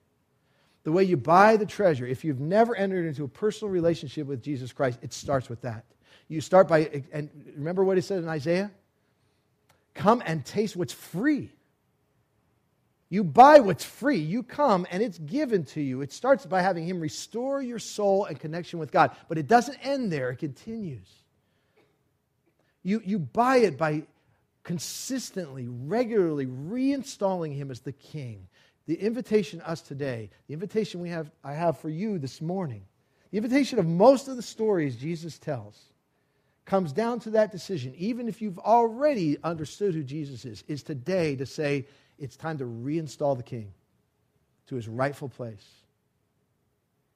The 0.83 0.91
way 0.91 1.03
you 1.03 1.17
buy 1.17 1.57
the 1.57 1.65
treasure, 1.65 2.05
if 2.05 2.23
you've 2.23 2.39
never 2.39 2.75
entered 2.75 3.05
into 3.05 3.23
a 3.23 3.27
personal 3.27 3.71
relationship 3.71 4.27
with 4.27 4.41
Jesus 4.41 4.73
Christ, 4.73 4.99
it 5.01 5.13
starts 5.13 5.49
with 5.49 5.61
that. 5.61 5.85
You 6.27 6.41
start 6.41 6.67
by, 6.67 7.03
and 7.11 7.29
remember 7.55 7.83
what 7.83 7.97
he 7.97 8.01
said 8.01 8.23
in 8.23 8.29
Isaiah? 8.29 8.71
Come 9.93 10.23
and 10.25 10.45
taste 10.45 10.75
what's 10.75 10.93
free. 10.93 11.51
You 13.11 13.25
buy 13.25 13.59
what's 13.59 13.83
free. 13.83 14.19
You 14.19 14.41
come 14.41 14.87
and 14.89 15.03
it's 15.03 15.17
given 15.17 15.65
to 15.65 15.81
you. 15.81 16.01
It 16.01 16.13
starts 16.13 16.45
by 16.45 16.61
having 16.61 16.85
Him 16.85 17.01
restore 17.01 17.61
your 17.61 17.77
soul 17.77 18.23
and 18.23 18.39
connection 18.39 18.79
with 18.79 18.89
God. 18.89 19.11
But 19.27 19.37
it 19.37 19.47
doesn't 19.47 19.77
end 19.85 20.13
there, 20.13 20.29
it 20.29 20.37
continues. 20.37 21.09
You, 22.83 23.01
you 23.05 23.19
buy 23.19 23.57
it 23.57 23.77
by 23.77 24.03
consistently, 24.63 25.67
regularly 25.67 26.45
reinstalling 26.45 27.53
Him 27.53 27.69
as 27.69 27.81
the 27.81 27.91
King. 27.91 28.47
The 28.87 28.95
invitation 28.95 29.61
us 29.61 29.81
today, 29.81 30.29
the 30.47 30.53
invitation 30.53 31.01
we 31.01 31.09
have, 31.09 31.31
I 31.43 31.53
have 31.53 31.77
for 31.77 31.89
you 31.89 32.17
this 32.17 32.41
morning, 32.41 32.83
the 33.31 33.37
invitation 33.37 33.79
of 33.79 33.85
most 33.85 34.27
of 34.27 34.35
the 34.35 34.41
stories 34.41 34.95
Jesus 34.95 35.37
tells 35.37 35.79
comes 36.65 36.91
down 36.91 37.19
to 37.21 37.31
that 37.31 37.51
decision, 37.51 37.93
even 37.97 38.27
if 38.27 38.41
you've 38.41 38.59
already 38.59 39.37
understood 39.43 39.93
who 39.93 40.03
Jesus 40.03 40.45
is, 40.45 40.63
is 40.67 40.83
today 40.83 41.35
to 41.35 41.45
say, 41.45 41.85
it's 42.19 42.35
time 42.35 42.57
to 42.59 42.65
reinstall 42.65 43.35
the 43.35 43.43
king 43.43 43.73
to 44.67 44.75
his 44.75 44.87
rightful 44.87 45.29
place. 45.29 45.65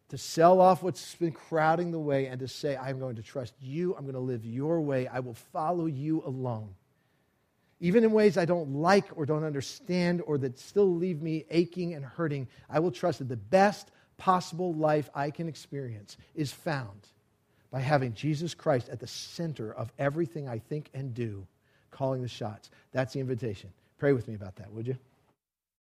To 0.10 0.18
sell 0.18 0.62
off 0.62 0.84
what's 0.84 1.16
been 1.16 1.32
crowding 1.32 1.92
the 1.92 2.00
way 2.00 2.28
and 2.28 2.40
to 2.40 2.48
say, 2.48 2.78
I'm 2.78 3.00
going 3.00 3.16
to 3.16 3.24
trust 3.24 3.54
you. 3.62 3.96
I'm 3.96 4.04
going 4.04 4.14
to 4.14 4.20
live 4.20 4.46
your 4.46 4.80
way. 4.82 5.08
I 5.08 5.20
will 5.20 5.34
follow 5.34 5.88
you 5.88 6.22
alone. 6.26 6.76
Even 7.86 8.04
in 8.04 8.14
ways 8.14 8.36
I 8.36 8.46
don't 8.46 8.74
like 8.74 9.16
or 9.16 9.28
don't 9.28 9.44
understand 9.44 10.24
or 10.26 10.40
that 10.40 10.58
still 10.58 10.96
leave 10.96 11.22
me 11.22 11.46
aching 11.52 11.94
and 11.94 12.04
hurting, 12.04 12.48
I 12.68 12.80
will 12.80 12.90
trust 12.90 13.20
that 13.20 13.30
the 13.30 13.38
best 13.38 13.92
possible 14.18 14.74
life 14.74 15.08
I 15.14 15.30
can 15.30 15.48
experience 15.48 16.18
is 16.34 16.52
found 16.52 17.00
by 17.70 17.82
having 17.82 18.16
Jesus 18.16 18.56
Christ 18.56 18.90
at 18.90 19.00
the 19.00 19.06
center 19.06 19.72
of 19.72 19.92
everything 20.00 20.50
I 20.50 20.58
think 20.58 20.90
and 20.96 21.14
do, 21.14 21.46
calling 21.92 22.24
the 22.24 22.28
shots. 22.28 22.72
That's 22.92 23.14
the 23.14 23.20
invitation. 23.20 23.72
Pray 24.00 24.14
with 24.14 24.28
me 24.28 24.34
about 24.34 24.56
that, 24.56 24.72
would 24.72 24.88
you? 24.88 24.98